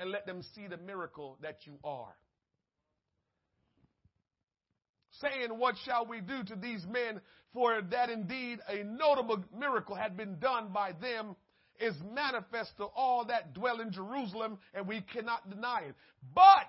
And 0.00 0.10
let 0.10 0.26
them 0.26 0.42
see 0.56 0.66
the 0.66 0.78
miracle 0.78 1.38
that 1.42 1.58
you 1.64 1.74
are. 1.84 2.16
Saying, 5.20 5.50
What 5.56 5.76
shall 5.84 6.06
we 6.06 6.22
do 6.22 6.42
to 6.42 6.56
these 6.56 6.84
men? 6.90 7.20
For 7.52 7.80
that 7.92 8.10
indeed 8.10 8.58
a 8.68 8.82
notable 8.82 9.44
miracle 9.56 9.94
had 9.94 10.16
been 10.16 10.40
done 10.40 10.70
by 10.74 10.90
them 11.00 11.36
is 11.80 11.94
manifest 12.14 12.76
to 12.78 12.84
all 12.84 13.26
that 13.26 13.54
dwell 13.54 13.80
in 13.80 13.92
Jerusalem, 13.92 14.58
and 14.72 14.86
we 14.86 15.00
cannot 15.00 15.48
deny 15.50 15.82
it. 15.88 15.94
But 16.34 16.68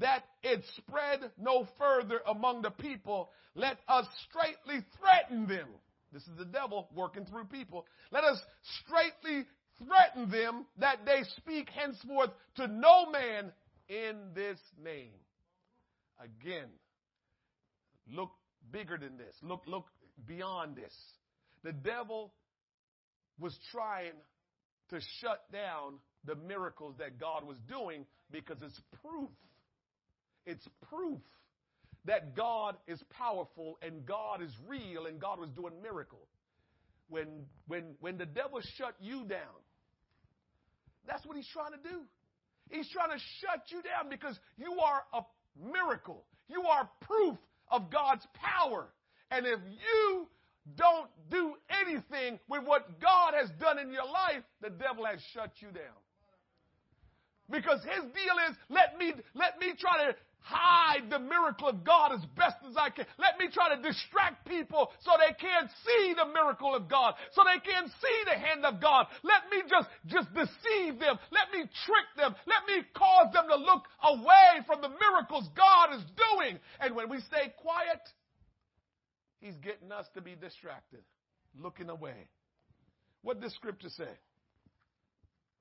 that 0.00 0.24
it 0.42 0.64
spread 0.76 1.20
no 1.38 1.66
further 1.78 2.20
among 2.26 2.62
the 2.62 2.70
people, 2.70 3.30
let 3.54 3.78
us 3.88 4.06
straightly 4.28 4.84
threaten 4.98 5.46
them. 5.46 5.68
This 6.12 6.22
is 6.22 6.36
the 6.38 6.44
devil 6.44 6.88
working 6.94 7.24
through 7.26 7.44
people. 7.44 7.86
Let 8.10 8.24
us 8.24 8.38
straightly 8.80 9.46
threaten 9.78 10.30
them 10.30 10.66
that 10.78 11.04
they 11.06 11.22
speak 11.36 11.68
henceforth 11.70 12.30
to 12.56 12.66
no 12.66 13.10
man 13.10 13.52
in 13.88 14.16
this 14.34 14.58
name. 14.82 15.12
Again, 16.20 16.68
look 18.10 18.30
bigger 18.70 18.96
than 18.96 19.16
this. 19.16 19.34
Look, 19.42 19.62
look 19.66 19.86
beyond 20.26 20.76
this. 20.76 20.94
The 21.64 21.72
devil 21.72 22.32
was 23.42 23.58
trying 23.72 24.14
to 24.90 25.00
shut 25.20 25.44
down 25.52 25.94
the 26.24 26.36
miracles 26.36 26.94
that 26.98 27.18
God 27.18 27.44
was 27.44 27.56
doing 27.68 28.06
because 28.30 28.56
it's 28.62 28.80
proof. 29.02 29.30
It's 30.46 30.66
proof 30.88 31.20
that 32.04 32.36
God 32.36 32.76
is 32.86 33.00
powerful 33.10 33.78
and 33.82 34.06
God 34.06 34.42
is 34.42 34.50
real 34.66 35.06
and 35.06 35.20
God 35.20 35.38
was 35.38 35.50
doing 35.50 35.74
miracles. 35.82 36.28
When, 37.08 37.26
when, 37.66 37.94
when 38.00 38.16
the 38.16 38.26
devil 38.26 38.60
shut 38.76 38.94
you 39.00 39.24
down, 39.24 39.60
that's 41.06 41.26
what 41.26 41.36
he's 41.36 41.48
trying 41.52 41.72
to 41.72 41.88
do. 41.88 42.00
He's 42.70 42.88
trying 42.90 43.10
to 43.10 43.22
shut 43.40 43.64
you 43.68 43.82
down 43.82 44.08
because 44.08 44.38
you 44.56 44.78
are 44.80 45.02
a 45.12 45.22
miracle. 45.72 46.24
You 46.48 46.62
are 46.62 46.88
proof 47.02 47.36
of 47.70 47.90
God's 47.90 48.26
power. 48.34 48.88
And 49.30 49.46
if 49.46 49.58
you 49.68 50.26
don't 50.76 51.08
do 51.30 51.54
anything 51.84 52.38
with 52.48 52.64
what 52.64 53.00
God 53.00 53.34
has 53.34 53.50
done 53.60 53.78
in 53.78 53.90
your 53.92 54.04
life, 54.04 54.42
the 54.60 54.70
devil 54.70 55.04
has 55.04 55.20
shut 55.32 55.50
you 55.60 55.68
down. 55.68 55.98
Because 57.50 57.80
his 57.82 58.04
deal 58.14 58.36
is 58.48 58.56
let 58.70 58.96
me 58.98 59.12
let 59.34 59.58
me 59.58 59.74
try 59.78 60.06
to 60.06 60.16
hide 60.42 61.08
the 61.08 61.18
miracle 61.18 61.68
of 61.68 61.84
God 61.84 62.12
as 62.12 62.24
best 62.36 62.56
as 62.68 62.76
I 62.76 62.90
can. 62.90 63.06
Let 63.18 63.38
me 63.38 63.46
try 63.52 63.74
to 63.74 63.80
distract 63.80 64.46
people 64.46 64.90
so 65.00 65.12
they 65.18 65.34
can't 65.34 65.70
see 65.86 66.14
the 66.14 66.26
miracle 66.26 66.74
of 66.74 66.88
God, 66.88 67.14
so 67.32 67.42
they 67.46 67.60
can't 67.62 67.88
see 67.88 68.18
the 68.26 68.38
hand 68.38 68.64
of 68.64 68.80
God. 68.80 69.06
Let 69.22 69.46
me 69.50 69.62
just, 69.70 69.88
just 70.06 70.28
deceive 70.34 70.98
them. 70.98 71.18
Let 71.30 71.54
me 71.54 71.70
trick 71.86 72.08
them. 72.16 72.34
Let 72.46 72.66
me 72.66 72.82
cause 72.94 73.32
them 73.32 73.46
to 73.48 73.56
look 73.56 73.86
away 74.02 74.66
from 74.66 74.82
the 74.82 74.90
miracles 74.90 75.48
God 75.56 75.94
is 75.94 76.02
doing. 76.18 76.58
And 76.80 76.94
when 76.94 77.08
we 77.08 77.20
stay 77.20 77.54
quiet, 77.56 78.02
He's 79.42 79.56
getting 79.56 79.90
us 79.90 80.06
to 80.14 80.20
be 80.20 80.36
distracted, 80.40 81.00
looking 81.60 81.90
away. 81.90 82.28
What 83.22 83.40
does 83.40 83.52
scripture 83.54 83.88
say? 83.88 84.08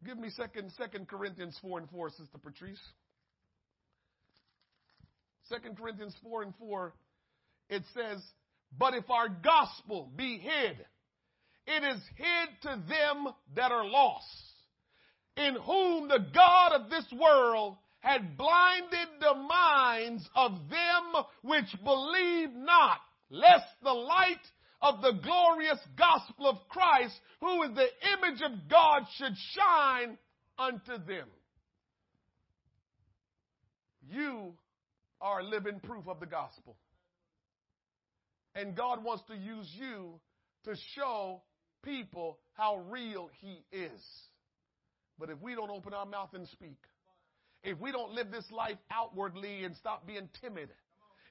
Give 0.06 0.20
me 0.20 0.30
second, 0.30 0.72
second 0.78 1.08
Corinthians 1.08 1.58
4 1.64 1.80
and 1.80 1.90
4, 1.90 2.12
Sister 2.12 2.38
Patrice. 2.38 2.80
Second 5.50 5.78
Corinthians 5.78 6.16
4 6.24 6.44
and 6.44 6.54
4, 6.60 6.94
it 7.70 7.82
says, 7.96 8.22
But 8.78 8.94
if 8.94 9.10
our 9.10 9.30
gospel 9.30 10.12
be 10.16 10.38
hid, 10.38 10.78
it 11.66 11.84
is 11.84 12.02
hid 12.16 12.62
to 12.62 12.84
them 12.88 13.34
that 13.56 13.72
are 13.72 13.86
lost, 13.86 14.26
in 15.38 15.56
whom 15.56 16.08
the 16.08 16.24
God 16.34 16.74
of 16.74 16.92
this 16.92 17.06
world 17.20 17.78
had 18.00 18.38
blinded 18.38 19.08
the 19.20 19.36
minds 19.36 20.30
of 20.36 20.52
them 20.70 21.24
which 21.42 21.84
believe 21.84 22.50
not 22.54 23.00
lest 23.32 23.66
the 23.82 23.94
light 23.94 24.46
of 24.82 25.02
the 25.02 25.14
glorious 25.24 25.80
gospel 25.98 26.48
of 26.48 26.58
Christ, 26.70 27.20
who 27.40 27.64
is 27.64 27.72
the 27.76 27.88
image 28.14 28.42
of 28.42 28.70
God, 28.70 29.04
should 29.16 29.34
shine 29.56 30.18
unto 30.60 31.04
them. 31.06 31.28
You 34.10 34.54
are 35.22 35.42
living 35.42 35.80
proof 35.80 36.08
of 36.08 36.20
the 36.20 36.26
gospel. 36.26 36.76
And 38.54 38.76
God 38.76 39.04
wants 39.04 39.24
to 39.28 39.36
use 39.36 39.70
you 39.80 40.20
to 40.66 40.76
show 40.96 41.42
people 41.84 42.38
how 42.54 42.84
real 42.90 43.30
He 43.40 43.64
is. 43.72 44.02
But 45.18 45.30
if 45.30 45.40
we 45.42 45.56
don't 45.56 45.70
open 45.70 45.94
our 45.94 46.06
mouth 46.06 46.34
and 46.34 46.48
speak, 46.50 46.78
if 47.64 47.80
we 47.80 47.92
don't 47.92 48.12
live 48.12 48.32
this 48.32 48.50
life 48.52 48.78
outwardly 48.92 49.64
and 49.64 49.76
stop 49.78 50.06
being 50.06 50.28
timid, 50.42 50.70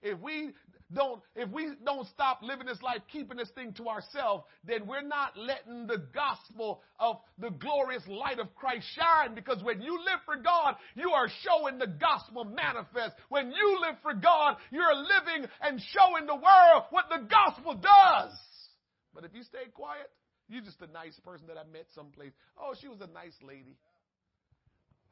if 0.03 0.19
we 0.21 0.53
don't, 0.93 1.23
if 1.37 1.49
we 1.51 1.71
don't 1.85 2.07
stop 2.09 2.41
living 2.43 2.67
this 2.67 2.83
life, 2.83 3.01
keeping 3.13 3.37
this 3.37 3.51
thing 3.51 3.73
to 3.75 3.89
ourselves, 3.89 4.45
then 4.65 4.87
we're 4.87 5.07
not 5.07 5.37
letting 5.37 5.87
the 5.87 6.03
gospel 6.13 6.83
of 6.99 7.19
the 7.39 7.51
glorious 7.51 8.03
light 8.09 8.39
of 8.39 8.55
Christ 8.55 8.87
shine. 8.97 9.35
Because 9.35 9.63
when 9.63 9.81
you 9.83 9.99
live 9.99 10.21
for 10.25 10.37
God, 10.37 10.75
you 10.97 11.11
are 11.11 11.29
showing 11.45 11.79
the 11.79 11.87
gospel 11.87 12.45
manifest. 12.45 13.15
When 13.29 13.53
you 13.53 13.79
live 13.81 13.97
for 14.03 14.15
God, 14.15 14.57
you're 14.73 14.95
living 14.95 15.49
and 15.63 15.81
showing 15.93 16.27
the 16.27 16.35
world 16.35 16.85
what 16.91 17.05
the 17.09 17.27
gospel 17.29 17.75
does. 17.75 18.33
But 19.15 19.25
if 19.25 19.35
you 19.35 19.43
stay 19.45 19.71
quiet, 19.73 20.11
you're 20.49 20.63
just 20.63 20.83
a 20.83 20.89
nice 20.89 21.19
person 21.25 21.47
that 21.47 21.57
I 21.57 21.65
met 21.73 21.87
someplace. 21.95 22.33
Oh, 22.59 22.75
she 22.81 22.89
was 22.89 23.01
a 23.01 23.07
nice 23.07 23.37
lady. 23.47 23.77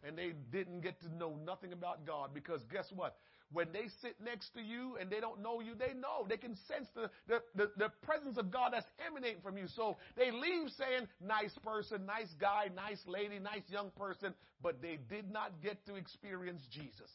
And 0.03 0.19
they 0.19 0.33
didn't 0.53 0.81
get 0.81 1.01
to 1.03 1.15
know 1.15 1.37
nothing 1.45 1.73
about 1.73 2.05
God 2.07 2.31
because 2.35 2.61
guess 2.73 2.87
what? 2.95 3.17
When 3.51 3.73
they 3.73 3.89
sit 4.03 4.17
next 4.23 4.53
to 4.55 4.61
you 4.61 4.97
and 5.01 5.11
they 5.11 5.21
don't 5.21 5.43
know 5.43 5.61
you, 5.61 5.75
they 5.75 5.95
know. 5.95 6.27
They 6.29 6.37
can 6.37 6.55
sense 6.69 6.87
the, 6.95 7.11
the, 7.27 7.43
the, 7.55 7.71
the 7.79 7.89
presence 8.03 8.37
of 8.37 8.51
God 8.51 8.73
that's 8.75 8.87
emanating 9.07 9.41
from 9.43 9.57
you. 9.57 9.67
So 9.75 9.97
they 10.17 10.31
leave 10.31 10.71
saying, 10.77 11.09
nice 11.25 11.55
person, 11.65 12.05
nice 12.05 12.29
guy, 12.39 12.69
nice 12.77 13.01
lady, 13.07 13.39
nice 13.39 13.63
young 13.69 13.91
person, 13.99 14.35
but 14.63 14.83
they 14.83 14.99
did 15.09 15.31
not 15.31 15.63
get 15.63 15.85
to 15.87 15.95
experience 15.95 16.61
Jesus. 16.71 17.11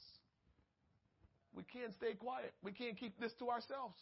We 1.56 1.62
can't 1.64 1.94
stay 1.94 2.14
quiet. 2.14 2.52
We 2.64 2.72
can't 2.72 2.98
keep 2.98 3.20
this 3.20 3.34
to 3.38 3.50
ourselves. 3.50 4.00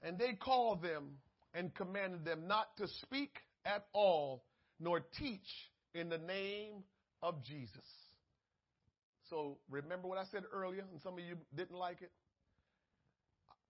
And 0.00 0.18
they 0.18 0.32
called 0.32 0.82
them 0.82 1.18
and 1.52 1.74
commanded 1.74 2.24
them 2.24 2.46
not 2.46 2.74
to 2.78 2.88
speak 3.02 3.36
at 3.66 3.84
all 3.92 4.44
nor 4.80 5.00
teach 5.18 5.48
in 5.94 6.08
the 6.08 6.18
name 6.18 6.84
of 7.22 7.42
Jesus. 7.44 7.84
So 9.30 9.58
remember 9.70 10.08
what 10.08 10.18
I 10.18 10.24
said 10.30 10.44
earlier, 10.52 10.84
and 10.90 11.00
some 11.02 11.14
of 11.14 11.20
you 11.20 11.36
didn't 11.54 11.76
like 11.76 12.02
it? 12.02 12.10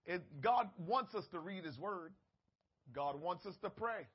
it? 0.07 0.23
God 0.41 0.69
wants 0.79 1.15
us 1.15 1.25
to 1.33 1.41
read 1.41 1.65
His 1.65 1.79
Word. 1.79 2.13
God 2.93 3.21
wants 3.21 3.45
us 3.47 3.55
to 3.63 3.71
pray. 3.71 4.07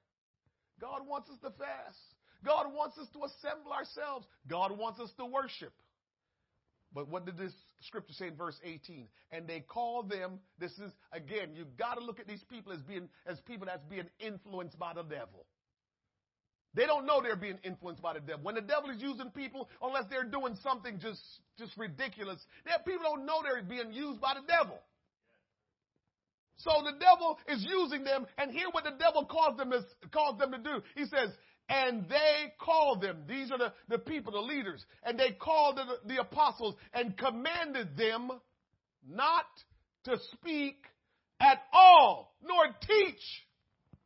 God 0.80 1.08
wants 1.08 1.30
us 1.30 1.38
to 1.44 1.50
fast. 1.52 1.98
God 2.44 2.74
wants 2.74 2.98
us 2.98 3.08
to 3.14 3.20
assemble 3.24 3.72
ourselves. 3.72 4.26
God 4.48 4.78
wants 4.78 5.00
us 5.00 5.10
to 5.18 5.26
worship. 5.26 5.74
But 6.94 7.10
what 7.10 7.26
did 7.26 7.38
this 7.38 7.54
scripture 7.82 8.14
say 8.14 8.28
in 8.28 8.36
verse 8.36 8.60
18? 8.64 9.08
And 9.32 9.48
they 9.48 9.62
call 9.62 10.04
them, 10.04 10.40
this 10.60 10.72
is, 10.74 10.92
again, 11.12 11.50
you 11.56 11.66
got 11.78 11.96
to 11.96 12.04
look 12.04 12.20
at 12.20 12.28
these 12.28 12.44
people 12.50 12.72
as 12.72 12.82
being, 12.82 13.10
as 13.26 13.40
people 13.42 13.66
that's 13.66 13.84
being 13.90 14.10
influenced 14.20 14.78
by 14.78 14.94
the 14.94 15.04
devil. 15.04 15.46
They 16.76 16.86
don't 16.86 17.06
know 17.06 17.22
they're 17.22 17.36
being 17.36 17.60
influenced 17.64 18.02
by 18.02 18.14
the 18.14 18.20
devil. 18.20 18.44
When 18.44 18.56
the 18.56 18.62
devil 18.62 18.90
is 18.90 19.02
using 19.02 19.30
people, 19.30 19.70
unless 19.82 20.06
they're 20.10 20.24
doing 20.24 20.58
something 20.64 21.00
just, 21.00 21.22
just 21.60 21.78
ridiculous, 21.78 22.44
people 22.86 23.04
don't 23.04 23.26
know 23.26 23.42
they're 23.44 23.62
being 23.62 23.94
used 23.94 24.20
by 24.20 24.34
the 24.34 24.48
devil. 24.48 24.80
So 26.58 26.72
the 26.84 26.98
devil 27.00 27.38
is 27.48 27.66
using 27.68 28.04
them, 28.04 28.26
and 28.38 28.52
hear 28.52 28.68
what 28.72 28.84
the 28.86 28.94
devil 28.98 29.26
calls 29.26 29.58
them, 29.58 29.74
is, 29.74 29.84
calls 30.12 30.40
them 30.40 30.52
to 30.52 30.58
do. 30.58 30.82
He 30.96 31.06
says, 31.06 31.30
and 31.70 32.08
they 32.10 32.54
called 32.60 33.02
them, 33.02 33.24
these 33.28 33.52
are 33.52 33.58
the, 33.58 33.74
the 33.90 34.00
people, 34.00 34.34
the 34.34 34.40
leaders, 34.40 34.84
and 35.04 35.20
they 35.20 35.32
called 35.32 35.78
the, 35.78 36.14
the 36.14 36.22
apostles 36.22 36.76
and 36.94 37.18
commanded 37.18 37.96
them 37.98 38.32
not 39.08 39.46
to 40.06 40.18
speak 40.34 40.86
at 41.40 41.60
all, 41.72 42.36
nor 42.44 42.66
teach 42.88 43.22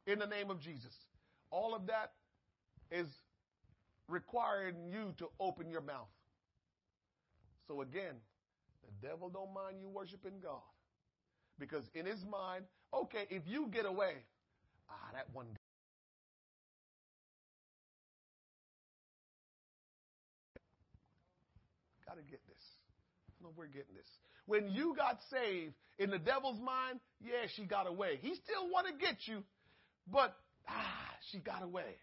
in 0.06 0.20
the 0.20 0.26
name 0.26 0.50
of 0.50 0.62
Jesus. 0.62 0.94
All 1.50 1.76
of 1.76 1.88
that 1.88 2.12
is 2.92 3.08
requiring 4.08 4.76
you 4.90 5.14
to 5.18 5.28
open 5.40 5.70
your 5.70 5.82
mouth. 5.82 6.08
So 7.68 7.82
again, 7.82 8.16
the 8.86 9.08
devil 9.08 9.30
don't 9.30 9.54
mind 9.54 9.78
you 9.82 9.90
worshiping 9.90 10.40
God. 10.42 10.62
Because 11.60 11.84
in 11.94 12.06
his 12.06 12.24
mind, 12.30 12.66
okay, 12.94 13.26
if 13.30 13.44
you 13.48 13.68
get 13.68 13.86
away, 13.86 14.14
ah, 14.90 15.10
that 15.14 15.28
one 15.34 15.48
Gotta 22.08 22.22
get 22.22 22.40
this. 22.48 22.64
No, 23.44 23.50
we're 23.56 23.68
getting 23.68 23.94
this. 23.94 24.08
When 24.46 24.70
you 24.70 24.96
got 24.96 25.20
saved, 25.30 25.74
in 26.00 26.10
the 26.10 26.18
devil's 26.18 26.60
mind, 26.60 27.00
yeah, 27.20 27.48
she 27.54 27.66
got 27.66 27.86
away. 27.86 28.20
He 28.22 28.34
still 28.36 28.70
want 28.72 28.88
to 28.88 28.94
get 28.94 29.28
you, 29.28 29.44
but 30.10 30.34
ah, 30.70 31.10
she 31.32 31.40
got 31.40 31.64
away. 31.64 31.98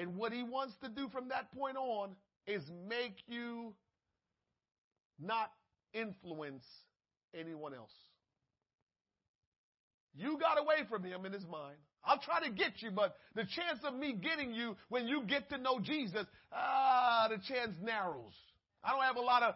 And 0.00 0.16
what 0.16 0.32
he 0.32 0.42
wants 0.42 0.72
to 0.82 0.88
do 0.88 1.10
from 1.10 1.28
that 1.28 1.52
point 1.52 1.76
on 1.76 2.12
is 2.46 2.62
make 2.88 3.16
you 3.26 3.74
not 5.20 5.52
influence 5.92 6.64
anyone 7.38 7.74
else. 7.74 7.92
You 10.14 10.38
got 10.38 10.58
away 10.58 10.88
from 10.88 11.04
him 11.04 11.26
in 11.26 11.32
his 11.34 11.44
mind. 11.44 11.76
I'll 12.02 12.18
try 12.18 12.40
to 12.48 12.50
get 12.50 12.80
you, 12.80 12.90
but 12.90 13.16
the 13.34 13.42
chance 13.42 13.80
of 13.84 13.94
me 13.94 14.14
getting 14.14 14.54
you 14.54 14.74
when 14.88 15.06
you 15.06 15.22
get 15.24 15.50
to 15.50 15.58
know 15.58 15.78
Jesus, 15.80 16.24
ah, 16.50 17.28
the 17.28 17.36
chance 17.36 17.76
narrows. 17.82 18.32
I 18.82 18.92
don't 18.92 19.02
have 19.02 19.16
a 19.16 19.20
lot 19.20 19.42
of, 19.42 19.54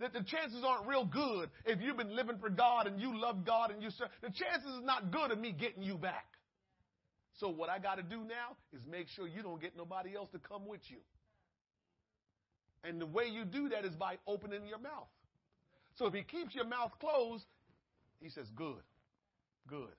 that 0.00 0.14
the 0.14 0.22
chances 0.22 0.64
aren't 0.66 0.86
real 0.86 1.04
good 1.04 1.50
if 1.66 1.82
you've 1.82 1.98
been 1.98 2.16
living 2.16 2.38
for 2.40 2.48
God 2.48 2.86
and 2.86 2.98
you 2.98 3.20
love 3.20 3.44
God 3.44 3.70
and 3.70 3.82
you 3.82 3.90
serve. 3.90 4.08
The 4.22 4.30
chances 4.30 4.70
is 4.78 4.84
not 4.84 5.12
good 5.12 5.32
of 5.32 5.38
me 5.38 5.52
getting 5.52 5.82
you 5.82 5.98
back. 5.98 6.24
So 7.38 7.48
what 7.48 7.68
I 7.68 7.78
got 7.78 7.96
to 7.96 8.02
do 8.02 8.18
now 8.18 8.56
is 8.72 8.80
make 8.90 9.08
sure 9.08 9.28
you 9.28 9.42
don't 9.42 9.60
get 9.60 9.76
nobody 9.76 10.16
else 10.16 10.28
to 10.30 10.38
come 10.38 10.66
with 10.66 10.80
you. 10.88 10.98
And 12.82 13.00
the 13.00 13.06
way 13.06 13.24
you 13.26 13.44
do 13.44 13.68
that 13.70 13.84
is 13.84 13.94
by 13.94 14.16
opening 14.26 14.66
your 14.66 14.78
mouth. 14.78 15.08
So 15.96 16.06
if 16.06 16.14
he 16.14 16.22
keeps 16.22 16.54
your 16.54 16.66
mouth 16.66 16.92
closed, 17.00 17.44
he 18.20 18.28
says, 18.28 18.46
good, 18.54 18.82
good. 19.66 19.92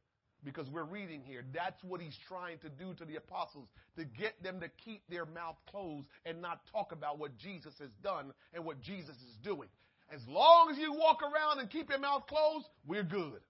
Because 0.43 0.69
we're 0.69 0.83
reading 0.83 1.21
here. 1.25 1.43
That's 1.53 1.83
what 1.83 1.99
he's 1.99 2.17
trying 2.27 2.59
to 2.59 2.69
do 2.69 2.93
to 2.93 3.05
the 3.05 3.15
apostles, 3.15 3.67
to 3.97 4.05
get 4.05 4.41
them 4.43 4.59
to 4.61 4.69
keep 4.85 5.01
their 5.09 5.25
mouth 5.25 5.55
closed 5.69 6.07
and 6.25 6.41
not 6.41 6.61
talk 6.71 6.91
about 6.91 7.19
what 7.19 7.37
Jesus 7.37 7.73
has 7.79 7.89
done 8.03 8.31
and 8.53 8.63
what 8.63 8.79
Jesus 8.81 9.15
is 9.15 9.37
doing. 9.43 9.67
As 10.13 10.21
long 10.27 10.69
as 10.71 10.77
you 10.77 10.93
walk 10.93 11.21
around 11.21 11.59
and 11.59 11.69
keep 11.69 11.89
your 11.89 11.99
mouth 11.99 12.27
closed, 12.27 12.67
we're 12.85 13.03
good. 13.03 13.41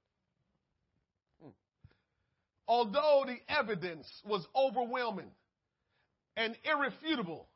Although 2.67 3.25
the 3.25 3.37
evidence 3.53 4.07
was 4.25 4.45
overwhelming 4.55 5.31
and 6.35 6.57
irrefutable, 6.63 7.47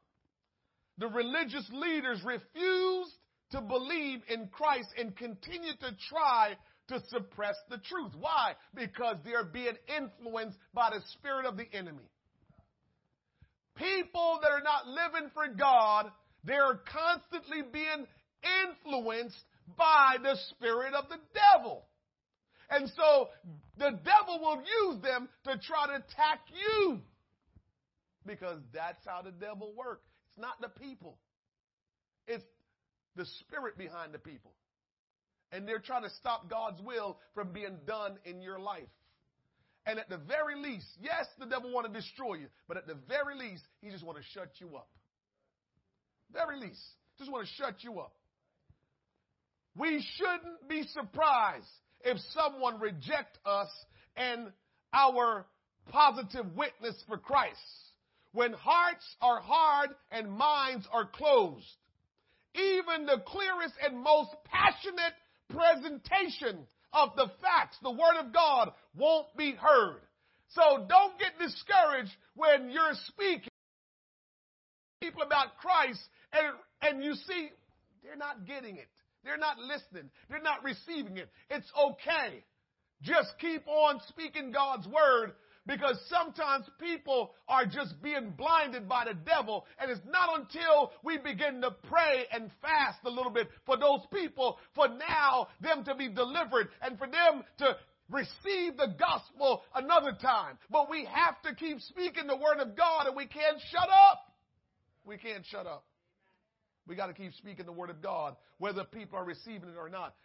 the 0.98 1.08
religious 1.08 1.68
leaders 1.72 2.22
refused 2.24 3.12
to 3.52 3.62
believe 3.62 4.22
in 4.30 4.48
Christ 4.48 4.90
and 4.98 5.16
continued 5.16 5.80
to 5.82 5.92
try 6.10 6.56
to 6.88 7.02
suppress 7.10 7.56
the 7.70 7.78
truth. 7.78 8.14
Why? 8.20 8.54
Because 8.74 9.18
they're 9.24 9.44
being 9.44 9.76
influenced 9.98 10.58
by 10.74 10.90
the 10.92 11.02
spirit 11.14 11.46
of 11.46 11.58
the 11.58 11.68
enemy. 11.74 12.10
People 13.76 14.40
that 14.42 14.52
are 14.52 14.64
not 14.64 14.88
living 14.88 15.30
for 15.34 15.48
God, 15.48 16.12
they're 16.44 16.80
constantly 16.86 17.62
being 17.72 18.06
influenced 18.64 19.44
by 19.78 20.18
the 20.22 20.36
spirit 20.50 20.94
of 20.94 21.10
the 21.10 21.20
devil. 21.34 21.86
And 22.72 22.90
so 22.96 23.30
the 23.78 23.92
devil 23.92 24.40
will 24.40 24.64
use 24.88 25.02
them 25.04 25.28
to 25.44 25.60
try 25.60 25.88
to 25.88 25.96
attack 25.96 26.40
you. 26.50 27.02
Because 28.26 28.60
that's 28.74 29.06
how 29.06 29.22
the 29.22 29.32
devil 29.32 29.74
works. 29.76 30.08
It's 30.30 30.40
not 30.40 30.62
the 30.62 30.70
people. 30.70 31.18
It's 32.28 32.46
the 33.18 33.26
spirit 33.42 33.78
behind 33.78 34.14
the 34.14 34.20
people. 34.20 34.54
And 35.52 35.68
they're 35.68 35.80
trying 35.80 36.04
to 36.04 36.10
stop 36.12 36.50
God's 36.50 36.82
will 36.82 37.18
from 37.36 37.52
being 37.52 37.78
done 37.86 38.18
in 38.24 38.42
your 38.42 38.58
life. 38.58 38.88
And 39.86 40.00
at 40.00 40.08
the 40.08 40.18
very 40.18 40.56
least, 40.56 40.88
yes, 41.02 41.26
the 41.40 41.48
devil 41.48 41.74
want 41.74 41.92
to 41.92 42.00
destroy 42.00 42.36
you, 42.36 42.48
but 42.68 42.78
at 42.78 42.88
the 42.88 42.96
very 43.10 43.36
least, 43.36 43.64
he 43.82 43.90
just 43.90 44.06
want 44.06 44.18
to 44.18 44.24
shut 44.32 44.50
you 44.60 44.78
up. 44.78 44.88
Very 46.32 46.58
least, 46.58 46.80
just 47.18 47.30
want 47.30 47.46
to 47.46 47.54
shut 47.56 47.84
you 47.84 48.00
up. 48.00 48.14
We 49.76 50.06
shouldn't 50.16 50.70
be 50.70 50.84
surprised 50.84 51.66
if 52.06 52.18
someone 52.34 52.80
reject 52.80 53.38
us 53.46 53.70
and 54.16 54.52
our 54.94 55.46
positive 55.90 56.46
witness 56.56 57.02
for 57.08 57.18
Christ. 57.18 57.58
When 58.34 58.54
hearts 58.54 59.06
are 59.22 59.42
hard 59.42 59.90
and 60.12 60.32
minds 60.32 60.88
are 60.92 61.06
closed, 61.06 61.66
even 62.56 63.06
the 63.06 63.22
clearest 63.26 63.74
and 63.86 64.00
most 64.00 64.30
passionate 64.46 65.14
presentation 65.50 66.66
of 66.94 67.10
the 67.16 67.30
facts, 67.42 67.78
the 67.82 67.92
Word 67.92 68.18
of 68.20 68.34
God, 68.34 68.72
won't 68.96 69.28
be 69.38 69.52
heard. 69.52 70.02
So 70.50 70.86
don't 70.88 71.18
get 71.20 71.40
discouraged 71.40 72.12
when 72.36 72.70
you're 72.70 72.94
speaking 73.08 73.50
people 75.02 75.24
about 75.24 75.58
Christ 75.58 76.00
and, 76.32 76.54
and 76.82 77.04
you 77.04 77.16
see 77.16 77.50
They're 78.04 78.16
not 78.16 78.46
getting 78.46 78.78
it. 78.78 78.88
They're 79.24 79.38
not 79.38 79.58
listening. 79.60 80.10
They're 80.30 80.42
not 80.42 80.64
receiving 80.64 81.18
it. 81.18 81.30
It's 81.50 81.72
okay. 81.78 82.44
Just 83.02 83.34
keep 83.40 83.68
on 83.68 84.00
speaking 84.10 84.52
God's 84.52 84.88
word 84.88 85.34
because 85.66 86.00
sometimes 86.08 86.66
people 86.80 87.34
are 87.48 87.66
just 87.66 88.02
being 88.02 88.32
blinded 88.32 88.90
by 88.90 89.06
the 89.06 89.14
devil 89.14 89.66
and 89.80 89.92
it's 89.92 90.02
not 90.08 90.40
until 90.40 90.92
we 91.04 91.18
begin 91.18 91.62
to 91.62 91.72
pray 91.90 92.26
and 92.32 92.50
fast 92.62 93.00
a 93.06 93.10
little 93.10 93.32
bit 93.32 93.48
for 93.66 93.78
those 93.78 94.02
people 94.14 94.58
for 94.74 94.88
now 94.88 95.48
them 95.62 95.84
to 95.86 95.96
be 95.96 96.10
delivered 96.10 96.70
and 96.82 96.98
for 96.98 97.08
them 97.08 97.44
to 97.60 97.76
receive 98.10 98.78
the 98.78 98.94
gospel 99.00 99.64
another 99.76 100.18
time. 100.22 100.58
But 100.70 100.90
we 100.90 101.08
have 101.12 101.42
to 101.44 101.56
keep 101.56 101.80
speaking 101.82 102.28
the 102.28 102.36
word 102.38 102.60
of 102.60 102.76
God 102.76 103.08
and 103.08 103.16
we 103.16 103.26
can't 103.26 103.58
shut 103.72 103.88
up. 103.90 104.20
We 105.06 105.18
can't 105.18 105.46
shut 105.46 105.66
up. 105.66 105.86
We 106.88 106.96
got 106.96 107.08
to 107.08 107.14
keep 107.14 107.34
speaking 107.34 107.66
the 107.66 107.72
word 107.72 107.90
of 107.90 108.02
God, 108.02 108.36
whether 108.58 108.84
people 108.84 109.18
are 109.18 109.26
receiving 109.26 109.70
it 109.70 109.78
or 109.78 109.90
not. 109.90 110.16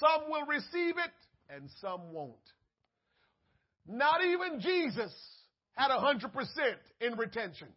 Some 0.00 0.30
will 0.30 0.46
receive 0.46 0.96
it 0.96 1.12
and 1.54 1.68
some 1.80 2.12
won't. 2.12 2.34
Not 3.86 4.24
even 4.24 4.60
Jesus 4.60 5.14
had 5.74 5.90
100% 5.90 6.30
in 7.00 7.16
retention. 7.16 7.68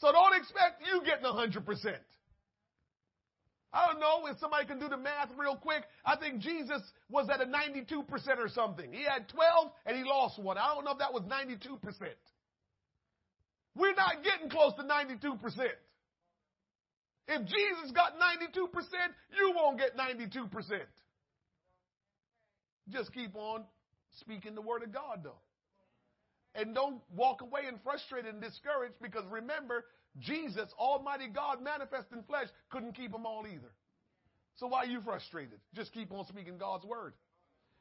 So 0.00 0.12
don't 0.12 0.36
expect 0.36 0.82
you 0.86 1.02
getting 1.04 1.24
100%. 1.24 1.96
I 3.72 3.86
don't 3.88 4.00
know 4.00 4.26
if 4.26 4.38
somebody 4.38 4.66
can 4.66 4.78
do 4.78 4.88
the 4.88 4.96
math 4.96 5.28
real 5.36 5.56
quick. 5.56 5.84
I 6.04 6.16
think 6.16 6.40
Jesus 6.40 6.82
was 7.10 7.28
at 7.28 7.40
a 7.40 7.44
92% 7.44 8.04
or 8.38 8.48
something. 8.48 8.92
He 8.92 9.02
had 9.02 9.28
12 9.28 9.72
and 9.86 9.96
he 9.96 10.04
lost 10.04 10.38
one. 10.38 10.56
I 10.56 10.74
don't 10.74 10.84
know 10.84 10.92
if 10.92 10.98
that 10.98 11.12
was 11.12 11.22
92%. 11.22 11.78
We're 13.76 13.94
not 13.94 14.24
getting 14.24 14.48
close 14.48 14.72
to 14.74 14.82
92%. 14.82 15.38
If 17.28 17.42
Jesus 17.42 17.90
got 17.92 18.12
92%, 18.14 18.68
you 19.36 19.52
won't 19.54 19.78
get 19.78 19.96
92%. 19.96 20.48
Just 22.88 23.12
keep 23.12 23.34
on 23.34 23.64
speaking 24.20 24.54
the 24.54 24.62
word 24.62 24.82
of 24.82 24.92
God, 24.92 25.20
though. 25.24 25.40
And 26.54 26.74
don't 26.74 27.00
walk 27.14 27.42
away 27.42 27.62
and 27.68 27.78
frustrated 27.82 28.32
and 28.32 28.42
discouraged 28.42 28.94
because 29.02 29.24
remember, 29.30 29.84
Jesus, 30.20 30.70
Almighty 30.78 31.28
God, 31.28 31.62
manifest 31.62 32.06
in 32.12 32.22
flesh, 32.22 32.46
couldn't 32.70 32.96
keep 32.96 33.12
them 33.12 33.26
all 33.26 33.46
either. 33.46 33.72
So 34.54 34.68
why 34.68 34.84
are 34.84 34.86
you 34.86 35.02
frustrated? 35.02 35.58
Just 35.74 35.92
keep 35.92 36.12
on 36.12 36.26
speaking 36.26 36.56
God's 36.56 36.86
word. 36.86 37.12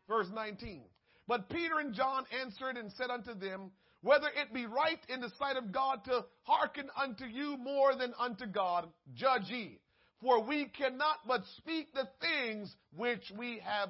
Verse 0.09 0.27
19. 0.33 0.81
But 1.27 1.49
Peter 1.49 1.79
and 1.79 1.93
John 1.93 2.25
answered 2.43 2.75
and 2.77 2.91
said 2.97 3.09
unto 3.09 3.33
them, 3.33 3.71
whether 4.01 4.27
it 4.27 4.53
be 4.53 4.65
right 4.65 4.99
in 5.09 5.21
the 5.21 5.31
sight 5.39 5.57
of 5.57 5.71
God 5.71 6.05
to 6.05 6.25
hearken 6.43 6.89
unto 7.01 7.25
you 7.25 7.57
more 7.57 7.95
than 7.95 8.13
unto 8.19 8.45
God, 8.45 8.87
judge 9.15 9.49
ye. 9.49 9.79
For 10.21 10.43
we 10.43 10.65
cannot 10.65 11.17
but 11.27 11.43
speak 11.57 11.93
the 11.93 12.07
things 12.21 12.73
which 12.95 13.31
we 13.37 13.59
have 13.63 13.89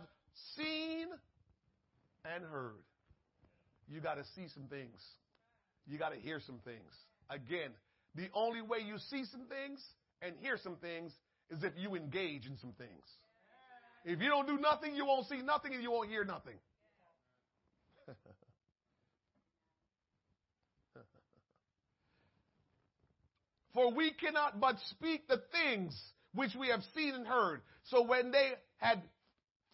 seen 0.55 1.07
and 2.25 2.43
heard. 2.43 2.83
You 3.87 4.01
got 4.01 4.15
to 4.15 4.23
see 4.35 4.47
some 4.53 4.67
things. 4.67 5.01
You 5.87 5.97
got 5.97 6.13
to 6.13 6.19
hear 6.19 6.39
some 6.45 6.59
things. 6.65 6.79
Again, 7.29 7.71
the 8.15 8.29
only 8.33 8.61
way 8.61 8.79
you 8.85 8.97
see 9.09 9.25
some 9.25 9.45
things 9.47 9.83
and 10.21 10.35
hear 10.41 10.57
some 10.61 10.77
things 10.77 11.11
is 11.51 11.63
if 11.63 11.73
you 11.77 11.95
engage 11.95 12.45
in 12.45 12.57
some 12.57 12.73
things. 12.73 13.03
If 14.03 14.21
you 14.21 14.29
don't 14.29 14.47
do 14.47 14.57
nothing, 14.57 14.95
you 14.95 15.05
won't 15.05 15.27
see 15.27 15.41
nothing 15.41 15.73
and 15.73 15.83
you 15.83 15.91
won't 15.91 16.09
hear 16.09 16.23
nothing. 16.23 16.55
For 23.75 23.91
we 23.91 24.11
cannot 24.11 24.61
but 24.61 24.77
speak 24.89 25.27
the 25.27 25.41
things 25.51 25.93
which 26.33 26.55
we 26.55 26.69
have 26.69 26.81
seen 26.95 27.13
and 27.13 27.27
heard. 27.27 27.61
So 27.83 28.01
when 28.03 28.31
they 28.31 28.53
had 28.77 29.01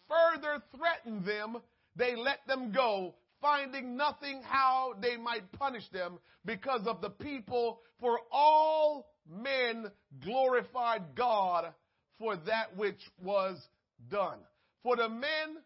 further 0.08 0.60
threatened 0.76 1.24
them, 1.24 1.58
they 1.94 2.16
let 2.16 2.44
them 2.48 2.72
go, 2.72 3.14
finding 3.40 3.96
nothing 3.96 4.42
how 4.42 4.94
they 5.00 5.16
might 5.16 5.52
punish 5.52 5.88
them 5.92 6.18
because 6.44 6.84
of 6.86 7.00
the 7.00 7.10
people. 7.10 7.80
For 8.00 8.18
all 8.32 9.06
men 9.30 9.86
glorified 10.20 11.14
God 11.14 11.72
for 12.18 12.34
that 12.34 12.76
which 12.76 13.00
was 13.22 13.56
done. 14.10 14.38
For 14.82 14.96
the 14.96 15.08
men 15.08 15.58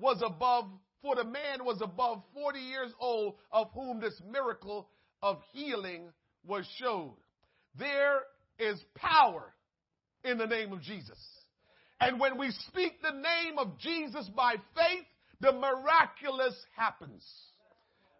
was 0.00 0.22
above, 0.24 0.64
for 1.02 1.14
the 1.14 1.24
man 1.24 1.62
was 1.62 1.82
above 1.82 2.22
40 2.32 2.58
years 2.58 2.92
old 2.98 3.34
of 3.52 3.70
whom 3.74 4.00
this 4.00 4.18
miracle 4.32 4.88
of 5.22 5.42
healing 5.52 6.08
was 6.46 6.66
showed. 6.78 7.16
There 7.78 8.20
is 8.58 8.80
power 8.94 9.52
in 10.22 10.38
the 10.38 10.46
name 10.46 10.72
of 10.72 10.80
Jesus. 10.80 11.18
And 12.00 12.20
when 12.20 12.38
we 12.38 12.50
speak 12.68 13.00
the 13.02 13.12
name 13.12 13.58
of 13.58 13.78
Jesus 13.78 14.28
by 14.34 14.54
faith, 14.76 15.04
the 15.40 15.52
miraculous 15.52 16.54
happens. 16.76 17.24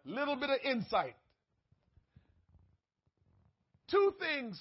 Little 0.05 0.35
bit 0.35 0.49
of 0.49 0.57
insight. 0.63 1.15
Two 3.89 4.13
things, 4.19 4.59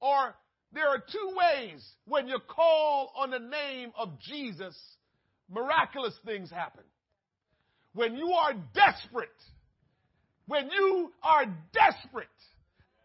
or 0.00 0.34
there 0.72 0.88
are 0.88 0.98
two 0.98 1.36
ways 1.36 1.84
when 2.06 2.26
you 2.28 2.38
call 2.48 3.12
on 3.16 3.30
the 3.30 3.38
name 3.38 3.92
of 3.96 4.18
Jesus, 4.20 4.76
miraculous 5.50 6.14
things 6.24 6.50
happen. 6.50 6.84
When 7.94 8.16
you 8.16 8.32
are 8.32 8.54
desperate, 8.74 9.28
when 10.46 10.70
you 10.70 11.12
are 11.22 11.44
desperate, 11.72 12.28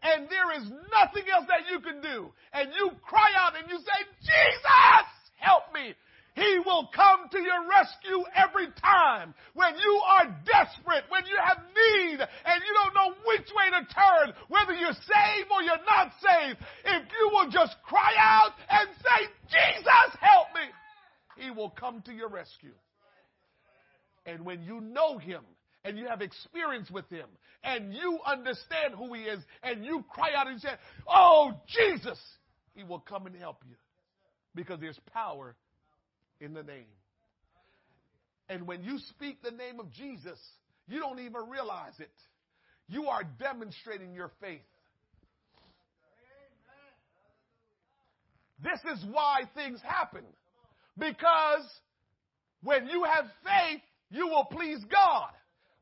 and 0.02 0.28
there 0.28 0.60
is 0.60 0.70
nothing 0.90 1.24
else 1.32 1.46
that 1.48 1.66
you 1.70 1.80
can 1.80 2.00
do, 2.00 2.30
and 2.52 2.70
you 2.74 2.90
cry 3.02 3.32
out 3.36 3.58
and 3.58 3.68
you 3.68 3.78
say, 3.78 4.00
Jesus, 4.22 5.06
help 5.36 5.72
me. 5.74 5.94
He 6.38 6.60
will 6.64 6.88
come 6.94 7.28
to 7.32 7.38
your 7.38 7.66
rescue 7.66 8.22
every 8.36 8.68
time. 8.80 9.34
When 9.54 9.74
you 9.74 10.00
are 10.06 10.26
desperate, 10.46 11.02
when 11.08 11.26
you 11.26 11.34
have 11.42 11.58
need, 11.58 12.20
and 12.20 12.62
you 12.62 12.72
don't 12.78 12.94
know 12.94 13.14
which 13.26 13.48
way 13.50 13.70
to 13.74 13.82
turn, 13.90 14.34
whether 14.46 14.72
you're 14.72 14.92
saved 14.94 15.50
or 15.50 15.62
you're 15.62 15.82
not 15.82 16.12
saved, 16.22 16.58
if 16.84 17.02
you 17.18 17.30
will 17.32 17.50
just 17.50 17.74
cry 17.82 18.12
out 18.18 18.52
and 18.70 18.88
say, 19.02 19.26
Jesus, 19.50 20.16
help 20.20 20.46
me, 20.54 21.42
He 21.44 21.50
will 21.50 21.70
come 21.70 22.02
to 22.02 22.12
your 22.12 22.28
rescue. 22.28 22.74
And 24.24 24.44
when 24.44 24.62
you 24.62 24.80
know 24.80 25.18
Him, 25.18 25.42
and 25.84 25.98
you 25.98 26.06
have 26.06 26.20
experience 26.20 26.90
with 26.90 27.08
him 27.08 27.26
and 27.62 27.92
you 27.94 28.18
understand 28.26 28.94
who 28.96 29.14
he 29.14 29.22
is 29.22 29.40
and 29.62 29.84
you 29.84 30.04
cry 30.08 30.30
out 30.36 30.48
and 30.48 30.60
say, 30.60 30.70
Oh, 31.08 31.52
Jesus, 31.66 32.18
he 32.74 32.84
will 32.84 33.00
come 33.00 33.26
and 33.26 33.36
help 33.36 33.62
you 33.68 33.76
because 34.54 34.80
there's 34.80 34.98
power 35.12 35.54
in 36.40 36.52
the 36.52 36.62
name. 36.62 36.86
And 38.48 38.66
when 38.66 38.82
you 38.82 38.98
speak 39.10 39.42
the 39.42 39.50
name 39.50 39.78
of 39.78 39.92
Jesus, 39.92 40.38
you 40.88 41.00
don't 41.00 41.20
even 41.20 41.48
realize 41.50 41.92
it. 41.98 42.10
You 42.88 43.06
are 43.06 43.22
demonstrating 43.38 44.14
your 44.14 44.30
faith. 44.40 44.60
This 48.62 48.80
is 48.92 49.04
why 49.10 49.42
things 49.54 49.80
happen. 49.82 50.24
Because 50.98 51.64
when 52.62 52.88
you 52.88 53.04
have 53.04 53.26
faith, 53.44 53.82
you 54.10 54.26
will 54.28 54.46
please 54.46 54.78
God. 54.90 55.30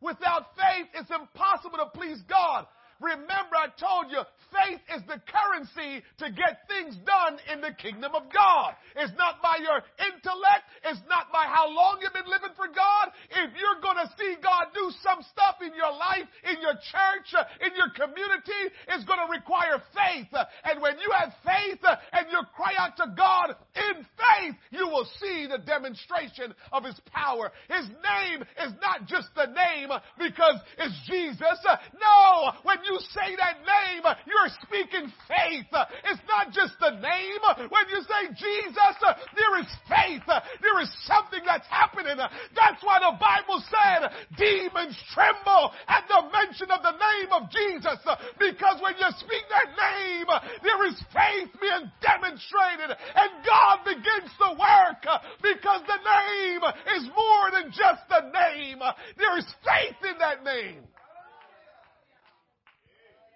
Without 0.07 0.55
faith, 0.55 0.87
it's 0.95 1.11
impossible 1.11 1.79
to 1.79 1.87
please 1.93 2.23
God. 2.29 2.67
Remember, 3.01 3.57
I 3.57 3.69
told 3.77 4.11
you, 4.11 4.25
faith 4.49 4.81
is 4.95 5.03
the 5.05 5.21
currency 5.29 6.01
to 6.23 6.27
get 6.33 6.65
things 6.69 6.97
done 7.05 7.37
in 7.53 7.61
the 7.61 7.77
kingdom 7.77 8.15
of 8.15 8.33
God. 8.33 8.73
It's 8.97 9.13
not 9.19 9.43
by 9.43 9.61
your 9.61 9.85
intellect. 10.01 10.65
It's 10.85 11.03
not 11.09 11.29
by 11.33 11.45
how 11.45 11.69
long 11.69 12.01
you've 12.01 12.17
been 12.17 12.31
living 12.31 12.55
for 12.57 12.69
God. 12.73 13.13
If 13.31 13.53
you're 13.53 13.81
going 13.85 14.01
to 14.01 14.09
see 14.17 14.41
God 14.41 14.73
do 14.73 14.89
some 15.05 15.21
stuff 15.29 15.61
in 15.61 15.77
your 15.77 15.93
life, 15.93 16.25
in 16.49 16.63
your 16.65 16.79
church, 16.81 17.29
uh, 17.37 17.45
in 17.61 17.77
your 17.77 17.93
community, 17.93 18.63
it's 18.89 19.05
going 19.05 19.21
to 19.21 19.29
require 19.29 19.83
faith. 19.93 20.33
And 20.65 20.81
when 20.81 20.97
you 20.99 21.13
have 21.13 21.37
faith 21.45 21.83
uh, 21.85 22.01
and 22.13 22.33
you 22.33 22.41
cry 22.57 22.73
out 22.81 22.97
to 22.97 23.13
God 23.13 23.57
in 23.77 24.07
faith, 24.17 24.55
you 24.73 24.89
will 24.89 25.07
see 25.21 25.47
the 25.51 25.61
demonstration 25.61 26.55
of 26.73 26.85
His 26.85 26.97
power. 27.13 27.53
His 27.69 27.87
name 27.93 28.41
is 28.65 28.73
not 28.81 29.05
just 29.05 29.29
the 29.37 29.53
name 29.53 29.91
because 30.17 30.57
it's 30.79 30.97
Jesus. 31.05 31.61
No, 32.01 32.53
when 32.63 32.79
you 32.87 32.99
say 33.13 33.35
that 33.37 33.61
name, 33.67 34.07
you're 34.27 34.53
speaking 34.63 35.11
faith. 35.27 35.71
It's 36.07 36.23
not 36.31 36.55
just 36.55 36.79
the 36.81 36.95
name. 37.03 37.43
When 37.69 37.85
you 37.91 38.01
say 38.07 38.31
Jesus, 38.39 38.95
there 39.35 39.55
is 39.61 39.71
faith. 39.91 40.23
There 40.27 40.79
is 40.81 40.91
something 41.05 41.43
that's 41.45 41.67
happening. 41.67 42.17
That's 42.17 42.81
why 42.83 43.03
the 43.03 43.19
Bible 43.19 43.59
said 43.67 44.11
demons 44.39 44.97
tremble 45.13 45.75
at 45.89 46.07
the 46.07 46.31
mention 46.31 46.71
of 46.71 46.83
the 46.83 46.95
name 46.95 47.31
of 47.35 47.51
Jesus. 47.51 47.99
Because 48.39 48.79
when 48.81 48.95
you 48.99 49.11
speak 49.19 49.45
that 49.51 49.75
name, 49.75 50.31
there 50.63 50.87
is 50.87 50.97
faith 51.11 51.51
being 51.61 51.91
demonstrated 52.01 52.95
and 52.95 53.31
God 53.45 53.83
begins 53.85 54.31
to 54.39 54.49
work 54.55 55.03
because 55.43 55.83
the 55.87 56.01
name 56.01 56.63
is 56.97 57.05
more 57.11 57.51
than 57.51 57.71
just 57.71 58.03
the 58.09 58.31
name. 58.31 58.79
There 59.19 59.39
is 59.39 59.47
faith 59.65 59.99
in 60.07 60.19
that 60.19 60.45
name. 60.45 60.83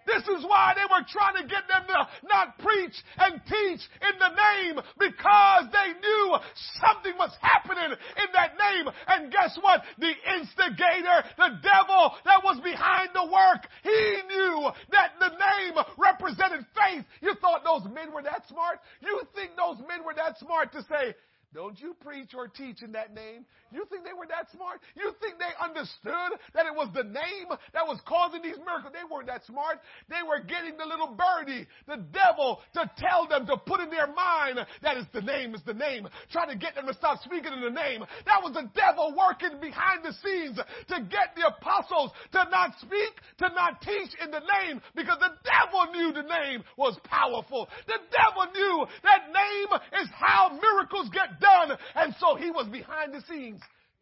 This 0.06 0.22
is 0.28 0.44
why 0.44 0.74
they 0.74 0.86
were 0.88 1.04
trying 1.08 1.36
to 1.42 1.46
get 1.48 1.68
them 1.68 1.84
to 1.88 2.28
not 2.28 2.58
preach 2.58 2.96
and 3.18 3.40
teach 3.44 3.82
in 4.00 4.14
the 4.18 4.32
name 4.32 4.76
because 4.98 5.64
they 5.72 5.94
knew 6.00 6.36
something 6.80 7.14
was 7.18 7.32
happening 7.40 7.92
in 7.92 8.28
that 8.32 8.56
name. 8.56 8.86
And 9.08 9.32
guess 9.32 9.58
what? 9.60 9.82
The 9.98 10.12
instigator, 10.38 11.24
the 11.36 11.60
devil 11.62 12.14
that 12.24 12.42
was 12.44 12.60
behind 12.62 13.10
the 13.14 13.24
work, 13.24 13.68
he 13.82 14.00
knew 14.28 14.70
that 14.90 15.12
the 15.20 15.30
name 15.30 15.74
represented 15.98 16.66
faith. 16.74 17.04
You 17.20 17.34
thought 17.40 17.64
those 17.64 17.84
men 17.92 18.12
were 18.12 18.22
that 18.22 18.48
smart? 18.48 18.80
You 19.00 19.22
think 19.34 19.52
those 19.56 19.78
men 19.88 20.04
were 20.04 20.14
that 20.14 20.38
smart 20.38 20.72
to 20.72 20.82
say, 20.82 21.14
don't 21.52 21.80
you 21.80 21.96
preach 21.98 22.30
or 22.34 22.46
teach 22.46 22.82
in 22.82 22.92
that 22.92 23.12
name. 23.12 23.44
You 23.72 23.82
think 23.90 24.04
they 24.06 24.14
were 24.14 24.26
that 24.30 24.46
smart? 24.54 24.78
You 24.94 25.10
think 25.18 25.38
they 25.38 25.50
understood 25.58 26.38
that 26.54 26.66
it 26.66 26.74
was 26.74 26.86
the 26.94 27.02
name 27.02 27.50
that 27.74 27.86
was 27.86 27.98
causing 28.06 28.42
these 28.42 28.58
miracles? 28.62 28.94
They 28.94 29.02
weren't 29.02 29.26
that 29.26 29.42
smart. 29.46 29.82
They 30.06 30.22
were 30.22 30.38
getting 30.38 30.78
the 30.78 30.86
little 30.86 31.10
birdie, 31.10 31.66
the 31.90 31.98
devil, 32.14 32.62
to 32.74 32.86
tell 32.98 33.26
them, 33.26 33.46
to 33.50 33.58
put 33.58 33.80
in 33.80 33.90
their 33.90 34.06
mind 34.06 34.62
that 34.82 34.96
it's 34.96 35.10
the 35.10 35.26
name, 35.26 35.54
it's 35.54 35.66
the 35.66 35.74
name, 35.74 36.06
trying 36.30 36.54
to 36.54 36.58
get 36.58 36.78
them 36.78 36.86
to 36.86 36.94
stop 36.94 37.18
speaking 37.26 37.50
in 37.50 37.62
the 37.66 37.74
name. 37.74 38.06
That 38.30 38.42
was 38.42 38.54
the 38.54 38.70
devil 38.70 39.10
working 39.18 39.58
behind 39.58 40.06
the 40.06 40.14
scenes 40.22 40.54
to 40.54 40.96
get 41.10 41.34
the 41.34 41.50
apostles 41.50 42.14
to 42.30 42.46
not 42.46 42.78
speak, 42.78 43.18
to 43.42 43.50
not 43.50 43.82
teach 43.82 44.14
in 44.22 44.30
the 44.30 44.42
name, 44.62 44.78
because 44.94 45.18
the 45.18 45.34
devil 45.42 45.90
knew 45.90 46.14
the 46.14 46.26
name 46.30 46.62
was 46.78 46.94
powerful. 47.10 47.66
The 47.90 47.98
devil 48.06 48.46
knew 48.54 48.86
that 49.02 49.34
name 49.34 49.70
is 49.98 50.08
how 50.14 50.54
miracles 50.54 51.10
get 51.10 51.39
done. 51.40 51.76
And 51.94 52.14
so 52.20 52.36
he 52.36 52.50
was 52.50 52.66
behind 52.68 53.14
the 53.14 53.22
scenes 53.28 53.60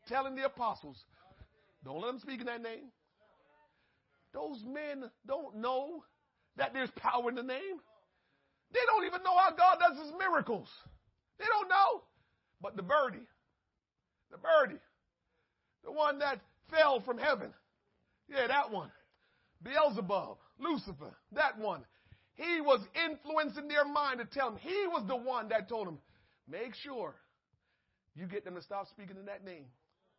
telling 0.09 0.35
the 0.35 0.45
apostles, 0.45 0.97
don't 1.85 2.01
let 2.01 2.09
them 2.09 2.21
speak 2.21 2.41
in 2.41 2.47
that 2.47 2.63
name. 2.63 2.91
Those 4.35 4.63
men 4.67 5.11
don't 5.27 5.57
know 5.57 6.05
that 6.57 6.73
there's 6.73 6.91
power 6.97 7.29
in 7.29 7.35
the 7.35 7.43
name. 7.43 7.81
They 8.73 8.81
don't 8.87 9.07
even 9.07 9.23
know 9.23 9.37
how 9.37 9.51
God 9.51 9.79
does 9.81 9.99
his 9.99 10.13
miracles. 10.19 10.69
They 11.39 11.47
don't 11.47 11.69
know. 11.69 12.03
But 12.61 12.77
the 12.77 12.83
birdie, 12.83 13.27
the 14.31 14.39
birdie, 14.39 14.81
the 15.85 15.93
one 15.93 16.19
that 16.19 16.41
fell 16.71 17.01
from 17.01 17.19
heaven. 17.19 17.55
Yeah, 18.29 18.47
that 18.49 18.71
one. 18.71 18.91
Beelzebub, 19.63 20.37
Lucifer, 20.59 21.17
that 21.33 21.59
one. 21.59 21.85
He 22.35 22.61
was 22.61 22.81
influencing 23.09 23.69
their 23.69 23.85
mind 23.85 24.19
to 24.19 24.25
tell 24.27 24.51
them. 24.51 24.61
He 24.61 24.87
was 24.89 25.05
the 25.09 25.17
one 25.17 25.49
that 25.49 25.69
told 25.69 25.87
them, 25.87 25.99
make 26.49 26.75
sure 26.75 27.15
you 28.19 28.27
get 28.27 28.45
them 28.45 28.55
to 28.55 28.63
stop 28.63 28.89
speaking 28.89 29.17
in 29.17 29.27
that 29.27 29.45
name. 29.45 29.67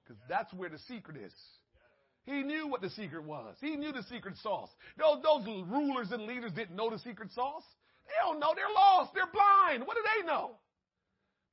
Because 0.03 0.21
that's 0.27 0.53
where 0.53 0.69
the 0.69 0.79
secret 0.87 1.17
is. 1.17 1.33
He 2.25 2.43
knew 2.43 2.67
what 2.67 2.81
the 2.81 2.89
secret 2.91 3.23
was. 3.23 3.55
He 3.59 3.75
knew 3.75 3.91
the 3.91 4.03
secret 4.03 4.35
sauce. 4.37 4.69
Those, 4.97 5.21
those 5.23 5.45
rulers 5.67 6.11
and 6.11 6.23
leaders 6.23 6.51
didn't 6.51 6.75
know 6.75 6.89
the 6.89 6.99
secret 6.99 7.31
sauce. 7.31 7.63
They 8.07 8.13
don't 8.27 8.39
know. 8.39 8.53
They're 8.55 8.73
lost. 8.73 9.13
They're 9.13 9.31
blind. 9.31 9.85
What 9.85 9.97
do 9.97 10.03
they 10.03 10.25
know? 10.25 10.51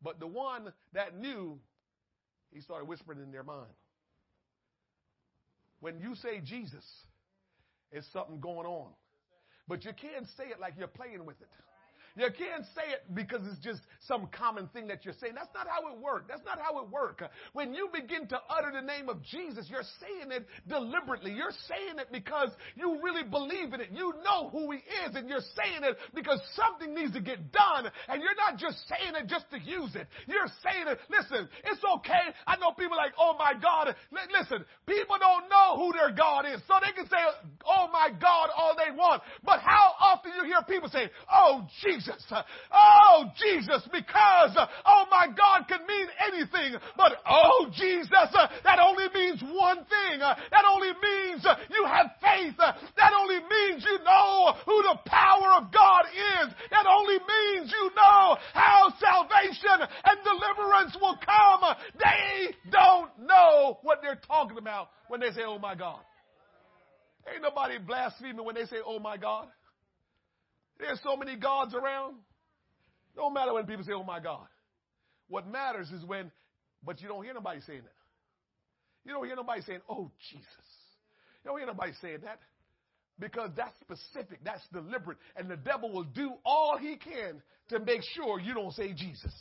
But 0.02 0.20
the 0.20 0.26
one 0.26 0.72
that 0.92 1.18
knew, 1.18 1.58
he 2.52 2.60
started 2.60 2.86
whispering 2.86 3.20
in 3.20 3.32
their 3.32 3.42
mind. 3.42 3.72
When 5.80 5.98
you 5.98 6.14
say 6.14 6.40
Jesus, 6.42 6.84
it's 7.92 8.06
something 8.12 8.40
going 8.40 8.66
on. 8.66 8.90
But 9.68 9.84
you 9.84 9.92
can't 9.92 10.26
say 10.36 10.44
it 10.44 10.60
like 10.60 10.74
you're 10.78 10.88
playing 10.88 11.24
with 11.26 11.40
it. 11.40 11.48
You 12.16 12.32
can't 12.32 12.64
say 12.74 12.96
it 12.96 13.04
because 13.12 13.42
it's 13.44 13.60
just 13.60 13.80
some 14.08 14.28
common 14.32 14.68
thing 14.72 14.88
that 14.88 15.04
you're 15.04 15.14
saying. 15.20 15.34
That's 15.36 15.52
not 15.54 15.68
how 15.68 15.92
it 15.92 16.00
works. 16.00 16.24
That's 16.28 16.44
not 16.46 16.58
how 16.58 16.80
it 16.80 16.88
works. 16.88 17.22
When 17.52 17.74
you 17.74 17.90
begin 17.92 18.26
to 18.28 18.40
utter 18.48 18.72
the 18.72 18.80
name 18.80 19.10
of 19.10 19.22
Jesus, 19.22 19.68
you're 19.68 19.84
saying 20.00 20.32
it 20.32 20.46
deliberately. 20.66 21.32
You're 21.32 21.52
saying 21.68 22.00
it 22.00 22.08
because 22.10 22.48
you 22.74 23.00
really 23.04 23.22
believe 23.22 23.74
in 23.74 23.80
it. 23.84 23.90
You 23.92 24.14
know 24.24 24.48
who 24.48 24.72
he 24.72 24.78
is 25.04 25.14
and 25.14 25.28
you're 25.28 25.44
saying 25.60 25.84
it 25.84 25.98
because 26.14 26.40
something 26.56 26.94
needs 26.94 27.12
to 27.12 27.20
get 27.20 27.52
done 27.52 27.92
and 28.08 28.22
you're 28.22 28.36
not 28.36 28.56
just 28.56 28.80
saying 28.88 29.12
it 29.12 29.28
just 29.28 29.50
to 29.52 29.60
use 29.60 29.94
it. 29.94 30.08
You're 30.26 30.48
saying 30.64 30.88
it. 30.88 30.98
Listen, 31.12 31.48
it's 31.68 31.84
okay. 32.00 32.32
I 32.46 32.56
know 32.56 32.72
people 32.72 32.96
like, 32.96 33.12
oh 33.20 33.36
my 33.38 33.52
God. 33.60 33.88
L- 33.92 34.32
listen, 34.32 34.64
people 34.88 35.20
don't 35.20 35.52
know 35.52 35.76
who 35.76 35.92
their 35.92 36.16
God 36.16 36.48
is. 36.48 36.64
So 36.64 36.80
they 36.80 36.96
can 36.96 37.04
say, 37.12 37.20
oh 37.68 37.92
my 37.92 38.08
God 38.08 38.48
all 38.56 38.72
they 38.72 38.96
want. 38.96 39.20
But 39.44 39.60
how 39.60 39.92
often 40.00 40.32
you 40.32 40.48
hear 40.48 40.64
people 40.66 40.88
say, 40.88 41.10
oh 41.30 41.68
Jesus 41.84 42.05
Jesus. 42.06 42.32
Oh, 42.72 43.24
Jesus, 43.36 43.82
because, 43.92 44.56
oh 44.84 45.04
my 45.10 45.26
God, 45.26 45.66
can 45.68 45.80
mean 45.86 46.06
anything, 46.32 46.78
but 46.96 47.12
oh, 47.28 47.66
Jesus, 47.74 48.10
that 48.64 48.78
only 48.78 49.06
means 49.14 49.42
one 49.42 49.78
thing. 49.78 50.20
That 50.20 50.64
only 50.70 50.90
means 51.02 51.46
you 51.70 51.84
have 51.84 52.06
faith. 52.20 52.54
That 52.58 53.12
only 53.18 53.38
means 53.38 53.84
you 53.84 53.98
know 54.04 54.54
who 54.64 54.82
the 54.82 54.98
power 55.06 55.62
of 55.62 55.72
God 55.72 56.04
is. 56.14 56.54
That 56.70 56.86
only 56.86 57.18
means 57.18 57.72
you 57.72 57.90
know 57.96 58.36
how 58.52 58.92
salvation 59.00 59.86
and 60.04 60.18
deliverance 60.24 60.96
will 61.00 61.18
come. 61.24 61.74
They 61.98 62.54
don't 62.70 63.10
know 63.26 63.78
what 63.82 63.98
they're 64.02 64.20
talking 64.26 64.58
about 64.58 64.90
when 65.08 65.20
they 65.20 65.30
say, 65.30 65.42
oh 65.44 65.58
my 65.58 65.74
God. 65.74 66.00
Ain't 67.32 67.42
nobody 67.42 67.78
blaspheming 67.78 68.44
when 68.44 68.54
they 68.54 68.66
say, 68.66 68.76
oh 68.84 69.00
my 69.00 69.16
God. 69.16 69.48
There's 70.78 71.00
so 71.02 71.16
many 71.16 71.36
gods 71.36 71.74
around. 71.74 72.16
Don't 73.14 73.32
matter 73.32 73.54
when 73.54 73.66
people 73.66 73.84
say, 73.84 73.92
oh 73.92 74.04
my 74.04 74.20
God. 74.20 74.46
What 75.28 75.50
matters 75.50 75.90
is 75.90 76.04
when, 76.04 76.30
but 76.84 77.00
you 77.00 77.08
don't 77.08 77.24
hear 77.24 77.34
nobody 77.34 77.60
saying 77.66 77.82
that. 77.82 77.92
You 79.04 79.12
don't 79.12 79.26
hear 79.26 79.36
nobody 79.36 79.62
saying, 79.62 79.80
oh 79.88 80.10
Jesus. 80.30 80.46
You 81.44 81.50
don't 81.50 81.58
hear 81.58 81.66
nobody 81.66 81.92
saying 82.00 82.18
that. 82.24 82.40
Because 83.18 83.50
that's 83.56 83.74
specific, 83.80 84.40
that's 84.44 84.60
deliberate, 84.72 85.16
and 85.36 85.48
the 85.48 85.56
devil 85.56 85.90
will 85.90 86.04
do 86.04 86.32
all 86.44 86.76
he 86.76 86.96
can 86.96 87.40
to 87.70 87.80
make 87.80 88.02
sure 88.14 88.38
you 88.38 88.52
don't 88.52 88.74
say 88.74 88.92
Jesus 88.92 89.32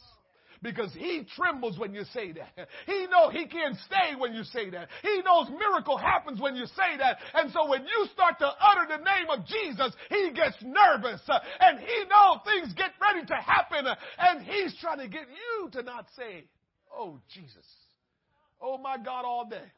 because 0.62 0.94
he 0.94 1.26
trembles 1.36 1.78
when 1.78 1.94
you 1.94 2.04
say 2.14 2.32
that. 2.34 2.68
He 2.86 3.08
know 3.08 3.30
he 3.30 3.46
can't 3.46 3.76
stay 3.86 4.16
when 4.18 4.34
you 4.34 4.44
say 4.44 4.70
that. 4.70 4.90
He 5.02 5.22
knows 5.24 5.50
miracle 5.50 5.98
happens 5.98 6.40
when 6.40 6.56
you 6.56 6.66
say 6.66 6.98
that. 6.98 7.18
And 7.34 7.52
so 7.52 7.70
when 7.70 7.84
you 7.84 8.08
start 8.14 8.40
to 8.40 8.48
utter 8.48 8.88
the 8.98 9.04
name 9.04 9.30
of 9.30 9.46
Jesus, 9.46 9.94
he 10.10 10.32
gets 10.32 10.56
nervous 10.62 11.22
uh, 11.28 11.40
and 11.60 11.80
he 11.80 12.04
know 12.10 12.42
things 12.46 12.74
get 12.74 12.92
ready 13.02 13.26
to 13.26 13.36
happen 13.36 13.88
uh, 13.88 13.96
and 14.20 14.42
he's 14.44 14.76
trying 14.80 15.00
to 15.00 15.08
get 15.08 15.28
you 15.30 15.70
to 15.72 15.84
not 15.84 16.08
say, 16.16 16.46
oh 16.94 17.20
Jesus, 17.34 17.66
oh 18.62 18.78
my 18.78 18.98
God 18.98 19.26
all 19.26 19.48
day. 19.50 19.72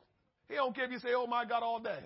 He 0.50 0.56
don't 0.56 0.76
care 0.76 0.86
if 0.86 0.92
you 0.92 1.00
say, 1.00 1.10
oh 1.16 1.28
my 1.28 1.46
God 1.46 1.64
all 1.64 1.80
day. 1.80 2.00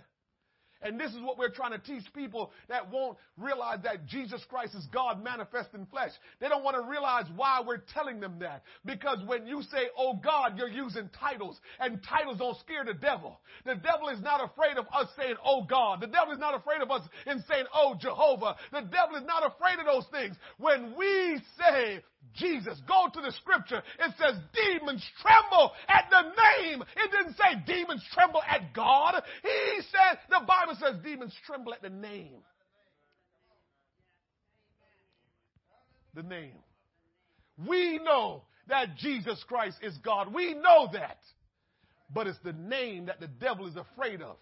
And 0.81 0.99
this 0.99 1.11
is 1.11 1.21
what 1.21 1.37
we're 1.37 1.49
trying 1.49 1.71
to 1.71 1.79
teach 1.79 2.11
people 2.13 2.51
that 2.69 2.91
won't 2.91 3.17
realize 3.37 3.79
that 3.83 4.05
Jesus 4.05 4.41
Christ 4.49 4.75
is 4.75 4.85
God 4.87 5.23
manifest 5.23 5.69
in 5.73 5.85
flesh. 5.85 6.11
They 6.39 6.47
don't 6.47 6.63
want 6.63 6.75
to 6.75 6.89
realize 6.89 7.25
why 7.35 7.61
we're 7.65 7.83
telling 7.93 8.19
them 8.19 8.37
that. 8.39 8.63
Because 8.85 9.19
when 9.25 9.45
you 9.45 9.61
say, 9.63 9.89
oh 9.97 10.15
God, 10.15 10.57
you're 10.57 10.69
using 10.69 11.09
titles, 11.19 11.59
and 11.79 12.01
titles 12.03 12.37
don't 12.39 12.57
scare 12.59 12.83
the 12.85 12.93
devil. 12.93 13.39
The 13.65 13.75
devil 13.75 14.09
is 14.09 14.21
not 14.21 14.43
afraid 14.43 14.77
of 14.77 14.85
us 14.93 15.07
saying, 15.17 15.35
oh 15.45 15.63
God. 15.63 16.01
The 16.01 16.07
devil 16.07 16.33
is 16.33 16.39
not 16.39 16.55
afraid 16.55 16.81
of 16.81 16.89
us 16.91 17.01
in 17.27 17.43
saying, 17.49 17.65
oh 17.73 17.95
Jehovah. 17.99 18.55
The 18.71 18.81
devil 18.81 19.15
is 19.17 19.25
not 19.25 19.45
afraid 19.45 19.79
of 19.79 19.85
those 19.85 20.05
things. 20.11 20.35
When 20.57 20.95
we 20.97 21.39
say, 21.57 22.01
Jesus. 22.35 22.79
Go 22.87 23.07
to 23.13 23.21
the 23.21 23.31
scripture. 23.33 23.83
It 23.99 24.13
says 24.17 24.35
demons 24.53 25.05
tremble 25.21 25.71
at 25.87 26.05
the 26.09 26.21
name. 26.21 26.81
It 26.81 27.11
didn't 27.11 27.35
say 27.35 27.61
demons 27.65 28.03
tremble 28.13 28.41
at 28.47 28.73
God. 28.73 29.21
He 29.43 29.81
said, 29.91 30.19
the 30.29 30.45
Bible 30.45 30.77
says 30.79 30.95
demons 31.03 31.33
tremble 31.45 31.73
at 31.73 31.81
the 31.81 31.89
name. 31.89 32.41
The 36.13 36.23
name. 36.23 36.57
We 37.67 37.99
know 37.99 38.43
that 38.67 38.97
Jesus 38.97 39.43
Christ 39.47 39.77
is 39.81 39.97
God. 39.99 40.33
We 40.33 40.53
know 40.53 40.89
that. 40.93 41.17
But 42.13 42.27
it's 42.27 42.39
the 42.43 42.53
name 42.53 43.05
that 43.05 43.19
the 43.19 43.27
devil 43.27 43.67
is 43.67 43.75
afraid 43.75 44.21
of. 44.21 44.37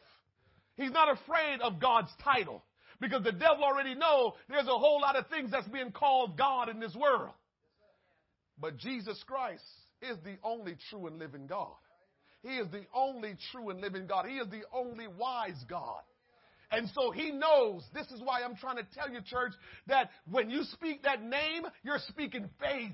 He's 0.76 0.92
not 0.92 1.10
afraid 1.10 1.62
of 1.62 1.80
God's 1.80 2.10
title 2.24 2.64
because 3.00 3.24
the 3.24 3.32
devil 3.32 3.64
already 3.64 3.96
know 3.96 4.36
there's 4.48 4.68
a 4.68 4.78
whole 4.78 5.02
lot 5.02 5.16
of 5.16 5.28
things 5.28 5.52
that's 5.52 5.68
being 5.68 5.92
called 5.92 6.38
God 6.38 6.70
in 6.70 6.80
this 6.80 6.96
world. 6.96 7.34
But 8.60 8.78
Jesus 8.78 9.22
Christ 9.26 9.64
is 10.02 10.18
the 10.24 10.38
only 10.44 10.76
true 10.90 11.08
and 11.08 11.20
living 11.20 11.48
God. 11.48 11.76
He 12.42 12.58
is 12.58 12.68
the 12.72 12.86
only 12.94 13.36
true 13.52 13.70
and 13.70 13.82
living 13.82 14.08
God. 14.08 14.26
He 14.26 14.36
is 14.36 14.48
the 14.50 14.64
only 14.74 15.08
wise 15.08 15.64
God. 15.70 16.02
And 16.72 16.88
so 16.94 17.12
he 17.12 17.32
knows, 17.32 17.84
this 17.94 18.08
is 18.08 18.22
why 18.22 18.44
I'm 18.44 18.56
trying 18.56 18.78
to 18.78 18.88
tell 18.94 19.10
you, 19.10 19.22
church, 19.22 19.54
that 19.88 20.12
when 20.30 20.50
you 20.50 20.64
speak 20.64 21.04
that 21.04 21.24
name, 21.24 21.64
you're 21.84 22.00
speaking 22.10 22.48
faith 22.60 22.92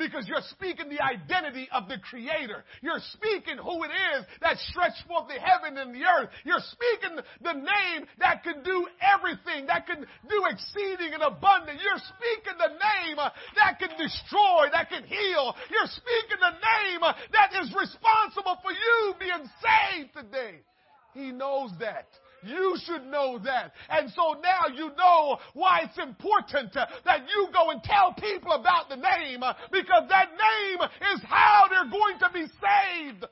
because 0.00 0.24
you're 0.26 0.40
speaking 0.48 0.88
the 0.88 1.04
identity 1.04 1.68
of 1.76 1.84
the 1.86 2.00
Creator. 2.00 2.64
You're 2.80 3.04
speaking 3.12 3.60
who 3.60 3.84
it 3.84 3.92
is 4.16 4.24
that 4.40 4.56
stretched 4.72 5.04
forth 5.06 5.28
the 5.28 5.36
heaven 5.36 5.76
and 5.76 5.94
the 5.94 6.00
earth. 6.08 6.32
You're 6.42 6.64
speaking 6.72 7.20
the 7.44 7.52
name 7.52 8.08
that 8.18 8.42
can 8.42 8.64
do 8.64 8.88
everything, 9.04 9.68
that 9.68 9.84
can 9.86 10.08
do 10.24 10.38
exceeding 10.48 11.12
and 11.12 11.22
abundant. 11.22 11.84
You're 11.84 12.00
speaking 12.16 12.56
the 12.56 12.72
name 12.80 13.20
uh, 13.20 13.28
that 13.60 13.76
can 13.76 13.92
destroy, 14.00 14.72
that 14.72 14.88
can 14.88 15.04
heal. 15.04 15.52
You're 15.68 15.92
speaking 15.92 16.40
the 16.40 16.56
name 16.56 17.04
uh, 17.04 17.12
that 17.36 17.52
is 17.60 17.68
responsible 17.76 18.56
for 18.64 18.72
you 18.72 19.14
being 19.20 19.44
saved 19.60 20.16
today. 20.16 20.64
He 21.12 21.30
knows 21.30 21.76
that. 21.78 22.08
You 22.42 22.76
should 22.84 23.06
know 23.06 23.38
that. 23.44 23.72
And 23.88 24.10
so 24.10 24.40
now 24.40 24.74
you 24.74 24.90
know 24.96 25.38
why 25.54 25.82
it's 25.84 25.98
important 25.98 26.76
uh, 26.76 26.86
that 27.04 27.20
you 27.28 27.48
go 27.52 27.70
and 27.70 27.82
tell 27.82 28.14
people 28.14 28.52
about 28.52 28.88
the 28.88 28.96
name 28.96 29.42
uh, 29.42 29.54
because 29.70 30.04
that 30.08 30.30
name 30.30 30.88
is 31.14 31.20
how 31.24 31.66
they're 31.68 31.90
going 31.90 32.18
to 32.20 32.30
be 32.32 32.46
saved. 32.46 33.26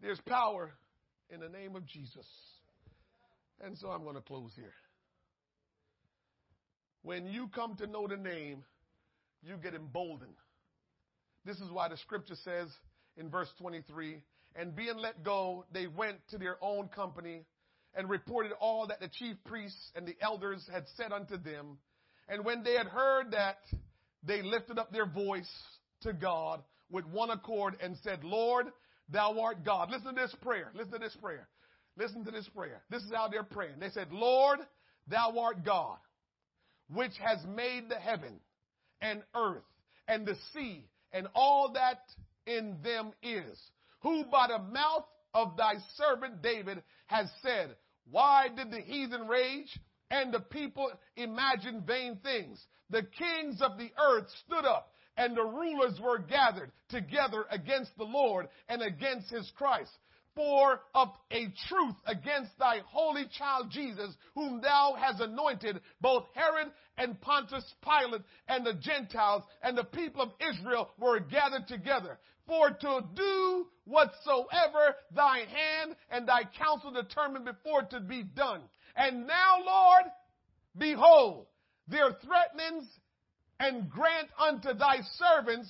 There's 0.00 0.20
power 0.20 0.72
in 1.30 1.40
the 1.40 1.48
name 1.48 1.74
of 1.74 1.86
Jesus. 1.86 2.26
And 3.60 3.76
so 3.76 3.88
I'm 3.88 4.04
going 4.04 4.14
to 4.14 4.22
close 4.22 4.52
here. 4.54 4.74
When 7.02 7.26
you 7.26 7.48
come 7.54 7.76
to 7.76 7.86
know 7.86 8.06
the 8.06 8.16
name, 8.16 8.64
you 9.42 9.56
get 9.56 9.74
emboldened. 9.74 10.34
This 11.44 11.56
is 11.56 11.70
why 11.70 11.88
the 11.88 11.96
scripture 11.96 12.34
says 12.44 12.68
in 13.16 13.30
verse 13.30 13.48
23 13.58 14.20
and 14.54 14.74
being 14.74 14.96
let 14.96 15.22
go, 15.22 15.64
they 15.72 15.86
went 15.86 16.18
to 16.30 16.38
their 16.38 16.56
own 16.62 16.88
company 16.88 17.44
and 17.94 18.08
reported 18.08 18.52
all 18.60 18.86
that 18.86 19.00
the 19.00 19.08
chief 19.08 19.36
priests 19.44 19.90
and 19.94 20.06
the 20.06 20.16
elders 20.20 20.66
had 20.72 20.84
said 20.96 21.12
unto 21.12 21.36
them. 21.36 21.78
And 22.28 22.44
when 22.44 22.62
they 22.62 22.74
had 22.74 22.86
heard 22.86 23.32
that, 23.32 23.58
they 24.22 24.42
lifted 24.42 24.78
up 24.78 24.92
their 24.92 25.06
voice 25.06 25.50
to 26.02 26.12
God 26.12 26.62
with 26.90 27.06
one 27.06 27.30
accord 27.30 27.76
and 27.82 27.96
said, 28.02 28.24
Lord, 28.24 28.66
thou 29.08 29.40
art 29.40 29.64
God. 29.64 29.90
Listen 29.90 30.14
to 30.14 30.20
this 30.20 30.34
prayer. 30.42 30.70
Listen 30.74 30.92
to 30.92 30.98
this 30.98 31.16
prayer. 31.20 31.48
Listen 31.96 32.24
to 32.24 32.30
this 32.30 32.48
prayer. 32.54 32.82
This 32.90 33.02
is 33.02 33.12
how 33.12 33.28
they're 33.28 33.42
praying. 33.42 33.74
They 33.80 33.90
said, 33.90 34.12
Lord, 34.12 34.60
thou 35.08 35.38
art 35.38 35.64
God, 35.64 35.98
which 36.92 37.12
has 37.24 37.38
made 37.54 37.88
the 37.88 37.96
heaven 37.96 38.40
and 39.00 39.22
earth 39.34 39.64
and 40.06 40.26
the 40.26 40.36
sea 40.52 40.84
and 41.12 41.26
all 41.34 41.72
that 41.72 42.00
in 42.46 42.76
them 42.82 43.12
is, 43.22 43.58
who 44.00 44.24
by 44.24 44.48
the 44.48 44.58
mouth 44.58 45.04
of 45.34 45.56
thy 45.56 45.74
servant 45.96 46.42
David 46.42 46.82
has 47.06 47.28
said, 47.42 47.76
Why 48.10 48.48
did 48.48 48.70
the 48.70 48.80
heathen 48.80 49.28
rage 49.28 49.78
and 50.10 50.32
the 50.32 50.40
people 50.40 50.90
imagine 51.16 51.84
vain 51.86 52.18
things? 52.22 52.64
The 52.90 53.02
kings 53.02 53.60
of 53.60 53.78
the 53.78 53.90
earth 54.00 54.28
stood 54.46 54.64
up 54.64 54.92
and 55.16 55.36
the 55.36 55.44
rulers 55.44 56.00
were 56.00 56.18
gathered 56.18 56.70
together 56.88 57.44
against 57.50 57.96
the 57.98 58.04
Lord 58.04 58.48
and 58.68 58.82
against 58.82 59.30
his 59.30 59.50
Christ. 59.56 59.90
For 60.38 60.78
of 60.94 61.08
a 61.32 61.52
truth 61.68 61.96
against 62.06 62.56
thy 62.60 62.78
holy 62.86 63.26
child 63.36 63.72
Jesus, 63.72 64.14
whom 64.36 64.60
thou 64.60 64.96
hast 64.96 65.20
anointed, 65.20 65.80
both 66.00 66.26
Herod 66.32 66.68
and 66.96 67.20
Pontius 67.20 67.64
Pilate 67.82 68.22
and 68.46 68.64
the 68.64 68.74
Gentiles 68.74 69.42
and 69.64 69.76
the 69.76 69.82
people 69.82 70.22
of 70.22 70.30
Israel 70.38 70.90
were 70.96 71.18
gathered 71.18 71.66
together 71.66 72.20
for 72.46 72.70
to 72.70 73.00
do 73.16 73.66
whatsoever 73.84 74.94
thy 75.12 75.38
hand 75.38 75.96
and 76.08 76.28
thy 76.28 76.42
counsel 76.56 76.92
determined 76.92 77.44
before 77.44 77.82
to 77.90 77.98
be 77.98 78.22
done. 78.22 78.60
And 78.94 79.26
now, 79.26 79.56
Lord, 79.66 80.04
behold, 80.78 81.46
their 81.88 82.12
threatenings 82.12 82.86
and 83.58 83.90
grant 83.90 84.28
unto 84.38 84.72
thy 84.72 84.98
servants 85.16 85.68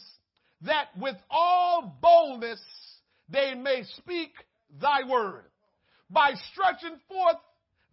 that 0.60 0.88
with 1.00 1.16
all 1.30 1.98
boldness 2.02 2.60
they 3.30 3.54
may 3.54 3.84
speak 3.96 4.32
thy 4.80 5.08
word 5.08 5.44
by 6.10 6.32
stretching 6.52 6.98
forth 7.08 7.36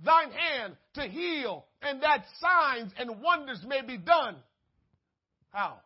thine 0.04 0.32
hand 0.32 0.76
to 0.94 1.04
heal 1.04 1.66
and 1.82 2.02
that 2.02 2.26
signs 2.40 2.92
and 2.98 3.22
wonders 3.22 3.64
may 3.68 3.82
be 3.82 3.98
done. 3.98 4.36
How? 5.52 5.80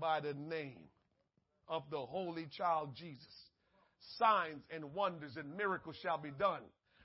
By 0.00 0.20
the 0.20 0.34
name 0.34 0.78
of 1.68 1.82
the 1.90 1.98
Holy 1.98 2.46
Child 2.56 2.90
Jesus. 2.94 3.26
Signs 4.18 4.62
and 4.70 4.94
wonders 4.94 5.36
and 5.36 5.56
miracles 5.56 5.96
shall 6.02 6.18
be 6.18 6.30
done 6.30 6.62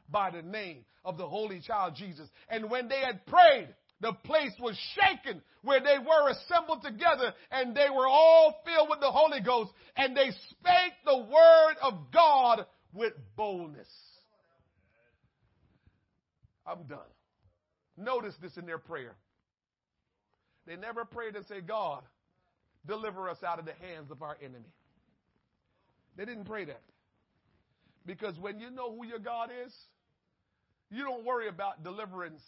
by 0.10 0.30
the 0.30 0.42
name 0.42 0.86
of 1.04 1.18
the 1.18 1.28
Holy 1.28 1.60
Child 1.62 1.96
Jesus. 1.96 2.28
And 2.50 2.70
when 2.70 2.88
they 2.88 3.00
had 3.00 3.26
prayed, 3.26 3.70
the 4.02 4.14
place 4.26 4.54
was 4.60 4.78
shaken 4.96 5.42
where 5.62 5.80
they 5.80 5.98
were 6.00 6.30
assembled 6.32 6.82
together 6.84 7.34
and 7.52 7.76
they 7.76 7.90
were 7.90 8.08
all 8.08 8.62
filled 8.66 8.90
with 8.90 9.00
the 9.00 9.12
Holy 9.12 9.42
Ghost 9.42 9.72
and 9.96 10.18
they 10.18 10.32
spake 10.50 10.94
the 11.06 11.18
word 11.18 11.76
of 11.82 12.12
God 12.12 12.66
with 12.94 13.14
boldness. 13.36 13.88
I'm 16.66 16.84
done. 16.84 17.00
Notice 17.98 18.34
this 18.42 18.58
in 18.58 18.66
their 18.66 18.80
prayer. 18.80 19.16
They 20.66 20.76
never 20.76 21.06
prayed 21.06 21.36
and 21.36 21.46
say, 21.48 21.62
God, 21.62 22.02
deliver 22.88 23.30
us 23.30 23.44
out 23.46 23.60
of 23.60 23.66
the 23.66 23.74
hands 23.74 24.10
of 24.10 24.22
our 24.24 24.38
enemy. 24.42 24.74
They 26.18 26.26
didn't 26.26 26.46
pray 26.46 26.66
that. 26.66 26.82
Because 28.06 28.38
when 28.40 28.60
you 28.60 28.72
know 28.72 28.96
who 28.96 29.06
your 29.06 29.20
God 29.20 29.50
is, 29.66 29.74
you 30.90 31.04
don't 31.04 31.24
worry 31.24 31.48
about 31.48 31.84
deliverance 31.84 32.42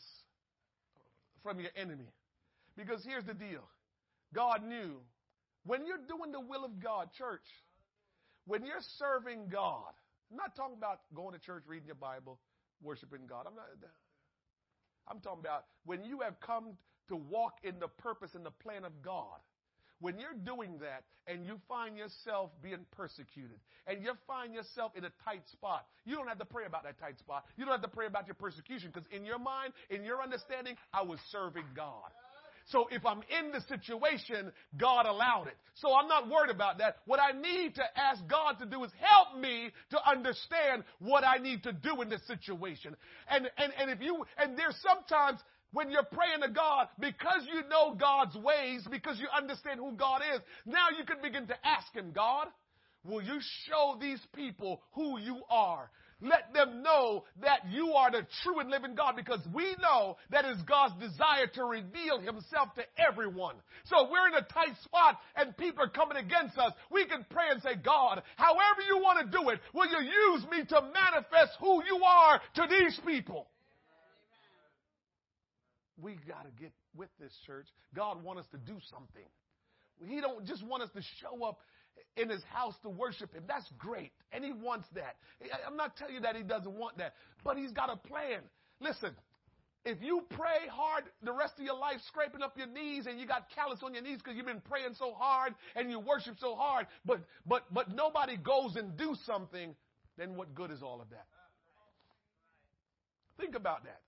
from 1.44 1.60
your 1.60 1.72
enemy. 1.76 2.12
Because 2.76 3.04
here's 3.04 3.26
the 3.26 3.34
deal 3.34 3.62
God 4.34 4.64
knew 4.66 4.98
when 5.66 5.86
you're 5.86 6.02
doing 6.08 6.32
the 6.32 6.40
will 6.40 6.66
of 6.66 6.82
God, 6.82 7.10
church, 7.18 7.46
when 8.46 8.66
you're 8.66 8.82
serving 8.98 9.48
God, 9.52 9.94
I'm 10.32 10.38
not 10.38 10.56
talking 10.56 10.78
about 10.78 11.02
going 11.14 11.34
to 11.34 11.40
church, 11.40 11.64
reading 11.68 11.88
your 11.88 11.96
Bible, 11.96 12.40
worshiping 12.82 13.22
God. 13.30 13.46
I'm 13.48 13.56
not. 13.56 13.66
I'm 15.08 15.20
talking 15.20 15.42
about 15.42 15.66
when 15.86 16.04
you 16.04 16.22
have 16.22 16.40
come 16.40 16.78
to 17.10 17.16
walk 17.16 17.54
in 17.64 17.80
the 17.80 17.88
purpose 17.88 18.32
and 18.36 18.46
the 18.46 18.52
plan 18.52 18.86
of 18.86 19.02
God 19.02 19.40
when 20.04 20.20
you're 20.20 20.36
doing 20.44 20.80
that 20.82 21.04
and 21.28 21.46
you 21.46 21.62
find 21.70 21.96
yourself 21.96 22.52
being 22.62 22.86
persecuted 22.92 23.56
and 23.88 24.04
you 24.04 24.12
find 24.28 24.54
yourself 24.54 24.92
in 24.98 25.06
a 25.06 25.12
tight 25.24 25.48
spot, 25.54 25.86
you 26.04 26.18
don't 26.18 26.28
have 26.28 26.40
to 26.40 26.46
pray 26.46 26.66
about 26.66 26.84
that 26.84 27.00
tight 27.00 27.18
spot. 27.20 27.46
You 27.56 27.64
don't 27.64 27.72
have 27.72 27.90
to 27.90 27.96
pray 27.96 28.06
about 28.06 28.28
your 28.28 28.36
persecution 28.36 28.92
because 28.94 29.08
in 29.16 29.24
your 29.24 29.40
mind, 29.40 29.72
in 29.90 30.04
your 30.04 30.22
understanding, 30.22 30.76
I 30.94 31.04
was 31.04 31.20
serving 31.32 31.64
God. 31.74 32.12
So 32.68 32.88
if 32.92 33.06
I'm 33.06 33.22
in 33.40 33.52
the 33.52 33.62
situation, 33.62 34.52
God 34.78 35.06
allowed 35.06 35.48
it. 35.48 35.56
So 35.76 35.94
I'm 35.96 36.08
not 36.08 36.30
worried 36.30 36.52
about 36.52 36.80
that. 36.80 36.98
What 37.06 37.20
I 37.20 37.32
need 37.32 37.76
to 37.76 37.84
ask 37.96 38.26
God 38.28 38.60
to 38.60 38.66
do 38.66 38.84
is 38.84 38.92
help 39.00 39.40
me 39.42 39.72
to 39.92 40.10
understand 40.10 40.84
what 41.00 41.24
I 41.24 41.38
need 41.38 41.64
to 41.64 41.74
do 41.74 42.02
in 42.02 42.10
this 42.10 42.26
situation. 42.28 42.96
And, 43.30 43.50
and, 43.58 43.74
and 43.80 43.90
if 43.90 44.02
you, 44.02 44.26
and 44.38 44.58
there's 44.58 44.76
sometimes 44.82 45.40
when 45.74 45.92
you're 45.92 46.04
praying 46.04 46.42
to 46.42 46.50
God, 46.50 46.88
because 47.00 47.46
you 47.52 47.68
know 47.70 47.96
God's 47.96 48.36
ways, 48.36 48.88
because 48.90 49.20
you 49.20 49.28
understand 49.36 49.80
who 49.80 49.92
God 49.94 50.22
is, 50.34 50.40
now 50.66 50.88
you 50.98 51.06
can 51.06 51.18
begin 51.22 51.48
to 51.48 51.56
ask 51.66 51.94
Him, 51.94 52.12
God, 52.14 52.48
will 53.04 53.22
you 53.22 53.40
show 53.68 53.98
these 54.00 54.22
people 54.34 54.82
who 54.94 55.20
you 55.20 55.42
are? 55.50 55.90
Let 56.22 56.54
them 56.54 56.84
know 56.84 57.26
that 57.42 57.68
you 57.70 57.92
are 57.94 58.10
the 58.10 58.26
true 58.44 58.60
and 58.62 58.70
living 58.70 58.96
God 58.96 59.16
because 59.18 59.42
we 59.54 59.76
know 59.82 60.16
that 60.32 60.46
is 60.46 60.62
God's 60.62 60.94
desire 60.98 61.48
to 61.56 61.66
reveal 61.66 62.20
himself 62.20 62.74
to 62.76 62.84
everyone. 62.98 63.56
So 63.86 64.10
we're 64.10 64.30
in 64.30 64.36
a 64.36 64.48
tight 64.48 64.78
spot 64.86 65.20
and 65.36 65.58
people 65.58 65.84
are 65.84 65.90
coming 65.90 66.16
against 66.16 66.58
us. 66.58 66.72
We 66.90 67.06
can 67.08 67.26
pray 67.30 67.52
and 67.52 67.62
say, 67.62 67.76
God, 67.76 68.24
however 68.38 68.82
you 68.88 69.04
want 69.04 69.20
to 69.20 69.38
do 69.38 69.50
it, 69.50 69.60
will 69.74 69.88
you 69.88 70.00
use 70.00 70.46
me 70.50 70.64
to 70.64 70.82
manifest 70.82 71.58
who 71.60 71.84
you 71.84 72.02
are 72.06 72.40
to 72.56 72.68
these 72.70 72.98
people? 73.06 73.48
We 76.02 76.16
got 76.28 76.44
to 76.44 76.52
get 76.62 76.72
with 76.96 77.10
this 77.20 77.34
church. 77.46 77.68
God 77.96 78.24
wants 78.24 78.42
us 78.42 78.48
to 78.52 78.58
do 78.58 78.80
something. 78.90 79.28
He 80.08 80.22
don't 80.22 80.46
just 80.46 80.64
want 80.66 80.84
us 80.84 80.90
to 80.96 81.02
show 81.22 81.44
up 81.46 81.60
in 82.18 82.30
his 82.30 82.44
house 82.44 82.76
to 82.84 82.90
worship 82.90 83.34
him. 83.34 83.44
That's 83.48 83.70
great. 83.78 84.12
And 84.32 84.44
he 84.44 84.52
wants 84.52 84.88
that. 84.96 85.16
I'm 85.68 85.78
not 85.78 85.96
telling 85.98 86.16
you 86.16 86.22
that 86.22 86.36
he 86.36 86.44
doesn't 86.44 86.74
want 86.74 86.98
that, 86.98 87.14
but 87.44 87.58
he's 87.58 87.72
got 87.72 87.90
a 87.90 87.96
plan. 87.96 88.42
Listen, 88.80 89.12
if 89.86 90.02
you 90.02 90.24
pray 90.30 90.68
hard 90.72 91.04
the 91.22 91.34
rest 91.34 91.54
of 91.60 91.66
your 91.66 91.78
life, 91.78 91.98
scraping 92.08 92.42
up 92.42 92.58
your 92.58 92.68
knees, 92.68 93.06
and 93.06 93.20
you 93.20 93.28
got 93.28 93.48
callus 93.54 93.80
on 93.84 93.94
your 93.94 94.04
knees 94.04 94.18
because 94.18 94.36
you've 94.36 94.46
been 94.46 94.62
praying 94.62 94.96
so 94.98 95.14
hard 95.14 95.54
and 95.76 95.92
you 95.92 96.00
worship 96.00 96.36
so 96.40 96.56
hard, 96.56 96.88
but 97.06 97.20
but 97.46 97.72
but 97.74 97.94
nobody 97.94 98.38
goes 98.38 98.76
and 98.76 98.96
do 98.98 99.16
something, 99.26 99.76
then 100.18 100.36
what 100.36 100.56
good 100.56 100.72
is 100.72 100.82
all 100.82 101.02
of 101.02 101.10
that? 101.10 101.26
Think 103.38 103.56
about 103.56 103.84
that. 103.84 104.00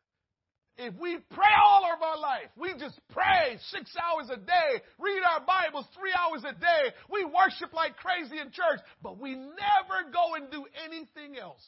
If 0.78 0.94
we 1.00 1.18
pray 1.32 1.54
all 1.66 1.84
of 1.86 2.02
our 2.02 2.20
life, 2.20 2.50
we 2.58 2.74
just 2.78 3.00
pray 3.14 3.58
six 3.70 3.96
hours 3.96 4.30
a 4.30 4.36
day, 4.36 4.84
read 5.00 5.22
our 5.24 5.40
Bibles 5.40 5.86
three 5.98 6.12
hours 6.12 6.44
a 6.44 6.54
day, 6.54 6.94
we 7.10 7.24
worship 7.24 7.74
like 7.74 7.96
crazy 7.96 8.40
in 8.40 8.52
church, 8.52 8.82
but 9.02 9.18
we 9.18 9.36
never 9.36 10.12
go 10.12 10.36
and 10.36 10.52
do 10.52 10.66
anything 10.84 11.40
else. 11.40 11.64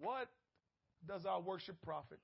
What 0.00 0.28
does 1.06 1.26
our 1.26 1.40
worship 1.40 1.76
profit? 1.82 2.20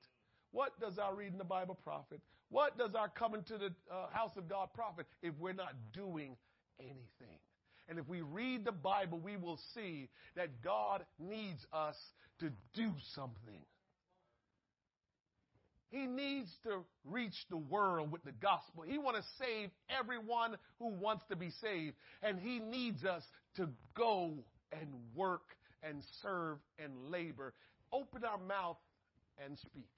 What 0.52 0.78
does 0.80 0.98
our 0.98 1.14
reading 1.14 1.36
the 1.36 1.44
Bible 1.44 1.78
profit? 1.84 2.22
What 2.48 2.78
does 2.78 2.94
our 2.94 3.10
coming 3.10 3.42
to 3.44 3.58
the 3.58 3.74
uh, 3.92 4.08
house 4.10 4.32
of 4.38 4.48
God 4.48 4.70
profit 4.74 5.06
if 5.22 5.34
we're 5.38 5.52
not 5.52 5.74
doing 5.92 6.36
anything? 6.80 7.38
And 7.90 7.98
if 7.98 8.08
we 8.08 8.22
read 8.22 8.64
the 8.64 8.72
Bible, 8.72 9.18
we 9.18 9.36
will 9.36 9.58
see 9.74 10.08
that 10.34 10.62
God 10.62 11.04
needs 11.18 11.64
us 11.72 11.96
to 12.40 12.50
do 12.74 12.90
something. 13.14 13.60
He 15.90 16.06
needs 16.06 16.50
to 16.64 16.84
reach 17.04 17.34
the 17.48 17.56
world 17.56 18.12
with 18.12 18.22
the 18.24 18.32
gospel. 18.32 18.84
He 18.86 18.98
wants 18.98 19.20
to 19.20 19.44
save 19.44 19.70
everyone 19.88 20.56
who 20.78 20.88
wants 20.88 21.24
to 21.30 21.36
be 21.36 21.50
saved. 21.62 21.96
And 22.22 22.38
he 22.38 22.58
needs 22.58 23.04
us 23.04 23.22
to 23.56 23.68
go 23.96 24.34
and 24.72 24.88
work 25.14 25.56
and 25.82 26.02
serve 26.22 26.58
and 26.78 27.10
labor. 27.10 27.54
Open 27.92 28.24
our 28.24 28.38
mouth 28.38 28.76
and 29.42 29.58
speak. 29.58 29.88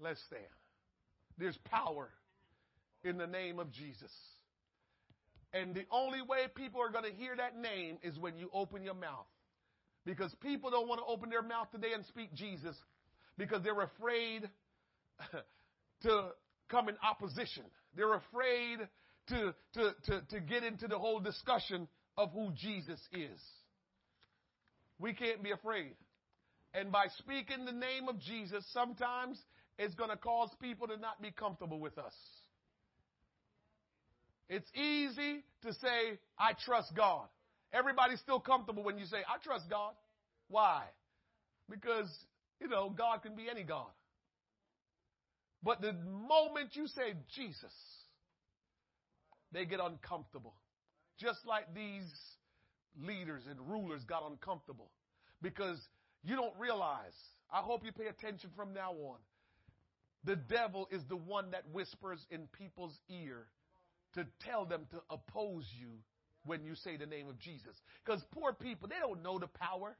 Let's 0.00 0.20
stand. 0.26 0.42
There's 1.38 1.58
power 1.70 2.10
in 3.04 3.18
the 3.18 3.26
name 3.26 3.60
of 3.60 3.70
Jesus. 3.72 4.10
And 5.52 5.74
the 5.74 5.84
only 5.90 6.22
way 6.22 6.46
people 6.54 6.80
are 6.80 6.90
going 6.90 7.04
to 7.04 7.12
hear 7.12 7.36
that 7.36 7.56
name 7.56 7.98
is 8.02 8.18
when 8.18 8.36
you 8.36 8.50
open 8.52 8.82
your 8.82 8.94
mouth. 8.94 9.26
Because 10.04 10.34
people 10.42 10.70
don't 10.70 10.88
want 10.88 11.00
to 11.00 11.06
open 11.06 11.30
their 11.30 11.42
mouth 11.42 11.70
today 11.70 11.92
and 11.94 12.04
speak 12.06 12.34
Jesus 12.34 12.74
because 13.38 13.62
they're 13.62 13.80
afraid 13.80 14.48
to 16.02 16.28
come 16.70 16.88
in 16.88 16.96
opposition. 17.02 17.64
They're 17.96 18.14
afraid 18.14 18.78
to, 19.28 19.54
to, 19.74 19.90
to, 20.06 20.22
to 20.30 20.40
get 20.40 20.64
into 20.64 20.88
the 20.88 20.98
whole 20.98 21.20
discussion 21.20 21.88
of 22.16 22.32
who 22.32 22.50
Jesus 22.56 23.00
is. 23.12 23.40
We 24.98 25.12
can't 25.12 25.42
be 25.42 25.50
afraid. 25.50 25.94
And 26.74 26.90
by 26.90 27.06
speaking 27.18 27.64
the 27.64 27.72
name 27.72 28.08
of 28.08 28.18
Jesus, 28.18 28.64
sometimes 28.72 29.38
it's 29.78 29.94
going 29.94 30.10
to 30.10 30.16
cause 30.16 30.50
people 30.60 30.86
to 30.88 30.96
not 30.96 31.20
be 31.20 31.30
comfortable 31.30 31.80
with 31.80 31.98
us. 31.98 32.14
It's 34.48 34.68
easy 34.74 35.44
to 35.62 35.72
say, 35.74 36.18
I 36.38 36.52
trust 36.64 36.94
God. 36.94 37.26
Everybody's 37.72 38.20
still 38.20 38.40
comfortable 38.40 38.82
when 38.82 38.98
you 38.98 39.06
say, 39.06 39.18
I 39.18 39.42
trust 39.42 39.68
God. 39.70 39.94
Why? 40.48 40.82
Because, 41.70 42.08
you 42.60 42.68
know, 42.68 42.90
God 42.90 43.22
can 43.22 43.34
be 43.34 43.48
any 43.50 43.62
God. 43.62 43.88
But 45.62 45.80
the 45.80 45.92
moment 45.92 46.74
you 46.74 46.86
say 46.88 47.14
Jesus, 47.34 47.72
they 49.52 49.64
get 49.64 49.80
uncomfortable. 49.80 50.54
Just 51.18 51.46
like 51.46 51.72
these 51.74 52.10
leaders 53.00 53.42
and 53.48 53.58
rulers 53.70 54.02
got 54.04 54.24
uncomfortable. 54.28 54.90
Because 55.40 55.78
you 56.24 56.36
don't 56.36 56.54
realize, 56.58 57.14
I 57.52 57.58
hope 57.60 57.84
you 57.84 57.92
pay 57.92 58.06
attention 58.06 58.50
from 58.56 58.72
now 58.72 58.92
on. 58.92 59.18
The 60.24 60.36
devil 60.36 60.88
is 60.90 61.02
the 61.08 61.16
one 61.16 61.50
that 61.50 61.64
whispers 61.72 62.24
in 62.30 62.48
people's 62.58 62.96
ear 63.08 63.46
to 64.14 64.26
tell 64.44 64.64
them 64.64 64.86
to 64.90 64.98
oppose 65.10 65.64
you 65.78 65.88
when 66.44 66.64
you 66.64 66.74
say 66.74 66.96
the 66.96 67.06
name 67.06 67.28
of 67.28 67.38
Jesus. 67.38 67.74
Because 68.04 68.22
poor 68.32 68.52
people, 68.52 68.88
they 68.88 68.98
don't 69.00 69.22
know 69.22 69.38
the 69.38 69.48
power 69.48 69.96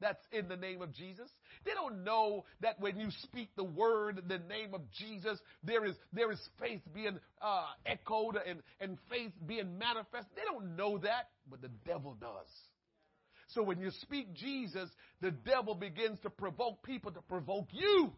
that's 0.00 0.24
in 0.32 0.48
the 0.48 0.56
name 0.56 0.82
of 0.82 0.92
Jesus. 0.94 1.28
They 1.64 1.72
don't 1.72 2.04
know 2.04 2.44
that 2.60 2.80
when 2.80 2.98
you 2.98 3.08
speak 3.22 3.50
the 3.56 3.64
word, 3.64 4.22
the 4.28 4.38
name 4.38 4.74
of 4.74 4.80
Jesus, 4.92 5.38
there 5.62 5.84
is, 5.84 5.94
there 6.12 6.32
is 6.32 6.38
faith 6.60 6.80
being 6.94 7.18
uh, 7.42 7.66
echoed 7.84 8.36
and, 8.46 8.60
and 8.80 8.98
faith 9.10 9.32
being 9.46 9.78
manifest. 9.78 10.26
They 10.34 10.42
don't 10.50 10.76
know 10.76 10.98
that, 10.98 11.28
but 11.50 11.60
the 11.60 11.70
devil 11.86 12.16
does. 12.18 12.48
So 13.48 13.62
when 13.62 13.80
you 13.80 13.90
speak 14.02 14.32
Jesus, 14.34 14.88
the 15.20 15.32
devil 15.32 15.74
begins 15.74 16.18
to 16.20 16.30
provoke 16.30 16.82
people 16.82 17.10
to 17.12 17.20
provoke 17.22 17.68
you. 17.72 18.12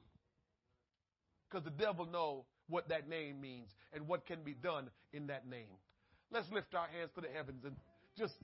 Because 1.51 1.65
the 1.65 1.71
devil 1.71 2.07
know 2.07 2.45
what 2.69 2.89
that 2.91 3.09
name 3.09 3.41
means 3.41 3.69
and 3.93 4.07
what 4.07 4.27
can 4.27 4.43
be 4.43 4.55
done 4.55 4.89
in 5.13 5.27
that 5.27 5.49
name. 5.49 5.67
Let's 6.31 6.51
lift 6.51 6.75
our 6.75 6.87
hands 6.87 7.11
to 7.15 7.21
the 7.21 7.29
heavens 7.35 7.65
and 7.65 7.77
just 8.17 8.35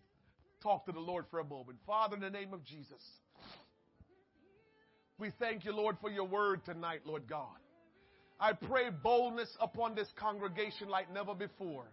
talk 0.62 0.86
to 0.86 0.92
the 0.92 1.00
Lord 1.00 1.24
for 1.30 1.40
a 1.40 1.44
moment. 1.44 1.78
Father, 1.86 2.16
in 2.16 2.22
the 2.22 2.30
name 2.30 2.52
of 2.52 2.64
Jesus, 2.64 3.02
we 5.18 5.30
thank 5.40 5.64
you, 5.64 5.72
Lord, 5.72 5.96
for 6.00 6.10
your 6.10 6.24
word 6.24 6.64
tonight, 6.64 7.00
Lord 7.04 7.28
God. 7.28 7.56
I 8.40 8.52
pray 8.52 8.90
boldness 8.90 9.48
upon 9.60 9.96
this 9.96 10.08
congregation 10.16 10.88
like 10.88 11.12
never 11.12 11.34
before. 11.34 11.86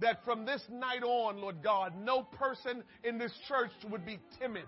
That 0.00 0.24
from 0.24 0.44
this 0.44 0.62
night 0.70 1.04
on, 1.04 1.38
Lord 1.40 1.62
God, 1.62 1.94
no 1.96 2.22
person 2.22 2.82
in 3.04 3.18
this 3.18 3.32
church 3.48 3.70
would 3.88 4.04
be 4.04 4.18
timid. 4.40 4.64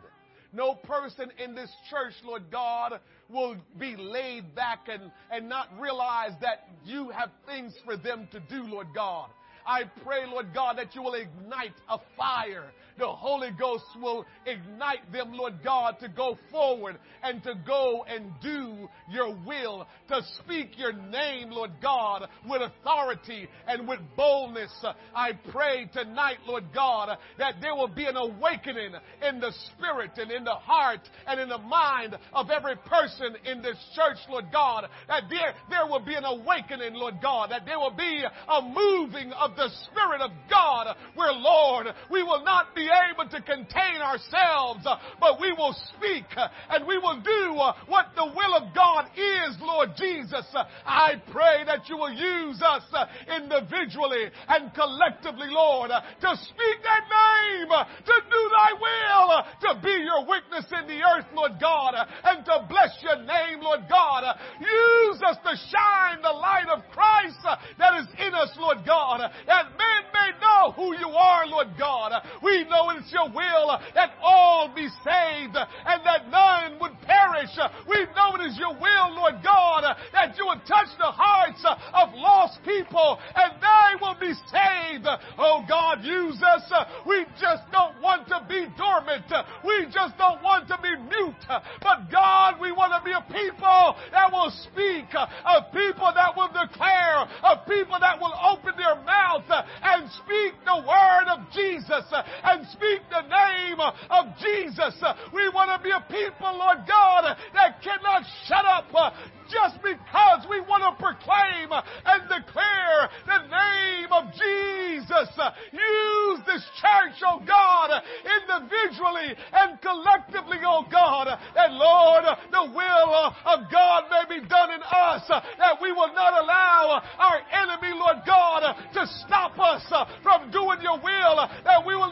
No 0.52 0.74
person 0.74 1.30
in 1.42 1.54
this 1.54 1.70
church, 1.90 2.14
Lord 2.24 2.44
God, 2.50 3.00
will 3.28 3.56
be 3.78 3.96
laid 3.96 4.54
back 4.54 4.86
and, 4.88 5.10
and 5.30 5.48
not 5.48 5.68
realize 5.78 6.32
that 6.40 6.68
you 6.84 7.10
have 7.10 7.30
things 7.46 7.74
for 7.84 7.96
them 7.96 8.28
to 8.32 8.40
do, 8.40 8.62
Lord 8.62 8.88
God. 8.94 9.28
I 9.66 9.82
pray, 10.02 10.24
Lord 10.26 10.54
God, 10.54 10.78
that 10.78 10.94
you 10.94 11.02
will 11.02 11.14
ignite 11.14 11.74
a 11.90 11.98
fire 12.16 12.72
the 12.98 13.06
Holy 13.06 13.50
Ghost 13.58 13.84
will 14.00 14.26
ignite 14.46 15.10
them, 15.12 15.32
Lord 15.32 15.54
God, 15.64 15.96
to 16.00 16.08
go 16.08 16.36
forward 16.50 16.98
and 17.22 17.42
to 17.44 17.54
go 17.66 18.04
and 18.08 18.32
do 18.42 18.88
your 19.08 19.36
will, 19.46 19.86
to 20.08 20.20
speak 20.38 20.78
your 20.78 20.92
name, 20.92 21.50
Lord 21.50 21.72
God, 21.80 22.28
with 22.48 22.62
authority 22.62 23.48
and 23.66 23.88
with 23.88 24.00
boldness. 24.16 24.72
I 25.14 25.32
pray 25.52 25.88
tonight, 25.92 26.38
Lord 26.46 26.64
God, 26.74 27.16
that 27.38 27.56
there 27.60 27.74
will 27.74 27.88
be 27.88 28.06
an 28.06 28.16
awakening 28.16 28.92
in 29.26 29.40
the 29.40 29.52
spirit 29.66 30.12
and 30.16 30.30
in 30.30 30.44
the 30.44 30.50
heart 30.54 31.00
and 31.26 31.40
in 31.40 31.48
the 31.48 31.58
mind 31.58 32.16
of 32.32 32.50
every 32.50 32.76
person 32.76 33.36
in 33.44 33.62
this 33.62 33.76
church, 33.94 34.18
Lord 34.28 34.46
God, 34.52 34.88
that 35.08 35.24
there, 35.30 35.54
there 35.70 35.86
will 35.86 36.04
be 36.04 36.14
an 36.14 36.24
awakening, 36.24 36.94
Lord 36.94 37.20
God, 37.22 37.50
that 37.50 37.64
there 37.64 37.78
will 37.78 37.94
be 37.94 38.24
a 38.24 38.62
moving 38.62 39.32
of 39.32 39.56
the 39.56 39.68
Spirit 39.84 40.20
of 40.20 40.30
God 40.50 40.96
where, 41.14 41.32
Lord, 41.32 41.86
we 42.10 42.22
will 42.22 42.44
not 42.44 42.74
be 42.74 42.87
able 42.90 43.28
to 43.30 43.40
contain 43.42 44.00
ourselves, 44.00 44.86
uh, 44.86 44.96
but 45.20 45.40
we 45.40 45.52
will 45.52 45.74
speak 45.94 46.24
uh, 46.36 46.48
and 46.70 46.86
we 46.86 46.98
will 46.98 47.20
do 47.20 47.56
uh, 47.58 47.74
what 47.86 48.06
the 48.16 48.24
will 48.24 48.54
of 48.54 48.74
God 48.74 49.06
is, 49.16 49.56
Lord 49.60 49.90
Jesus. 49.96 50.44
Uh, 50.54 50.64
I 50.84 51.20
pray 51.32 51.64
that 51.66 51.88
you 51.88 51.96
will 51.96 52.12
use 52.12 52.62
us 52.62 52.82
uh, 52.92 53.06
individually 53.36 54.30
and 54.48 54.72
collectively, 54.74 55.48
Lord, 55.50 55.90
uh, 55.90 56.00
to 56.00 56.30
speak 56.36 56.78
that 56.84 57.04
name, 57.08 57.68
to 57.68 58.16
do 58.30 58.42
thy 58.54 58.70
will, 58.78 59.30
to 59.68 59.80
be 59.82 59.94
your 60.04 60.26
witness 60.26 60.66
in 60.72 60.86
the 60.86 61.02
earth, 61.02 61.26
Lord 61.34 61.52
God, 61.60 61.94
and 61.96 62.44
to 62.44 62.66
bless 62.68 62.96
your 63.02 63.18
name, 63.18 63.60
Lord 63.60 63.84
God. 63.88 64.24
Use 64.60 65.20
us 65.22 65.36
to 65.44 65.54
shine 65.70 66.22
the 66.22 66.32
light 66.32 66.68
of 66.70 66.82
Christ 66.92 67.38
that 67.78 68.00
is 68.00 68.06
in 68.18 68.34
us, 68.34 68.50
Lord 68.58 68.78
God, 68.86 69.20
that 69.46 69.64
men 69.76 70.02
may 70.12 70.30
know 70.40 70.72
who 70.72 70.96
you 70.96 71.08
are, 71.08 71.46
Lord 71.46 71.68
God. 71.78 72.12
We 72.42 72.64
know 72.64 72.77
know 72.78 72.90
it's 72.94 73.12
your 73.12 73.26
will 73.34 73.78
that 73.94 74.14
all 74.22 74.70
be 74.74 74.86
saved 75.02 75.56
and 75.58 75.98
that 76.06 76.30
none 76.30 76.78
would 76.80 76.94
perish. 77.02 77.50
We 77.88 78.06
know 78.14 78.38
it 78.38 78.46
is 78.46 78.58
your 78.58 78.74
will, 78.78 79.08
Lord 79.18 79.42
God, 79.42 79.82
that 80.12 80.38
you 80.38 80.46
would 80.46 80.62
touch 80.66 80.94
the 80.98 81.10
hearts 81.10 81.64
of 81.66 82.14
lost 82.14 82.62
people 82.64 83.18
and 83.34 83.58
they 83.58 83.90
will 84.00 84.14
be 84.20 84.32
saved. 84.46 85.06
Oh 85.38 85.64
God, 85.68 86.04
use 86.04 86.38
us. 86.42 86.70
We 87.06 87.26
just 87.40 87.66
don't 87.72 88.00
want 88.00 88.28
to 88.28 88.46
be 88.48 88.66
dormant. 88.78 89.26
We 89.66 89.86
just 89.90 90.16
don't 90.16 90.42
want 90.42 90.68
to 90.68 90.78
be 90.78 90.94
mute. 90.94 91.42
But 91.82 92.10
God, 92.12 92.60
we 92.60 92.70
want 92.70 92.94
to 92.94 93.02
be 93.02 93.10
a 93.10 93.24
people 93.26 93.98
that 94.12 94.30
will 94.30 94.54
speak, 94.70 95.10
a 95.18 95.66
people 95.74 96.14
that 96.14 96.30
will 96.36 96.52
declare, 96.54 97.26
a 97.42 97.58
people 97.66 97.98
that 97.98 98.20
will 98.20 98.34
open 98.38 98.78
their 98.78 99.02
mouth 99.02 99.46
and 99.50 100.06
speak 100.22 100.54
the 100.62 100.78
word 100.86 101.26
of 101.26 101.42
Jesus 101.50 102.06
and 102.44 102.67
speak 102.72 103.00
the 103.10 103.22
name 103.22 103.80
of 103.80 104.24
Jesus. 104.40 104.94
We 105.32 105.48
want 105.50 105.70
to 105.72 105.82
be 105.82 105.90
a 105.90 106.04
people, 106.08 106.56
Lord 106.56 106.84
God, 106.86 107.36
that 107.54 107.82
cannot 107.82 108.22
shut 108.46 108.64
up 108.64 109.14
just 109.48 109.80
because 109.80 110.44
we 110.48 110.60
want 110.60 110.84
to 110.84 110.92
proclaim 111.00 111.72
and 111.72 112.20
declare 112.28 113.08
the 113.24 113.40
name 113.48 114.12
of 114.12 114.28
Jesus. 114.36 115.28
Use 115.72 116.40
this 116.44 116.64
church, 116.76 117.16
oh 117.24 117.40
God, 117.48 117.90
individually 118.28 119.32
and 119.52 119.80
collectively, 119.80 120.60
oh 120.64 120.84
God, 120.92 121.32
that 121.54 121.72
Lord, 121.72 122.24
the 122.52 122.76
will 122.76 123.32
of 123.44 123.72
God 123.72 124.04
may 124.12 124.40
be 124.40 124.46
done 124.46 124.70
in 124.72 124.82
us, 124.84 125.24
that 125.28 125.80
we 125.80 125.92
will 125.92 126.12
not 126.12 126.36
allow 126.36 127.00
our 127.18 127.40
enemy, 127.52 127.96
Lord 127.96 128.20
God, 128.26 128.76
to 128.94 129.06
stop 129.24 129.58
us 129.58 129.84
from 130.22 130.50
doing 130.50 130.80
your 130.82 131.00
will, 131.00 131.08
will 131.08 131.48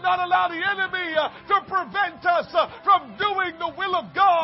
not 0.06 0.22
allow 0.22 0.46
the 0.46 0.62
enemy 0.62 1.18
uh, 1.18 1.26
to 1.50 1.56
prevent 1.66 2.22
us 2.22 2.46
uh, 2.54 2.70
from 2.86 3.10
doing 3.18 3.58
the 3.58 3.74
will 3.76 3.96
of 3.98 4.14
God. 4.14 4.35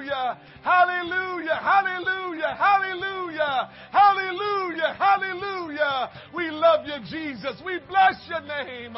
Hallelujah. 0.00 0.38
Hallelujah. 0.62 1.60
Hallelujah. 1.60 2.56
Hallelujah. 2.56 3.70
Hallelujah. 3.92 4.94
Hallelujah. 4.98 6.10
We 6.34 6.50
love 6.50 6.86
you, 6.86 6.98
Jesus. 7.08 7.60
We 7.64 7.78
bless 7.88 8.16
your 8.28 8.40
name. 8.40 8.96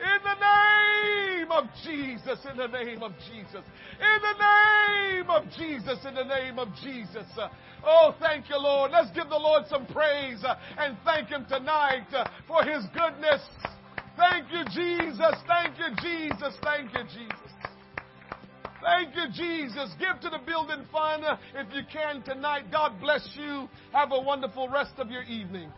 In 0.00 0.20
the 0.22 0.34
name 0.40 1.50
of 1.50 1.64
Jesus, 1.84 2.38
in 2.50 2.56
the 2.56 2.66
name 2.68 3.02
of 3.02 3.12
Jesus, 3.18 3.64
in 4.00 4.20
the 4.22 4.34
name 4.38 5.30
of 5.30 5.50
Jesus, 5.56 5.98
in 6.06 6.14
the 6.14 6.24
name 6.24 6.58
of 6.58 6.68
Jesus. 6.82 7.26
Oh, 7.84 8.14
thank 8.20 8.48
you, 8.48 8.58
Lord. 8.58 8.90
Let's 8.92 9.10
give 9.10 9.28
the 9.28 9.36
Lord 9.36 9.64
some 9.68 9.86
praise 9.86 10.42
and 10.78 10.96
thank 11.04 11.28
Him 11.28 11.46
tonight 11.48 12.06
for 12.46 12.62
His 12.64 12.84
goodness. 12.94 13.40
Thank 14.18 14.50
you, 14.50 14.64
Jesus. 14.74 15.34
Thank 15.46 15.78
you, 15.78 15.94
Jesus. 16.02 16.54
Thank 16.62 16.92
you, 16.92 17.04
Jesus. 17.04 17.52
Thank 18.82 19.14
you, 19.14 19.28
Jesus. 19.32 19.90
Give 19.98 20.20
to 20.20 20.28
the 20.28 20.40
building 20.44 20.84
fund 20.90 21.22
if 21.54 21.72
you 21.72 21.82
can 21.92 22.22
tonight. 22.22 22.64
God 22.72 23.00
bless 23.00 23.36
you. 23.38 23.68
Have 23.92 24.10
a 24.10 24.20
wonderful 24.20 24.68
rest 24.68 24.94
of 24.98 25.10
your 25.10 25.22
evening. 25.22 25.70